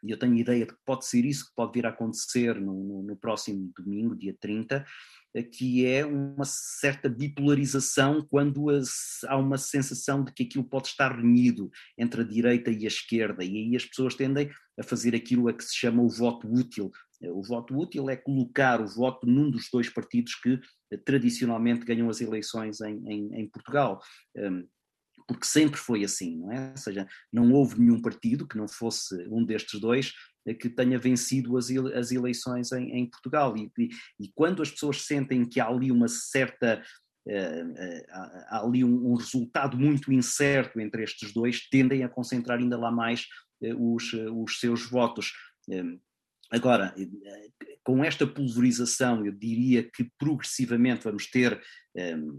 e 0.04 0.12
eu 0.12 0.18
tenho 0.18 0.36
ideia 0.36 0.66
de 0.66 0.74
que 0.74 0.80
pode 0.86 1.06
ser 1.06 1.26
isso 1.26 1.46
que 1.46 1.56
pode 1.56 1.74
vir 1.74 1.86
a 1.86 1.90
acontecer 1.90 2.60
no, 2.60 2.84
no, 2.84 3.04
no 3.04 3.16
próximo 3.18 3.72
domingo, 3.78 4.16
dia 4.16 4.36
30, 4.40 4.78
eh, 4.78 4.86
que 5.52 5.86
é 5.86 6.06
uma 6.06 6.46
certa 6.46 7.08
bipolarização 7.08 8.26
quando 8.30 8.68
há 9.28 9.38
uma 9.38 9.58
sensação 9.58 10.24
de 10.24 10.34
que 10.34 10.44
aquilo 10.44 10.64
pode 10.64 10.88
estar 10.88 11.16
renhido 11.16 11.70
entre 11.98 12.22
a 12.22 12.26
direita 12.26 12.72
e 12.72 12.86
a 12.86 12.88
esquerda, 12.88 13.44
e 13.44 13.56
aí 13.58 13.76
as 13.76 13.86
pessoas 13.86 14.16
tendem 14.16 14.50
a 14.80 14.84
fazer 14.84 15.16
aquilo 15.16 15.48
a 15.48 15.54
que 15.54 15.64
se 15.64 15.76
chama 15.76 16.02
o 16.02 16.10
voto 16.10 16.52
útil. 16.52 16.92
Eh, 17.22 17.32
o 17.32 17.42
voto 17.42 17.78
útil 17.78 18.10
é 18.10 18.16
colocar 18.16 18.82
o 18.82 18.88
voto 18.88 19.28
num 19.28 19.52
dos 19.52 19.70
dois 19.72 19.90
partidos 19.90 20.36
que 20.36 20.60
eh, 20.92 20.98
tradicionalmente 20.98 21.86
ganham 21.86 22.10
as 22.10 22.22
eleições 22.22 22.82
em, 22.82 23.02
em, 23.08 23.42
em 23.42 23.50
Portugal. 23.50 24.02
Porque 25.30 25.46
sempre 25.46 25.80
foi 25.80 26.04
assim, 26.04 26.38
não 26.38 26.52
é? 26.52 26.72
Ou 26.72 26.78
seja, 26.78 27.08
não 27.32 27.54
houve 27.54 27.80
nenhum 27.80 28.02
partido 28.02 28.48
que 28.48 28.58
não 28.58 28.68
fosse 28.68 29.14
um 29.30 29.46
destes 29.46 29.80
dois 29.80 30.12
eh, 30.48 30.56
que 30.56 30.68
tenha 30.68 30.98
vencido 30.98 31.56
as, 31.56 31.70
as 31.70 32.12
eleições 32.12 32.72
em, 32.72 32.98
em 32.98 33.08
Portugal. 33.08 33.56
E, 33.56 33.72
e, 33.78 33.90
e, 34.20 34.32
quando 34.34 34.64
as 34.64 34.72
pessoas 34.72 35.04
sentem 35.04 35.46
que 35.46 35.60
há 35.60 35.68
ali 35.68 35.92
uma 35.92 36.08
certa. 36.08 36.84
Uh, 37.28 37.72
uh, 37.74 38.06
há 38.48 38.62
ali 38.64 38.84
um, 38.84 39.12
um, 39.12 39.14
resultado 39.14 39.78
muito 39.78 40.12
incerto 40.12 40.80
entre 40.80 41.04
estes 41.04 41.32
dois, 41.32 41.70
tendem 41.70 42.04
a 42.04 42.10
concentrar 42.10 42.58
ainda 42.58 42.76
lá 42.76 42.90
mais 42.90 43.28
uh, 43.62 43.94
os, 43.94 44.12
os 44.14 44.60
seus 44.60 44.90
votos. 44.90 45.32
Agora, 46.50 46.96
com 47.84 48.04
esta 48.04 48.26
pulverização, 48.26 49.24
eu 49.24 49.32
diria 49.32 49.84
que 49.84 50.10
progressivamente 50.18 51.04
vamos 51.04 51.30
ter 51.30 51.62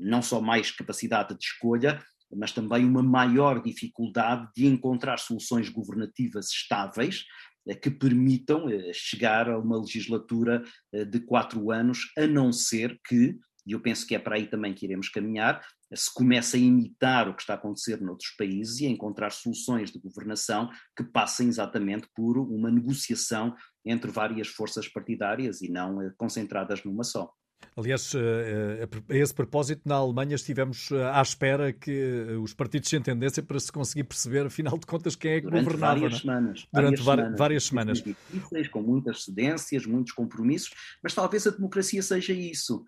não 0.01 0.20
só 0.20 0.41
mais 0.41 0.72
capacidade 0.72 1.38
de 1.38 1.45
escolha, 1.45 2.03
mas 2.37 2.53
também 2.53 2.85
uma 2.85 3.03
maior 3.03 3.62
dificuldade 3.62 4.49
de 4.57 4.66
encontrar 4.66 5.18
soluções 5.18 5.68
governativas 5.68 6.47
estáveis 6.51 7.24
eh, 7.66 7.74
que 7.74 7.91
permitam 7.91 8.68
eh, 8.68 8.93
chegar 8.93 9.49
a 9.49 9.59
uma 9.59 9.78
legislatura 9.78 10.62
eh, 10.93 11.05
de 11.05 11.20
quatro 11.20 11.70
anos, 11.70 12.11
a 12.16 12.26
não 12.26 12.53
ser 12.53 12.99
que, 13.07 13.39
e 13.66 13.72
eu 13.72 13.81
penso 13.81 14.07
que 14.07 14.14
é 14.14 14.18
para 14.18 14.37
aí 14.37 14.47
também 14.47 14.72
que 14.72 14.87
iremos 14.87 15.09
caminhar, 15.09 15.64
se 15.93 16.12
comece 16.14 16.57
a 16.57 16.61
imitar 16.61 17.28
o 17.28 17.35
que 17.35 17.43
está 17.43 17.55
a 17.55 17.57
acontecer 17.57 18.01
noutros 18.01 18.31
países 18.39 18.81
e 18.81 18.87
a 18.87 18.91
encontrar 18.91 19.31
soluções 19.31 19.91
de 19.91 19.99
governação 19.99 20.70
que 20.97 21.03
passem 21.03 21.49
exatamente 21.49 22.09
por 22.14 22.39
uma 22.39 22.70
negociação 22.70 23.55
entre 23.85 24.11
várias 24.11 24.47
forças 24.47 24.87
partidárias 24.87 25.61
e 25.61 25.68
não 25.68 25.99
concentradas 26.16 26.85
numa 26.85 27.03
só. 27.03 27.33
Aliás, 27.77 28.15
eh, 28.15 28.89
eh, 29.09 29.15
a 29.15 29.17
esse 29.17 29.33
propósito, 29.33 29.83
na 29.87 29.95
Alemanha 29.95 30.35
estivemos 30.35 30.91
eh, 30.91 31.03
à 31.03 31.23
espera 31.23 31.73
que 31.73 32.37
os 32.43 32.53
partidos 32.53 32.89
se 32.89 32.97
entendessem 32.97 33.45
para 33.45 33.61
se 33.61 33.71
conseguir 33.71 34.05
perceber, 34.05 34.47
afinal 34.47 34.77
de 34.77 34.87
contas, 34.87 35.15
quem 35.15 35.33
é 35.33 35.41
que 35.41 35.47
Durante 35.47 35.65
governava. 35.65 36.01
Várias 36.01 36.21
semanas, 36.21 36.69
Durante 36.73 37.03
várias, 37.03 37.39
várias 37.39 37.65
semanas. 37.65 38.03
Difíceis, 38.03 38.69
com 38.69 38.83
muitas 38.83 39.25
cedências, 39.25 39.87
muitos 39.87 40.13
compromissos, 40.13 40.71
mas 41.03 41.15
talvez 41.15 41.47
a 41.47 41.51
democracia 41.51 42.03
seja 42.03 42.33
isso. 42.33 42.85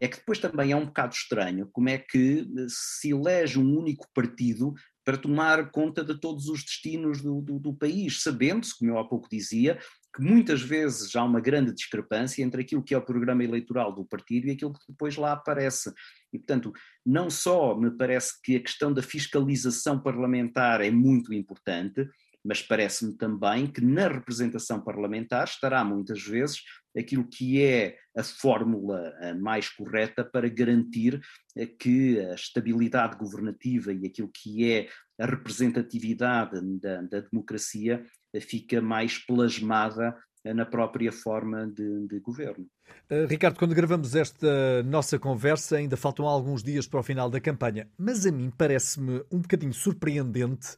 É 0.00 0.08
que 0.08 0.16
depois 0.16 0.38
também 0.38 0.72
é 0.72 0.76
um 0.76 0.86
bocado 0.86 1.14
estranho 1.14 1.68
como 1.70 1.90
é 1.90 1.98
que 1.98 2.46
se 2.68 3.10
elege 3.10 3.58
um 3.58 3.76
único 3.76 4.08
partido 4.14 4.72
para 5.04 5.18
tomar 5.18 5.70
conta 5.70 6.02
de 6.02 6.18
todos 6.18 6.46
os 6.46 6.64
destinos 6.64 7.20
do, 7.20 7.42
do, 7.42 7.58
do 7.58 7.74
país, 7.74 8.22
sabendo-se, 8.22 8.78
como 8.78 8.92
eu 8.92 8.98
há 8.98 9.06
pouco 9.06 9.28
dizia, 9.28 9.78
que 10.14 10.22
muitas 10.22 10.60
vezes 10.60 11.14
há 11.16 11.24
uma 11.24 11.40
grande 11.40 11.72
discrepância 11.72 12.42
entre 12.42 12.62
aquilo 12.62 12.82
que 12.82 12.94
é 12.94 12.98
o 12.98 13.04
programa 13.04 13.42
eleitoral 13.42 13.94
do 13.94 14.04
partido 14.04 14.46
e 14.46 14.50
aquilo 14.50 14.72
que 14.72 14.80
depois 14.88 15.16
lá 15.16 15.32
aparece. 15.32 15.92
E, 16.32 16.38
portanto, 16.38 16.72
não 17.04 17.30
só 17.30 17.76
me 17.76 17.90
parece 17.90 18.40
que 18.42 18.56
a 18.56 18.60
questão 18.60 18.92
da 18.92 19.02
fiscalização 19.02 20.00
parlamentar 20.00 20.80
é 20.80 20.90
muito 20.90 21.32
importante, 21.32 22.06
mas 22.44 22.60
parece-me 22.60 23.16
também 23.16 23.66
que 23.66 23.80
na 23.80 24.08
representação 24.08 24.80
parlamentar 24.80 25.44
estará 25.44 25.84
muitas 25.84 26.22
vezes 26.22 26.60
aquilo 26.96 27.26
que 27.26 27.62
é 27.62 27.96
a 28.16 28.22
fórmula 28.22 29.14
eh, 29.20 29.34
mais 29.34 29.68
correta 29.68 30.24
para 30.24 30.48
garantir 30.48 31.20
eh, 31.56 31.66
que 31.66 32.18
a 32.18 32.34
estabilidade 32.34 33.16
governativa 33.16 33.92
e 33.92 34.06
aquilo 34.06 34.28
que 34.28 34.70
é 34.70 34.88
a 35.18 35.26
representatividade 35.26 36.60
da, 36.80 37.02
da 37.02 37.20
democracia 37.20 38.04
fica 38.40 38.80
mais 38.80 39.18
plasmada 39.18 40.16
na 40.44 40.66
própria 40.66 41.12
forma 41.12 41.66
de, 41.66 42.06
de 42.08 42.18
governo. 42.18 42.66
Uh, 43.10 43.26
Ricardo, 43.28 43.58
quando 43.58 43.74
gravamos 43.74 44.16
esta 44.16 44.82
nossa 44.84 45.18
conversa, 45.18 45.76
ainda 45.76 45.96
faltam 45.96 46.26
alguns 46.26 46.62
dias 46.62 46.86
para 46.86 47.00
o 47.00 47.02
final 47.02 47.30
da 47.30 47.40
campanha, 47.40 47.88
mas 47.96 48.26
a 48.26 48.32
mim 48.32 48.50
parece-me 48.50 49.22
um 49.30 49.40
bocadinho 49.40 49.72
surpreendente 49.72 50.76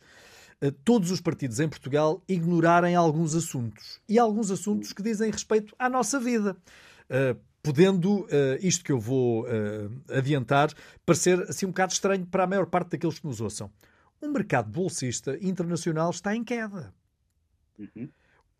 uh, 0.62 0.70
todos 0.84 1.10
os 1.10 1.20
partidos 1.20 1.60
em 1.60 1.68
Portugal 1.68 2.22
ignorarem 2.28 2.94
alguns 2.94 3.34
assuntos 3.34 4.00
e 4.08 4.18
alguns 4.18 4.50
assuntos 4.50 4.92
que 4.92 5.02
dizem 5.02 5.30
respeito 5.30 5.74
à 5.78 5.88
nossa 5.88 6.20
vida. 6.20 6.56
Uh, 7.08 7.38
podendo 7.62 8.26
isto 8.60 8.84
que 8.84 8.92
eu 8.92 9.00
vou 9.00 9.46
adiantar 10.14 10.70
parecer 11.06 11.40
assim 11.48 11.64
um 11.64 11.70
bocado 11.70 11.94
estranho 11.94 12.26
para 12.26 12.44
a 12.44 12.46
maior 12.46 12.66
parte 12.66 12.90
daqueles 12.90 13.18
que 13.18 13.26
nos 13.26 13.40
ouçam. 13.40 13.70
O 14.20 14.28
mercado 14.28 14.70
bolsista 14.70 15.38
internacional 15.40 16.10
está 16.10 16.36
em 16.36 16.44
queda. 16.44 16.92
Uhum. 17.78 18.08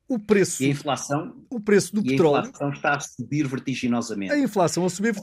O 0.07 0.19
preço, 0.19 0.63
e 0.63 0.67
a 0.67 0.69
inflação, 0.69 1.35
o 1.49 1.59
preço 1.59 1.95
do 1.95 2.03
petróleo. 2.03 2.45
A 2.45 2.49
inflação 2.49 2.71
está 2.71 2.95
a 2.95 3.01
subir 3.01 3.47
vertiginosamente. 3.47 4.33
A 4.33 4.39
inflação 4.39 4.85
a 4.85 4.91
subir 4.91 5.15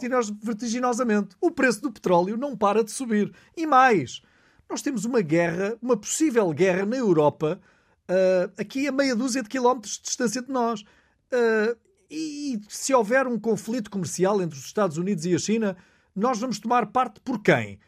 vertiginosamente. 0.41 1.35
O 1.39 1.51
preço 1.51 1.81
do 1.81 1.91
petróleo 1.91 2.35
não 2.35 2.57
para 2.57 2.83
de 2.83 2.91
subir. 2.91 3.31
E 3.55 3.67
mais, 3.67 4.21
nós 4.67 4.81
temos 4.81 5.05
uma 5.05 5.21
guerra, 5.21 5.77
uma 5.81 5.95
possível 5.95 6.51
guerra 6.51 6.85
na 6.85 6.97
Europa, 6.97 7.61
uh, 8.09 8.51
aqui 8.59 8.87
a 8.87 8.91
meia 8.91 9.15
dúzia 9.15 9.43
de 9.43 9.49
quilómetros 9.49 9.97
de 9.97 10.03
distância 10.03 10.41
de 10.41 10.49
nós. 10.49 10.81
Uh, 10.81 11.77
e 12.09 12.59
se 12.67 12.93
houver 12.93 13.27
um 13.27 13.39
conflito 13.39 13.89
comercial 13.91 14.41
entre 14.41 14.57
os 14.57 14.65
Estados 14.65 14.97
Unidos 14.97 15.25
e 15.25 15.35
a 15.35 15.39
China, 15.39 15.77
nós 16.15 16.39
vamos 16.39 16.57
tomar 16.57 16.87
parte 16.87 17.19
por 17.21 17.39
quem? 17.41 17.79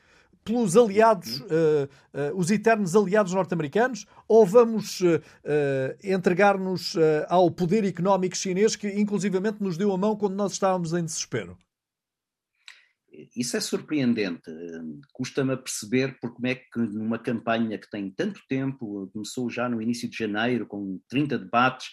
Pelos 0.43 0.75
aliados, 0.75 1.39
uh, 1.39 1.43
uh, 2.13 2.37
os 2.37 2.51
eternos 2.51 2.95
aliados 2.95 3.33
norte-americanos, 3.33 4.05
ou 4.27 4.45
vamos 4.45 4.99
uh, 5.01 5.21
entregar-nos 6.03 6.95
ao 7.27 7.49
poder 7.49 7.85
económico 7.85 8.35
chinês 8.35 8.75
que, 8.75 8.87
inclusivamente, 8.89 9.61
nos 9.61 9.77
deu 9.77 9.91
a 9.93 9.97
mão 9.97 10.15
quando 10.15 10.35
nós 10.35 10.53
estávamos 10.53 10.93
em 10.93 11.03
desespero? 11.03 11.57
Isso 13.35 13.55
é 13.55 13.59
surpreendente. 13.59 14.51
Custa-me 15.13 15.53
a 15.53 15.57
perceber 15.57 16.17
por 16.19 16.33
como 16.33 16.47
é 16.47 16.55
que 16.55 16.79
numa 16.79 17.19
campanha 17.19 17.77
que 17.77 17.89
tem 17.89 18.09
tanto 18.09 18.41
tempo, 18.49 19.09
começou 19.13 19.49
já 19.49 19.69
no 19.69 19.81
início 19.81 20.09
de 20.09 20.17
janeiro, 20.17 20.65
com 20.65 20.99
30 21.09 21.37
debates, 21.37 21.89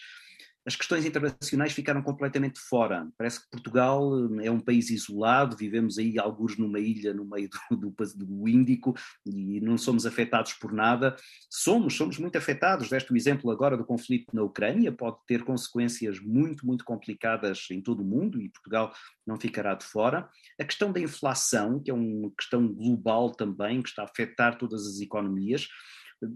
as 0.65 0.75
questões 0.75 1.05
internacionais 1.05 1.73
ficaram 1.73 2.01
completamente 2.01 2.59
fora. 2.59 3.07
Parece 3.17 3.41
que 3.41 3.49
Portugal 3.49 4.11
hum, 4.11 4.39
é 4.41 4.51
um 4.51 4.59
país 4.59 4.89
isolado, 4.91 5.57
vivemos 5.57 5.97
aí 5.97 6.19
alguns 6.19 6.57
numa 6.57 6.79
ilha 6.79 7.13
no 7.13 7.25
meio 7.25 7.49
do, 7.71 7.91
do, 7.91 7.95
do, 8.25 8.47
Índico 8.47 8.95
e 9.25 9.59
não 9.61 9.77
somos 9.77 10.05
afetados 10.05 10.53
por 10.53 10.71
nada. 10.71 11.15
Somos, 11.49 11.95
somos 11.95 12.17
muito 12.17 12.37
afetados. 12.37 12.89
Deste 12.89 13.11
o 13.11 13.17
exemplo 13.17 13.49
agora 13.49 13.75
do 13.75 13.85
conflito 13.85 14.35
na 14.35 14.43
Ucrânia, 14.43 14.91
pode 14.91 15.17
ter 15.25 15.43
consequências 15.43 16.19
muito, 16.19 16.65
muito 16.65 16.85
complicadas 16.85 17.67
em 17.71 17.81
todo 17.81 18.01
o 18.01 18.05
mundo 18.05 18.41
e 18.41 18.49
Portugal 18.49 18.93
não 19.25 19.39
ficará 19.39 19.73
de 19.73 19.85
fora. 19.85 20.29
A 20.59 20.63
questão 20.63 20.91
da 20.91 20.99
inflação, 20.99 21.79
que 21.79 21.89
é 21.89 21.93
uma 21.93 22.31
questão 22.37 22.67
global 22.67 23.31
também, 23.31 23.81
que 23.81 23.89
está 23.89 24.03
a 24.03 24.05
afetar 24.05 24.57
todas 24.57 24.85
as 24.85 24.99
economias. 25.01 25.67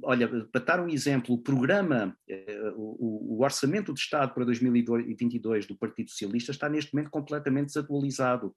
Olha, 0.04 0.28
para 0.48 0.66
dar 0.66 0.80
um 0.80 0.90
exemplo, 0.90 1.36
o 1.36 1.42
programa, 1.42 2.18
eh, 2.28 2.74
o, 2.76 3.44
orçamento 3.44 3.94
de 3.94 4.00
Estado 4.00 4.34
para 4.34 4.46
2022 4.46 5.68
do 5.68 5.78
Partido 5.78 6.10
Socialista 6.10 6.52
está 6.52 6.68
neste 6.68 6.94
momento 6.94 7.12
completamente 7.12 7.68
desatualizado. 7.68 8.54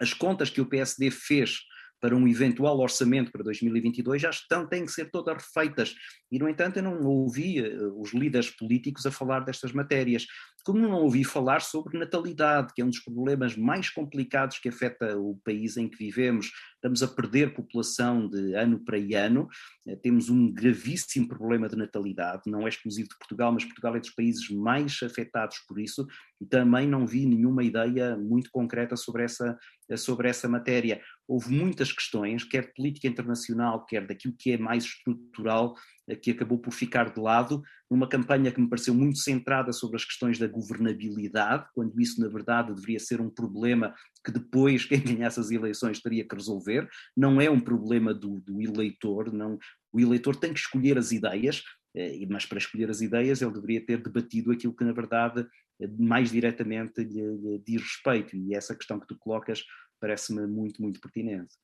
As 0.00 0.14
contas 0.14 0.50
que 0.50 0.60
o 0.60 0.66
PSD 0.66 1.10
fez 1.10 1.60
para 2.00 2.16
um 2.16 2.26
eventual 2.26 2.78
orçamento 2.80 3.30
para 3.30 3.44
2022 3.44 4.22
já 4.22 4.30
estão, 4.30 4.66
têm 4.66 4.84
que 4.84 4.92
ser 4.92 5.10
todas 5.10 5.36
refeitas. 5.36 5.94
E, 6.30 6.38
no 6.38 6.48
entanto, 6.48 6.78
eu 6.78 6.82
não 6.82 7.00
ouvi 7.04 7.58
eh, 7.58 7.76
os 7.96 8.12
líderes 8.12 8.50
políticos 8.50 9.04
a 9.04 9.10
falar 9.10 9.40
destas 9.40 9.72
matérias. 9.72 10.26
Como 10.64 10.78
não 10.78 10.92
ouvi 10.92 11.24
falar 11.24 11.60
sobre 11.60 11.98
natalidade, 11.98 12.72
que 12.72 12.80
é 12.80 12.84
um 12.84 12.90
dos 12.90 13.00
problemas 13.00 13.56
mais 13.56 13.90
complicados 13.90 14.58
que 14.58 14.68
afeta 14.68 15.18
o 15.18 15.36
país 15.44 15.76
em 15.76 15.88
que 15.88 15.96
vivemos. 15.96 16.50
Estamos 16.76 17.02
a 17.02 17.08
perder 17.08 17.52
população 17.52 18.28
de 18.28 18.54
ano 18.54 18.78
para 18.84 18.96
ano, 18.96 19.48
eh, 19.86 19.96
temos 19.96 20.28
um 20.28 20.52
gravíssimo 20.52 21.28
problema 21.28 21.68
de 21.68 21.76
natalidade, 21.76 22.42
não 22.46 22.66
é 22.66 22.68
exclusivo 22.68 23.08
de 23.08 23.18
Portugal, 23.18 23.52
mas 23.52 23.64
Portugal 23.64 23.96
é 23.96 24.00
dos 24.00 24.10
países 24.10 24.48
mais 24.50 25.00
afetados 25.02 25.58
por 25.66 25.80
isso, 25.80 26.06
também 26.50 26.88
não 26.88 27.06
vi 27.06 27.24
nenhuma 27.26 27.62
ideia 27.62 28.16
muito 28.16 28.50
concreta 28.50 28.96
sobre 28.96 29.24
essa, 29.24 29.56
eh, 29.88 29.96
sobre 29.96 30.28
essa 30.28 30.48
matéria 30.48 31.00
houve 31.32 31.50
muitas 31.50 31.90
questões, 31.92 32.44
quer 32.44 32.66
de 32.66 32.74
política 32.74 33.08
internacional, 33.08 33.86
quer 33.86 34.06
daquilo 34.06 34.34
que 34.38 34.52
é 34.52 34.58
mais 34.58 34.84
estrutural, 34.84 35.74
que 36.16 36.30
acabou 36.30 36.58
por 36.58 36.72
ficar 36.72 37.12
de 37.12 37.20
lado, 37.20 37.62
numa 37.90 38.08
campanha 38.08 38.50
que 38.50 38.60
me 38.60 38.68
pareceu 38.68 38.94
muito 38.94 39.18
centrada 39.18 39.72
sobre 39.72 39.96
as 39.96 40.04
questões 40.04 40.38
da 40.38 40.46
governabilidade, 40.46 41.66
quando 41.74 42.00
isso, 42.00 42.20
na 42.20 42.28
verdade, 42.28 42.74
deveria 42.74 42.98
ser 42.98 43.20
um 43.20 43.30
problema 43.30 43.94
que 44.24 44.32
depois 44.32 44.84
quem 44.86 45.00
ganhasse 45.00 45.40
as 45.40 45.50
eleições 45.50 46.00
teria 46.00 46.26
que 46.26 46.34
resolver. 46.34 46.88
Não 47.16 47.40
é 47.40 47.50
um 47.50 47.60
problema 47.60 48.14
do, 48.14 48.40
do 48.40 48.60
eleitor, 48.60 49.32
não, 49.32 49.58
o 49.92 50.00
eleitor 50.00 50.36
tem 50.36 50.52
que 50.52 50.60
escolher 50.60 50.96
as 50.96 51.12
ideias, 51.12 51.62
eh, 51.94 52.26
mas 52.30 52.46
para 52.46 52.58
escolher 52.58 52.88
as 52.88 53.00
ideias 53.00 53.42
ele 53.42 53.52
deveria 53.52 53.84
ter 53.84 54.02
debatido 54.02 54.50
aquilo 54.50 54.74
que, 54.74 54.84
na 54.84 54.92
verdade, 54.92 55.46
eh, 55.80 55.88
mais 55.98 56.30
diretamente 56.30 57.04
lhe, 57.04 57.36
lhe 57.36 57.58
diz 57.66 57.82
respeito. 57.82 58.36
E 58.36 58.54
essa 58.54 58.74
questão 58.74 58.98
que 58.98 59.06
tu 59.06 59.16
colocas 59.18 59.62
parece-me 60.00 60.46
muito, 60.46 60.80
muito 60.80 61.00
pertinente. 61.00 61.54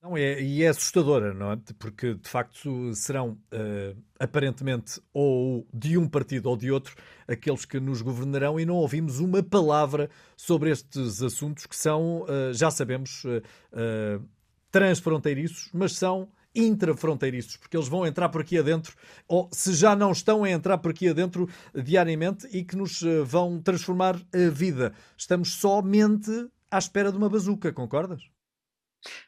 Não, 0.00 0.16
é, 0.16 0.40
e 0.40 0.62
é 0.62 0.68
assustadora, 0.68 1.34
não 1.34 1.52
é? 1.52 1.58
Porque 1.76 2.14
de 2.14 2.28
facto 2.28 2.94
serão 2.94 3.32
uh, 3.52 4.00
aparentemente 4.18 5.00
ou 5.12 5.66
de 5.74 5.98
um 5.98 6.08
partido 6.08 6.48
ou 6.48 6.56
de 6.56 6.70
outro 6.70 6.94
aqueles 7.26 7.64
que 7.64 7.80
nos 7.80 8.00
governarão 8.00 8.60
e 8.60 8.64
não 8.64 8.76
ouvimos 8.76 9.18
uma 9.18 9.42
palavra 9.42 10.08
sobre 10.36 10.70
estes 10.70 11.20
assuntos 11.20 11.66
que 11.66 11.74
são, 11.74 12.22
uh, 12.22 12.54
já 12.54 12.70
sabemos, 12.70 13.24
uh, 13.24 14.24
transfronteiriços, 14.70 15.68
mas 15.74 15.96
são 15.96 16.28
intrafronteiriços, 16.54 17.56
porque 17.56 17.76
eles 17.76 17.88
vão 17.88 18.06
entrar 18.06 18.28
por 18.28 18.40
aqui 18.40 18.56
adentro, 18.56 18.96
ou 19.26 19.48
se 19.52 19.74
já 19.74 19.96
não 19.96 20.12
estão 20.12 20.44
a 20.44 20.50
entrar 20.50 20.78
por 20.78 20.92
aqui 20.92 21.08
adentro 21.08 21.48
diariamente 21.74 22.46
e 22.52 22.64
que 22.64 22.76
nos 22.76 23.02
vão 23.26 23.60
transformar 23.60 24.16
a 24.32 24.50
vida. 24.50 24.92
Estamos 25.16 25.54
somente 25.54 26.30
à 26.70 26.78
espera 26.78 27.12
de 27.12 27.18
uma 27.18 27.28
bazuca, 27.28 27.72
concordas? 27.72 28.22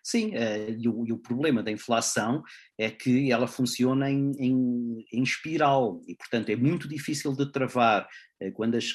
Sim, 0.02 0.30
uh, 0.30 0.70
e, 0.78 0.88
o, 0.88 1.06
e, 1.06 1.12
o, 1.12 1.18
problema 1.18 1.62
da 1.62 1.70
inflação 1.70 2.42
é 2.76 2.90
que 2.90 3.30
ela 3.30 3.46
funciona 3.46 4.10
em, 4.10 4.32
em, 4.38 5.06
em 5.12 5.22
espiral 5.22 6.02
e, 6.08 6.14
portanto, 6.14 6.50
é 6.50 6.56
muito 6.56 6.88
difícil 6.88 7.34
de 7.34 7.50
travar, 7.52 8.08
uh, 8.42 8.52
quando 8.52 8.76
as, 8.76 8.86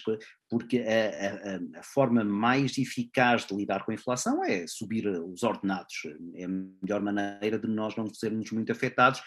porque 0.50 0.80
a, 0.80 1.78
a, 1.78 1.80
a, 1.80 1.84
forma 1.84 2.24
mais 2.24 2.78
eficaz 2.78 3.46
de 3.46 3.56
lidar 3.56 3.86
com 3.86 3.92
a 3.92 3.96
inflação 3.96 4.44
é 4.44 4.68
subir 4.68 5.08
os 5.08 5.44
ordenados. 5.44 5.96
É 6.36 6.46
a 6.46 6.50
melhor 6.50 7.02
maneira 7.02 7.58
de 7.58 7.68
nós 7.68 7.96
não 7.96 8.14
sermos 8.14 8.52
muito 8.52 8.72
afetados 8.72 9.22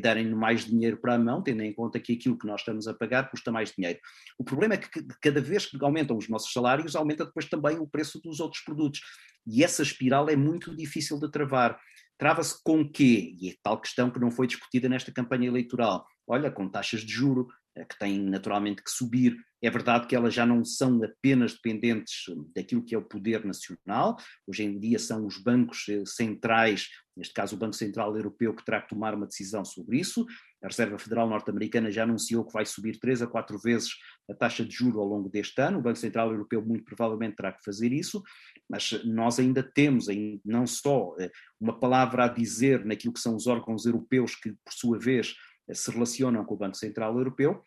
darem 0.00 0.30
mais 0.30 0.64
dinheiro 0.64 0.96
para 0.96 1.14
a 1.14 1.18
mão, 1.18 1.42
tendo 1.42 1.62
em 1.62 1.72
conta 1.72 2.00
que 2.00 2.14
aquilo 2.14 2.38
que 2.38 2.46
nós 2.46 2.60
estamos 2.60 2.88
a 2.88 2.94
pagar 2.94 3.30
custa 3.30 3.52
mais 3.52 3.72
dinheiro. 3.72 3.98
O 4.38 4.44
problema 4.44 4.74
é 4.74 4.78
que 4.78 4.88
cada 5.20 5.40
vez 5.40 5.66
que 5.66 5.76
aumentam 5.82 6.16
os 6.16 6.28
nossos 6.28 6.52
salários, 6.52 6.96
aumenta 6.96 7.24
depois 7.24 7.46
também 7.48 7.78
o 7.78 7.86
preço 7.86 8.20
dos 8.20 8.40
outros 8.40 8.62
produtos. 8.62 9.00
E 9.46 9.62
essa 9.62 9.82
espiral 9.82 10.28
é 10.28 10.36
muito 10.36 10.74
difícil 10.74 11.18
de 11.18 11.30
travar. 11.30 11.78
Trava-se 12.16 12.62
com 12.62 12.88
quê? 12.88 13.34
E 13.40 13.50
é 13.50 13.54
tal 13.62 13.80
questão 13.80 14.10
que 14.10 14.20
não 14.20 14.30
foi 14.30 14.46
discutida 14.46 14.88
nesta 14.88 15.12
campanha 15.12 15.48
eleitoral. 15.48 16.06
Olha, 16.26 16.50
com 16.50 16.68
taxas 16.68 17.00
de 17.00 17.12
juro, 17.12 17.48
eh, 17.74 17.84
que 17.84 17.98
têm 17.98 18.18
naturalmente 18.18 18.82
que 18.82 18.90
subir. 18.90 19.36
É 19.62 19.70
verdade 19.70 20.06
que 20.06 20.14
elas 20.14 20.34
já 20.34 20.44
não 20.44 20.64
são 20.64 21.02
apenas 21.02 21.54
dependentes 21.54 22.24
daquilo 22.54 22.84
que 22.84 22.94
é 22.94 22.98
o 22.98 23.04
poder 23.04 23.44
nacional, 23.44 24.16
hoje 24.46 24.64
em 24.64 24.78
dia 24.78 24.98
são 24.98 25.26
os 25.26 25.38
bancos 25.38 25.86
eh, 25.88 26.02
centrais, 26.04 26.88
neste 27.16 27.34
caso 27.34 27.56
o 27.56 27.58
Banco 27.58 27.74
Central 27.74 28.16
Europeu, 28.16 28.54
que 28.54 28.64
terá 28.64 28.80
que 28.80 28.88
tomar 28.88 29.14
uma 29.14 29.26
decisão 29.26 29.64
sobre 29.64 29.98
isso. 29.98 30.26
A 30.62 30.68
Reserva 30.68 30.98
Federal 30.98 31.28
Norte-Americana 31.28 31.90
já 31.90 32.04
anunciou 32.04 32.44
que 32.44 32.52
vai 32.52 32.64
subir 32.64 32.98
três 32.98 33.20
a 33.20 33.26
quatro 33.26 33.58
vezes 33.58 33.90
a 34.30 34.34
taxa 34.34 34.64
de 34.64 34.74
juro 34.74 35.00
ao 35.00 35.06
longo 35.06 35.28
deste 35.28 35.60
ano. 35.60 35.78
O 35.78 35.82
Banco 35.82 35.98
Central 35.98 36.30
Europeu 36.30 36.64
muito 36.64 36.84
provavelmente 36.84 37.36
terá 37.36 37.52
que 37.52 37.64
fazer 37.64 37.92
isso, 37.92 38.22
mas 38.68 39.02
nós 39.04 39.38
ainda 39.38 39.62
temos 39.62 40.06
não 40.44 40.66
só 40.66 41.14
eh, 41.18 41.30
uma 41.60 41.78
palavra 41.78 42.24
a 42.24 42.28
dizer 42.28 42.84
naquilo 42.84 43.12
que 43.12 43.20
são 43.20 43.36
os 43.36 43.46
órgãos 43.46 43.84
europeus 43.86 44.34
que, 44.34 44.52
por 44.64 44.72
sua 44.72 44.98
vez, 44.98 45.34
se 45.72 45.90
relacionam 45.90 46.44
com 46.44 46.54
o 46.54 46.58
Banco 46.58 46.76
Central 46.76 47.16
Europeu, 47.16 47.62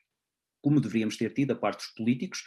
como 0.65 0.81
deveríamos 0.81 1.15
ter 1.15 1.31
tido 1.31 1.51
a 1.51 1.55
parte 1.55 1.85
dos 1.85 1.93
políticos, 1.93 2.43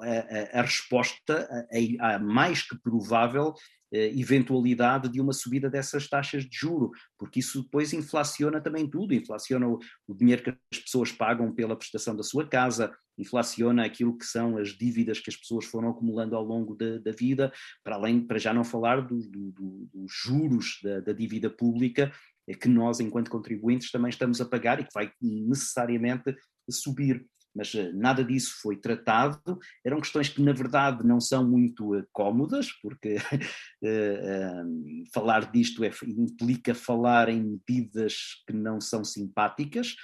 a, 0.00 0.58
a, 0.58 0.60
a 0.60 0.62
resposta 0.62 1.66
à 1.98 2.16
mais 2.16 2.62
que 2.62 2.78
provável 2.78 3.52
eh, 3.92 4.12
eventualidade 4.16 5.08
de 5.08 5.20
uma 5.20 5.32
subida 5.32 5.68
dessas 5.68 6.08
taxas 6.08 6.44
de 6.44 6.56
juro, 6.56 6.92
porque 7.18 7.40
isso 7.40 7.64
depois 7.64 7.92
inflaciona 7.92 8.60
também 8.60 8.88
tudo, 8.88 9.12
inflaciona 9.12 9.66
o, 9.66 9.80
o, 10.06 10.14
dinheiro 10.14 10.44
que 10.44 10.50
as 10.72 10.78
pessoas 10.78 11.10
pagam 11.10 11.52
pela 11.52 11.74
prestação 11.74 12.14
da 12.14 12.22
sua 12.22 12.48
casa, 12.48 12.96
inflaciona 13.18 13.84
aquilo 13.84 14.16
que 14.16 14.24
são 14.24 14.56
as 14.56 14.68
dívidas 14.68 15.18
que 15.18 15.30
as 15.30 15.36
pessoas 15.36 15.64
foram 15.64 15.88
acumulando 15.88 16.36
ao 16.36 16.44
longo 16.44 16.76
da, 16.76 16.98
da 16.98 17.10
vida, 17.10 17.52
para 17.82 17.96
além, 17.96 18.20
para 18.24 18.38
já 18.38 18.54
não 18.54 18.62
falar 18.62 19.00
do, 19.00 19.18
do, 19.18 19.50
do, 19.50 19.88
dos 19.92 20.12
juros 20.24 20.78
da, 20.84 21.00
da 21.00 21.12
dívida 21.12 21.50
pública, 21.50 22.12
que 22.52 22.68
nós, 22.68 23.00
enquanto 23.00 23.30
contribuintes, 23.30 23.90
também 23.90 24.10
estamos 24.10 24.40
a 24.40 24.44
pagar 24.44 24.80
e 24.80 24.84
que 24.84 24.92
vai 24.92 25.10
necessariamente 25.20 26.36
subir. 26.68 27.24
Mas 27.54 27.74
eh, 27.74 27.92
nada 27.92 28.24
disso 28.24 28.56
foi 28.60 28.76
tratado. 28.76 29.58
Eram 29.84 30.00
questões 30.00 30.28
que, 30.28 30.42
na 30.42 30.52
verdade, 30.52 31.06
não 31.06 31.20
são 31.20 31.48
muito 31.48 31.96
uh, 31.96 32.04
cómodas, 32.12 32.72
porque 32.82 33.16
uh, 33.16 35.04
falar 35.14 35.50
disto 35.52 35.84
é, 35.84 35.90
implica 36.06 36.74
falar 36.74 37.28
em 37.28 37.42
medidas 37.42 38.42
que 38.46 38.52
não 38.52 38.80
são 38.80 39.04
simpáticas, 39.04 39.94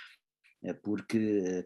porque 0.82 1.64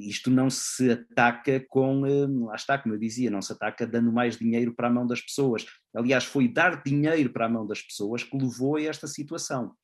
isto 0.00 0.30
não 0.30 0.50
se 0.50 0.90
ataca 0.90 1.64
com, 1.66 2.02
lá 2.44 2.54
está, 2.54 2.76
como 2.76 2.94
eu 2.94 2.98
dizia, 2.98 3.30
não 3.30 3.40
se 3.40 3.50
ataca 3.50 3.86
dando 3.86 4.12
mais 4.12 4.36
dinheiro 4.36 4.74
para 4.74 4.88
a 4.88 4.90
mão 4.90 5.06
das 5.06 5.22
pessoas. 5.22 5.64
Aliás, 5.96 6.24
foi 6.24 6.46
dar 6.46 6.82
dinheiro 6.82 7.32
para 7.32 7.46
a 7.46 7.48
mão 7.48 7.66
das 7.66 7.80
pessoas 7.80 8.22
que 8.22 8.36
levou 8.36 8.76
a 8.76 8.82
esta 8.82 9.06
situação. 9.06 9.74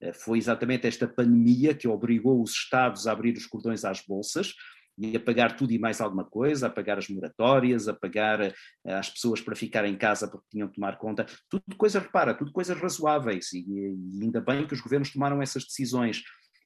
Eh, 0.00 0.12
foi 0.12 0.38
exatamente 0.38 0.86
esta 0.86 1.06
pandemia 1.08 1.74
que 1.74 1.88
obrigou 1.88 2.42
os 2.42 2.52
Estados 2.52 3.06
a 3.06 3.12
abrir 3.12 3.36
os 3.36 3.46
cordões 3.46 3.84
às 3.84 4.00
bolsas, 4.00 4.52
e 4.98 5.16
a 5.16 5.20
pagar 5.20 5.56
tudo 5.56 5.72
e 5.72 5.78
mais 5.78 6.00
alguma 6.00 6.24
coisa, 6.24 6.66
a 6.66 6.70
pagar 6.70 6.98
as 6.98 7.08
moratórias, 7.08 7.86
a 7.86 7.92
pagar 7.92 8.40
uh, 8.40 8.52
as 8.84 9.10
pessoas 9.10 9.40
para 9.40 9.54
ficar 9.54 9.84
em 9.84 9.96
casa 9.96 10.26
porque 10.26 10.46
tinham 10.50 10.68
que 10.68 10.76
tomar 10.76 10.96
conta, 10.96 11.26
tudo 11.50 11.76
coisas, 11.76 12.02
repara, 12.02 12.34
tudo 12.34 12.50
coisas 12.50 12.78
razoáveis 12.78 13.52
e, 13.52 13.58
e 13.68 14.22
ainda 14.22 14.40
bem 14.40 14.66
que 14.66 14.72
os 14.72 14.80
governos 14.80 15.12
tomaram 15.12 15.42
essas 15.42 15.64
decisões. 15.64 16.22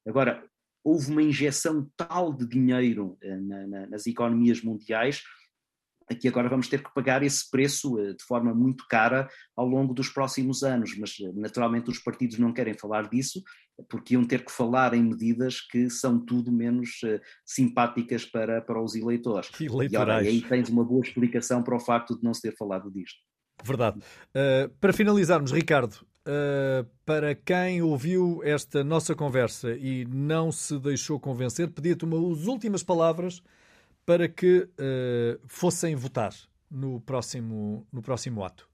Agora, 0.06 0.44
houve 0.84 1.10
uma 1.10 1.22
injeção 1.22 1.90
tal 1.96 2.32
de 2.32 2.46
dinheiro 2.46 3.18
uh, 3.22 3.40
na, 3.42 3.66
na, 3.66 3.86
nas 3.88 4.06
economias 4.06 4.62
mundiais 4.62 5.22
aqui 6.10 6.28
agora 6.28 6.48
vamos 6.48 6.68
ter 6.68 6.82
que 6.82 6.92
pagar 6.92 7.22
esse 7.22 7.48
preço 7.50 7.98
eh, 7.98 8.12
de 8.14 8.24
forma 8.24 8.52
muito 8.52 8.84
cara 8.88 9.28
ao 9.56 9.66
longo 9.66 9.94
dos 9.94 10.08
próximos 10.08 10.62
anos, 10.62 10.96
mas 10.98 11.16
eh, 11.20 11.30
naturalmente 11.34 11.90
os 11.90 11.98
partidos 11.98 12.38
não 12.38 12.52
querem 12.52 12.74
falar 12.74 13.08
disso, 13.08 13.42
porque 13.88 14.14
iam 14.14 14.24
ter 14.24 14.44
que 14.44 14.52
falar 14.52 14.92
em 14.92 15.02
medidas 15.02 15.60
que 15.60 15.88
são 15.88 16.18
tudo 16.18 16.52
menos 16.52 16.90
uh, 17.02 17.18
simpáticas 17.46 18.26
para, 18.26 18.60
para 18.60 18.82
os 18.82 18.94
eleitores. 18.94 19.50
Eleitorais. 19.58 19.90
E, 19.90 19.96
ora, 19.96 20.22
e 20.22 20.28
aí 20.28 20.42
tens 20.42 20.68
uma 20.68 20.84
boa 20.84 21.00
explicação 21.00 21.62
para 21.62 21.74
o 21.74 21.80
facto 21.80 22.14
de 22.14 22.22
não 22.22 22.34
se 22.34 22.42
ter 22.42 22.54
falado 22.56 22.90
disto. 22.90 23.18
Verdade. 23.64 23.98
Uh, 23.98 24.68
para 24.78 24.92
finalizarmos, 24.92 25.50
Ricardo, 25.50 25.94
uh, 25.94 26.86
para 27.04 27.34
quem 27.34 27.80
ouviu 27.82 28.42
esta 28.44 28.84
nossa 28.84 29.14
conversa 29.14 29.72
e 29.72 30.04
não 30.04 30.52
se 30.52 30.78
deixou 30.78 31.18
convencer, 31.18 31.70
pedia-te 31.70 32.04
umas 32.04 32.46
últimas 32.46 32.82
palavras 32.82 33.42
para 34.04 34.28
que 34.28 34.62
uh, 34.62 35.40
fossem 35.46 35.94
votar 35.94 36.32
no 36.70 37.00
próximo, 37.00 37.86
no 37.92 38.02
próximo 38.02 38.44
ato? 38.44 38.70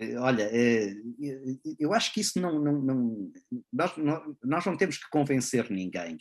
Eh, 0.00 0.16
olha, 0.18 0.48
eh, 0.50 0.94
eu 1.78 1.92
acho 1.92 2.12
que 2.12 2.20
isso 2.20 2.40
não. 2.40 2.58
não, 2.58 2.80
não 2.80 3.32
nós, 3.70 3.92
nós 4.42 4.64
não 4.64 4.76
temos 4.76 4.96
que 4.96 5.08
convencer 5.10 5.70
ninguém. 5.70 6.16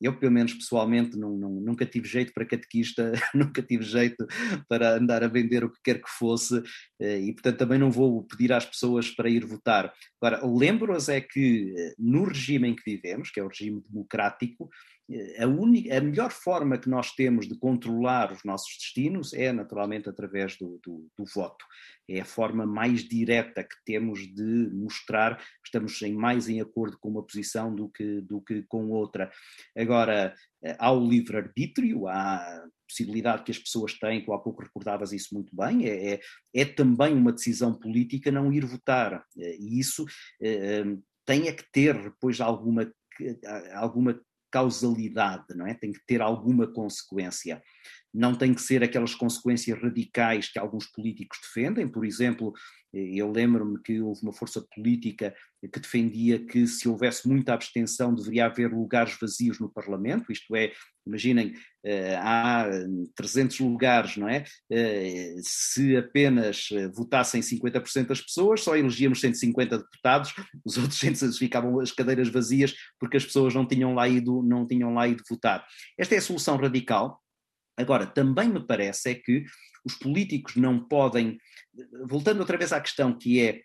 Eu, 0.00 0.16
pelo 0.16 0.30
menos 0.30 0.52
pessoalmente, 0.52 1.16
não, 1.16 1.34
nunca 1.36 1.84
tive 1.84 2.06
jeito 2.06 2.32
para 2.32 2.46
catequista, 2.46 3.10
nunca 3.34 3.62
tive 3.62 3.82
jeito 3.82 4.24
para 4.68 4.96
andar 4.96 5.24
a 5.24 5.28
vender 5.28 5.64
o 5.64 5.72
que 5.72 5.80
quer 5.82 6.00
que 6.00 6.10
fosse, 6.10 6.62
e 7.00 7.32
portanto 7.32 7.58
também 7.58 7.78
não 7.80 7.90
vou 7.90 8.22
pedir 8.24 8.52
às 8.52 8.64
pessoas 8.64 9.10
para 9.10 9.30
ir 9.30 9.44
votar. 9.44 9.92
Agora, 10.20 10.46
lembro-as 10.46 11.08
é 11.08 11.20
que 11.20 11.74
no 11.98 12.24
regime 12.24 12.68
em 12.68 12.76
que 12.76 12.88
vivemos, 12.88 13.30
que 13.30 13.40
é 13.40 13.42
o 13.42 13.48
regime 13.48 13.82
democrático, 13.88 14.68
a, 15.38 15.46
única, 15.46 15.96
a 15.96 16.00
melhor 16.00 16.30
forma 16.30 16.76
que 16.76 16.88
nós 16.88 17.12
temos 17.12 17.48
de 17.48 17.56
controlar 17.56 18.30
os 18.30 18.44
nossos 18.44 18.76
destinos 18.76 19.32
é 19.32 19.50
naturalmente 19.52 20.08
através 20.08 20.56
do, 20.58 20.78
do, 20.84 21.08
do, 21.16 21.24
voto. 21.34 21.64
É 22.06 22.20
a 22.20 22.24
forma 22.26 22.66
mais 22.66 23.04
direta 23.04 23.64
que 23.64 23.76
temos 23.86 24.20
de 24.20 24.70
mostrar 24.70 25.38
que 25.38 25.44
estamos 25.64 26.00
em 26.02 26.12
mais 26.12 26.48
em 26.48 26.60
acordo 26.60 26.98
com 26.98 27.08
uma 27.08 27.22
posição 27.22 27.74
do 27.74 27.88
que, 27.88 28.20
do 28.20 28.42
que 28.42 28.62
com 28.68 28.90
outra. 28.90 29.30
Agora, 29.74 30.34
há 30.78 30.92
o 30.92 31.08
livre-arbítrio, 31.08 32.06
há 32.06 32.66
possibilidade 32.86 33.44
que 33.44 33.50
as 33.50 33.58
pessoas 33.58 33.94
têm, 33.94 34.24
tu 34.24 34.32
há 34.32 34.38
pouco 34.38 34.62
recordavas 34.62 35.12
isso 35.12 35.34
muito 35.34 35.54
bem, 35.54 35.86
é, 35.86 36.14
é, 36.14 36.20
é 36.54 36.64
também 36.64 37.14
uma 37.14 37.32
decisão 37.32 37.74
política 37.74 38.30
não 38.30 38.52
ir 38.52 38.64
votar. 38.64 39.24
E 39.36 39.78
isso 39.78 40.04
é, 40.40 40.84
tem 41.24 41.48
é 41.48 41.52
que 41.52 41.64
ter 41.72 41.94
depois 42.02 42.40
alguma 42.40 42.90
alguma 43.74 44.20
causalidade, 44.50 45.54
não 45.54 45.66
é? 45.66 45.74
Tem 45.74 45.92
que 45.92 46.00
ter 46.06 46.20
alguma 46.20 46.66
consequência. 46.66 47.62
Não 48.12 48.34
tem 48.34 48.54
que 48.54 48.62
ser 48.62 48.82
aquelas 48.82 49.14
consequências 49.14 49.80
radicais 49.80 50.50
que 50.50 50.58
alguns 50.58 50.86
políticos 50.86 51.38
defendem. 51.42 51.86
Por 51.86 52.04
exemplo, 52.04 52.52
eu 52.92 53.30
lembro-me 53.30 53.78
que 53.82 54.00
houve 54.00 54.22
uma 54.22 54.32
força 54.32 54.64
política 54.74 55.34
que 55.60 55.80
defendia 55.80 56.38
que 56.38 56.66
se 56.66 56.88
houvesse 56.88 57.28
muita 57.28 57.52
abstenção 57.52 58.14
deveria 58.14 58.46
haver 58.46 58.72
lugares 58.72 59.16
vazios 59.20 59.60
no 59.60 59.68
Parlamento, 59.68 60.32
isto 60.32 60.56
é, 60.56 60.72
imaginem, 61.06 61.52
eh, 61.84 62.16
há 62.16 62.66
300 63.14 63.60
lugares, 63.60 64.16
não 64.16 64.28
é? 64.28 64.44
Eh, 64.70 65.34
se 65.42 65.96
apenas 65.96 66.68
eh, 66.72 66.88
votassem 66.88 67.42
50% 67.42 68.06
das 68.06 68.20
pessoas, 68.20 68.62
só 68.62 68.76
elegíamos 68.76 69.20
150 69.20 69.78
deputados, 69.78 70.32
os 70.64 70.76
outros 70.78 70.98
100 70.98 71.32
ficavam 71.32 71.80
as 71.80 71.92
cadeiras 71.92 72.28
vazias 72.28 72.74
porque 72.98 73.16
as 73.16 73.24
pessoas 73.24 73.54
não 73.54 73.66
tinham 73.66 73.94
lá 73.94 74.08
ido, 74.08 74.42
não 74.42 74.66
tinham 74.66 74.94
lá 74.94 75.06
ido 75.08 75.22
votar. 75.28 75.66
Esta 75.98 76.14
é 76.14 76.18
a 76.18 76.22
solução 76.22 76.56
radical. 76.56 77.20
Agora, 77.78 78.06
também 78.06 78.48
me 78.48 78.66
parece 78.66 79.10
é 79.10 79.14
que 79.14 79.44
os 79.84 79.94
políticos 79.94 80.56
não 80.56 80.78
podem, 80.80 81.38
voltando 82.06 82.40
outra 82.40 82.58
vez 82.58 82.72
à 82.72 82.80
questão 82.80 83.16
que 83.16 83.40
é 83.40 83.62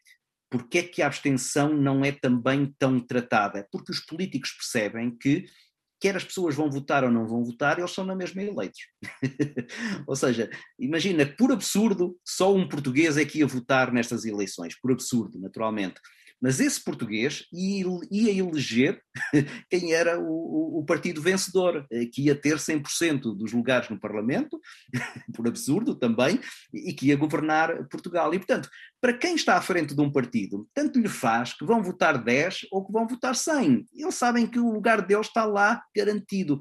porque 0.49 0.77
é 0.77 0.83
que 0.83 1.01
a 1.01 1.07
abstenção 1.07 1.73
não 1.73 2.05
é 2.05 2.11
também 2.11 2.71
tão 2.77 2.99
tratada? 2.99 3.67
Porque 3.71 3.91
os 3.91 3.99
políticos 3.99 4.51
percebem 4.51 5.09
que 5.17 5.45
quer 5.99 6.15
as 6.15 6.23
pessoas 6.23 6.53
vão 6.53 6.69
votar 6.69 7.03
ou 7.03 7.09
não 7.09 7.25
vão 7.25 7.43
votar, 7.43 7.79
eles 7.79 7.89
são 7.89 8.05
na 8.05 8.15
mesma 8.15 8.43
eleitos. 8.43 8.81
ou 10.05 10.15
seja, 10.15 10.51
imagina, 10.77 11.25
por 11.25 11.51
absurdo, 11.51 12.19
só 12.23 12.53
um 12.53 12.67
português 12.67 13.17
é 13.17 13.25
que 13.25 13.39
ia 13.39 13.47
votar 13.47 13.91
nestas 13.91 14.25
eleições, 14.25 14.79
por 14.79 14.91
absurdo, 14.91 15.39
naturalmente. 15.39 15.99
Mas 16.43 16.59
esse 16.59 16.83
português 16.83 17.45
ia 17.53 17.85
eleger 18.37 19.01
quem 19.71 19.93
era 19.93 20.19
o, 20.19 20.79
o, 20.79 20.85
partido 20.85 21.21
vencedor, 21.21 21.87
eh, 21.89 22.05
que 22.07 22.23
ia 22.23 22.35
ter 22.35 22.57
100% 22.57 23.33
dos 23.33 23.53
lugares 23.53 23.89
no 23.89 23.97
Parlamento, 23.97 24.59
por 25.33 25.47
absurdo 25.47 25.95
também, 25.95 26.41
e 26.73 26.91
que 26.91 27.07
ia 27.07 27.15
governar 27.15 27.87
Portugal. 27.87 28.33
E, 28.33 28.39
portanto, 28.39 28.69
para 28.99 29.17
quem 29.17 29.35
está 29.35 29.55
à 29.55 29.61
frente 29.61 29.95
de 29.95 30.01
um 30.01 30.11
partido, 30.11 30.67
tanto 30.73 30.99
lhe 30.99 31.07
faz 31.07 31.53
que 31.53 31.63
vão 31.63 31.81
votar 31.81 32.21
10 32.21 32.67
ou 32.73 32.85
que 32.85 32.91
vão 32.91 33.07
votar 33.07 33.37
100. 33.37 33.85
Eles 33.95 34.15
sabem 34.15 34.45
que 34.45 34.59
o 34.59 34.69
lugar 34.69 35.01
deles 35.01 35.27
está 35.27 35.45
lá 35.45 35.81
garantido. 35.95 36.59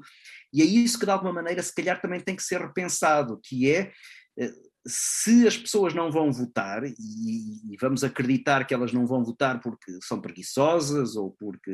E 0.53 0.61
é 0.61 0.65
isso 0.65 0.97
que, 0.97 1.05
de 1.05 1.11
alguma 1.11 1.33
maneira, 1.33 1.61
se 1.61 1.75
calhar 1.75 2.01
também 2.01 2.21
tem 2.21 2.37
que 2.37 2.43
ser 2.43 2.61
repensado, 2.61 3.37
que 3.43 3.69
é 3.69 3.91
eh, 4.39 4.53
se 4.85 5.47
as 5.47 5.57
pessoas 5.57 5.93
não 5.93 6.11
vão 6.11 6.31
votar, 6.31 6.83
e, 6.83 6.93
e, 6.93 7.77
vamos 7.79 8.03
acreditar 8.03 8.65
que 8.65 8.73
elas 8.73 8.91
não 8.91 9.07
vão 9.07 9.23
votar 9.23 9.61
porque 9.61 9.97
são 10.03 10.19
preguiçosas 10.19 11.15
ou 11.15 11.31
porque 11.31 11.71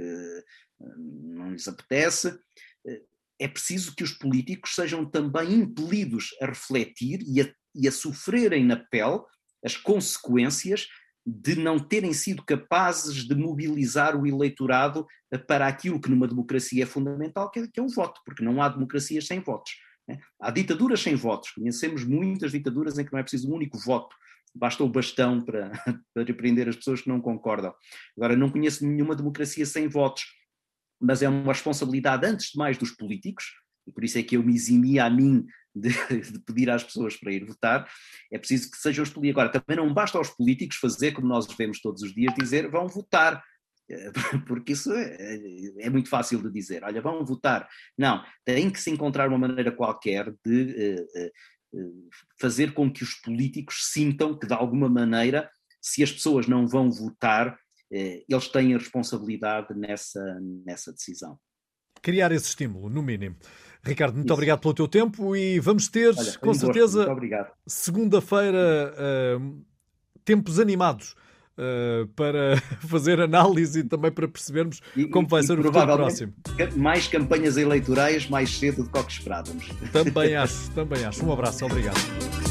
hum, 0.80 1.34
não 1.36 1.52
lhes 1.52 1.68
apetece, 1.68 2.38
eh, 2.86 3.02
é 3.40 3.48
preciso 3.48 3.96
que 3.96 4.04
os 4.04 4.12
políticos 4.12 4.76
sejam 4.76 5.06
também 5.06 5.54
impelidos 5.54 6.30
a 6.42 6.46
refletir 6.46 7.22
e 7.26 7.42
a, 7.42 7.52
e 7.74 7.88
a 7.88 7.92
sofrerem 7.92 8.66
na 8.66 8.76
pele 8.76 9.20
as 9.66 9.76
consequências 9.76 10.88
de 11.26 11.56
não 11.56 11.80
terem 11.80 12.14
sido 12.14 12.44
capazes 12.44 13.28
de 13.28 13.36
mobilizar 13.36 14.16
o 14.16 14.26
eleitorado 14.26 15.06
para 15.48 15.68
aquilo 15.68 16.00
que 16.00 16.10
numa 16.10 16.28
democracia 16.28 16.84
é 16.84 16.88
fundamental, 16.88 17.52
que 17.52 17.60
é, 17.60 17.68
que 17.68 17.80
é 17.80 17.84
o 17.84 17.90
voto, 17.90 18.22
porque 18.26 18.44
não 18.44 18.62
há 18.62 18.70
democracias 18.70 19.28
sem 19.28 19.40
votos. 19.40 19.72
Há 20.40 20.52
ditaduras 20.52 21.02
sem 21.02 21.16
votos, 21.16 21.52
conhecemos 21.52 22.04
muitas 22.04 22.52
ditaduras 22.52 22.98
em 22.98 23.06
que 23.06 23.12
não 23.12 23.20
é 23.20 23.24
preciso 23.24 23.50
um 23.50 23.56
único 23.56 23.78
voto, 23.78 24.16
basta 24.56 24.84
o 24.84 24.90
bastão 24.90 25.42
para, 25.42 25.72
para 26.14 26.24
repreender 26.24 26.68
as 26.68 26.76
pessoas 26.76 27.02
que 27.02 27.10
não 27.10 27.22
concordam. 27.22 27.74
Agora, 28.18 28.36
não 28.36 28.50
conheço 28.50 28.86
nenhuma 28.86 29.16
democracia 29.16 29.66
sem 29.66 29.88
votos, 29.88 30.24
mas 31.00 31.22
é 31.22 31.30
uma 31.30 31.54
responsabilidade, 31.54 32.26
antes 32.26 32.52
de 32.52 32.58
mais, 32.58 32.78
dos 32.78 32.92
políticos, 32.92 33.46
e 33.88 33.92
por 33.92 34.04
isso 34.04 34.18
é 34.18 34.24
que 34.24 34.38
eu 34.38 34.44
me 34.44 34.54
eximia 34.54 35.06
a 35.06 35.10
mim 35.10 35.46
de, 35.74 35.90
de, 36.32 36.40
pedir 36.40 36.70
às 36.70 36.84
pessoas 36.84 37.16
para 37.16 37.32
ir 37.32 37.46
votar, 37.46 37.88
é 38.32 38.38
preciso 38.38 38.70
que 38.70 38.78
sejam 38.78 39.04
os 39.04 39.10
políticos. 39.10 39.42
Agora, 39.42 39.62
também 39.62 39.78
não 39.78 39.94
basta 39.94 40.18
aos 40.18 40.30
políticos 40.30 40.78
fazer, 40.78 41.12
como 41.12 41.28
nós 41.28 41.48
vemos 41.58 41.80
todos 41.82 42.02
os 42.02 42.14
dias, 42.14 42.34
dizer 42.36 42.70
vão 42.70 42.88
votar. 42.88 43.44
porque 44.48 44.74
isso 44.74 44.92
é, 44.94 45.16
é, 45.20 45.86
é, 45.86 45.90
muito 45.90 46.10
fácil 46.10 46.42
de 46.42 46.52
dizer. 46.52 46.84
Olha, 46.84 47.02
vão 47.02 47.26
votar. 47.26 47.68
Não, 47.98 48.24
tem 48.46 48.70
que 48.70 48.80
se 48.80 48.92
encontrar 48.92 49.28
uma 49.28 49.38
maneira 49.38 49.72
qualquer 49.72 50.32
de 50.46 51.08
uh, 51.74 51.80
uh, 51.80 52.10
fazer 52.40 52.74
com 52.74 52.92
que 52.92 53.04
os 53.04 53.16
políticos 53.16 53.90
sintam 53.92 54.38
que, 54.38 54.48
de 54.48 54.54
alguma 54.54 54.90
maneira, 54.90 55.50
se 55.82 56.04
as 56.04 56.12
pessoas 56.12 56.48
não 56.48 56.68
vão 56.68 56.92
votar, 56.92 57.54
uh, 57.54 58.24
eles 58.30 58.48
têm 58.50 58.76
a 58.76 58.78
responsabilidade 58.78 59.74
nessa, 59.74 60.40
nessa 60.66 60.92
decisão. 60.92 61.40
Criar 62.02 62.32
esse 62.32 62.46
estímulo, 62.46 62.90
no 62.90 63.02
mínimo. 63.02 63.36
Ricardo, 63.82 64.16
muito 64.16 64.28
Isso. 64.28 64.34
obrigado 64.34 64.60
pelo 64.60 64.74
teu 64.74 64.88
tempo 64.88 65.36
e 65.36 65.60
vamos 65.60 65.88
ter, 65.88 66.14
Olha, 66.16 66.38
com 66.38 66.54
certeza, 66.54 67.08
segunda-feira, 67.66 68.94
tempos 70.26 70.60
animados 70.60 71.16
uh, 71.60 72.08
para 72.16 72.58
fazer 72.88 73.20
análise 73.20 73.80
e 73.80 73.84
também 73.84 74.12
para 74.12 74.28
percebermos 74.28 74.82
e, 74.96 75.06
como 75.06 75.28
vai 75.28 75.42
e, 75.42 75.44
ser 75.44 75.58
e 75.58 75.62
o 75.62 75.64
futuro 75.64 75.86
próximo. 75.86 76.34
Mais 76.76 77.08
campanhas 77.08 77.58
eleitorais 77.58 78.28
mais 78.30 78.58
cedo 78.58 78.84
do 78.84 78.90
que 78.90 78.98
o 78.98 79.04
que 79.04 79.12
esperávamos. 79.12 79.70
Também 79.92 80.36
acho, 80.38 80.72
também 80.72 81.04
acho. 81.04 81.26
Um 81.26 81.34
abraço, 81.34 81.66
obrigado. 81.66 82.49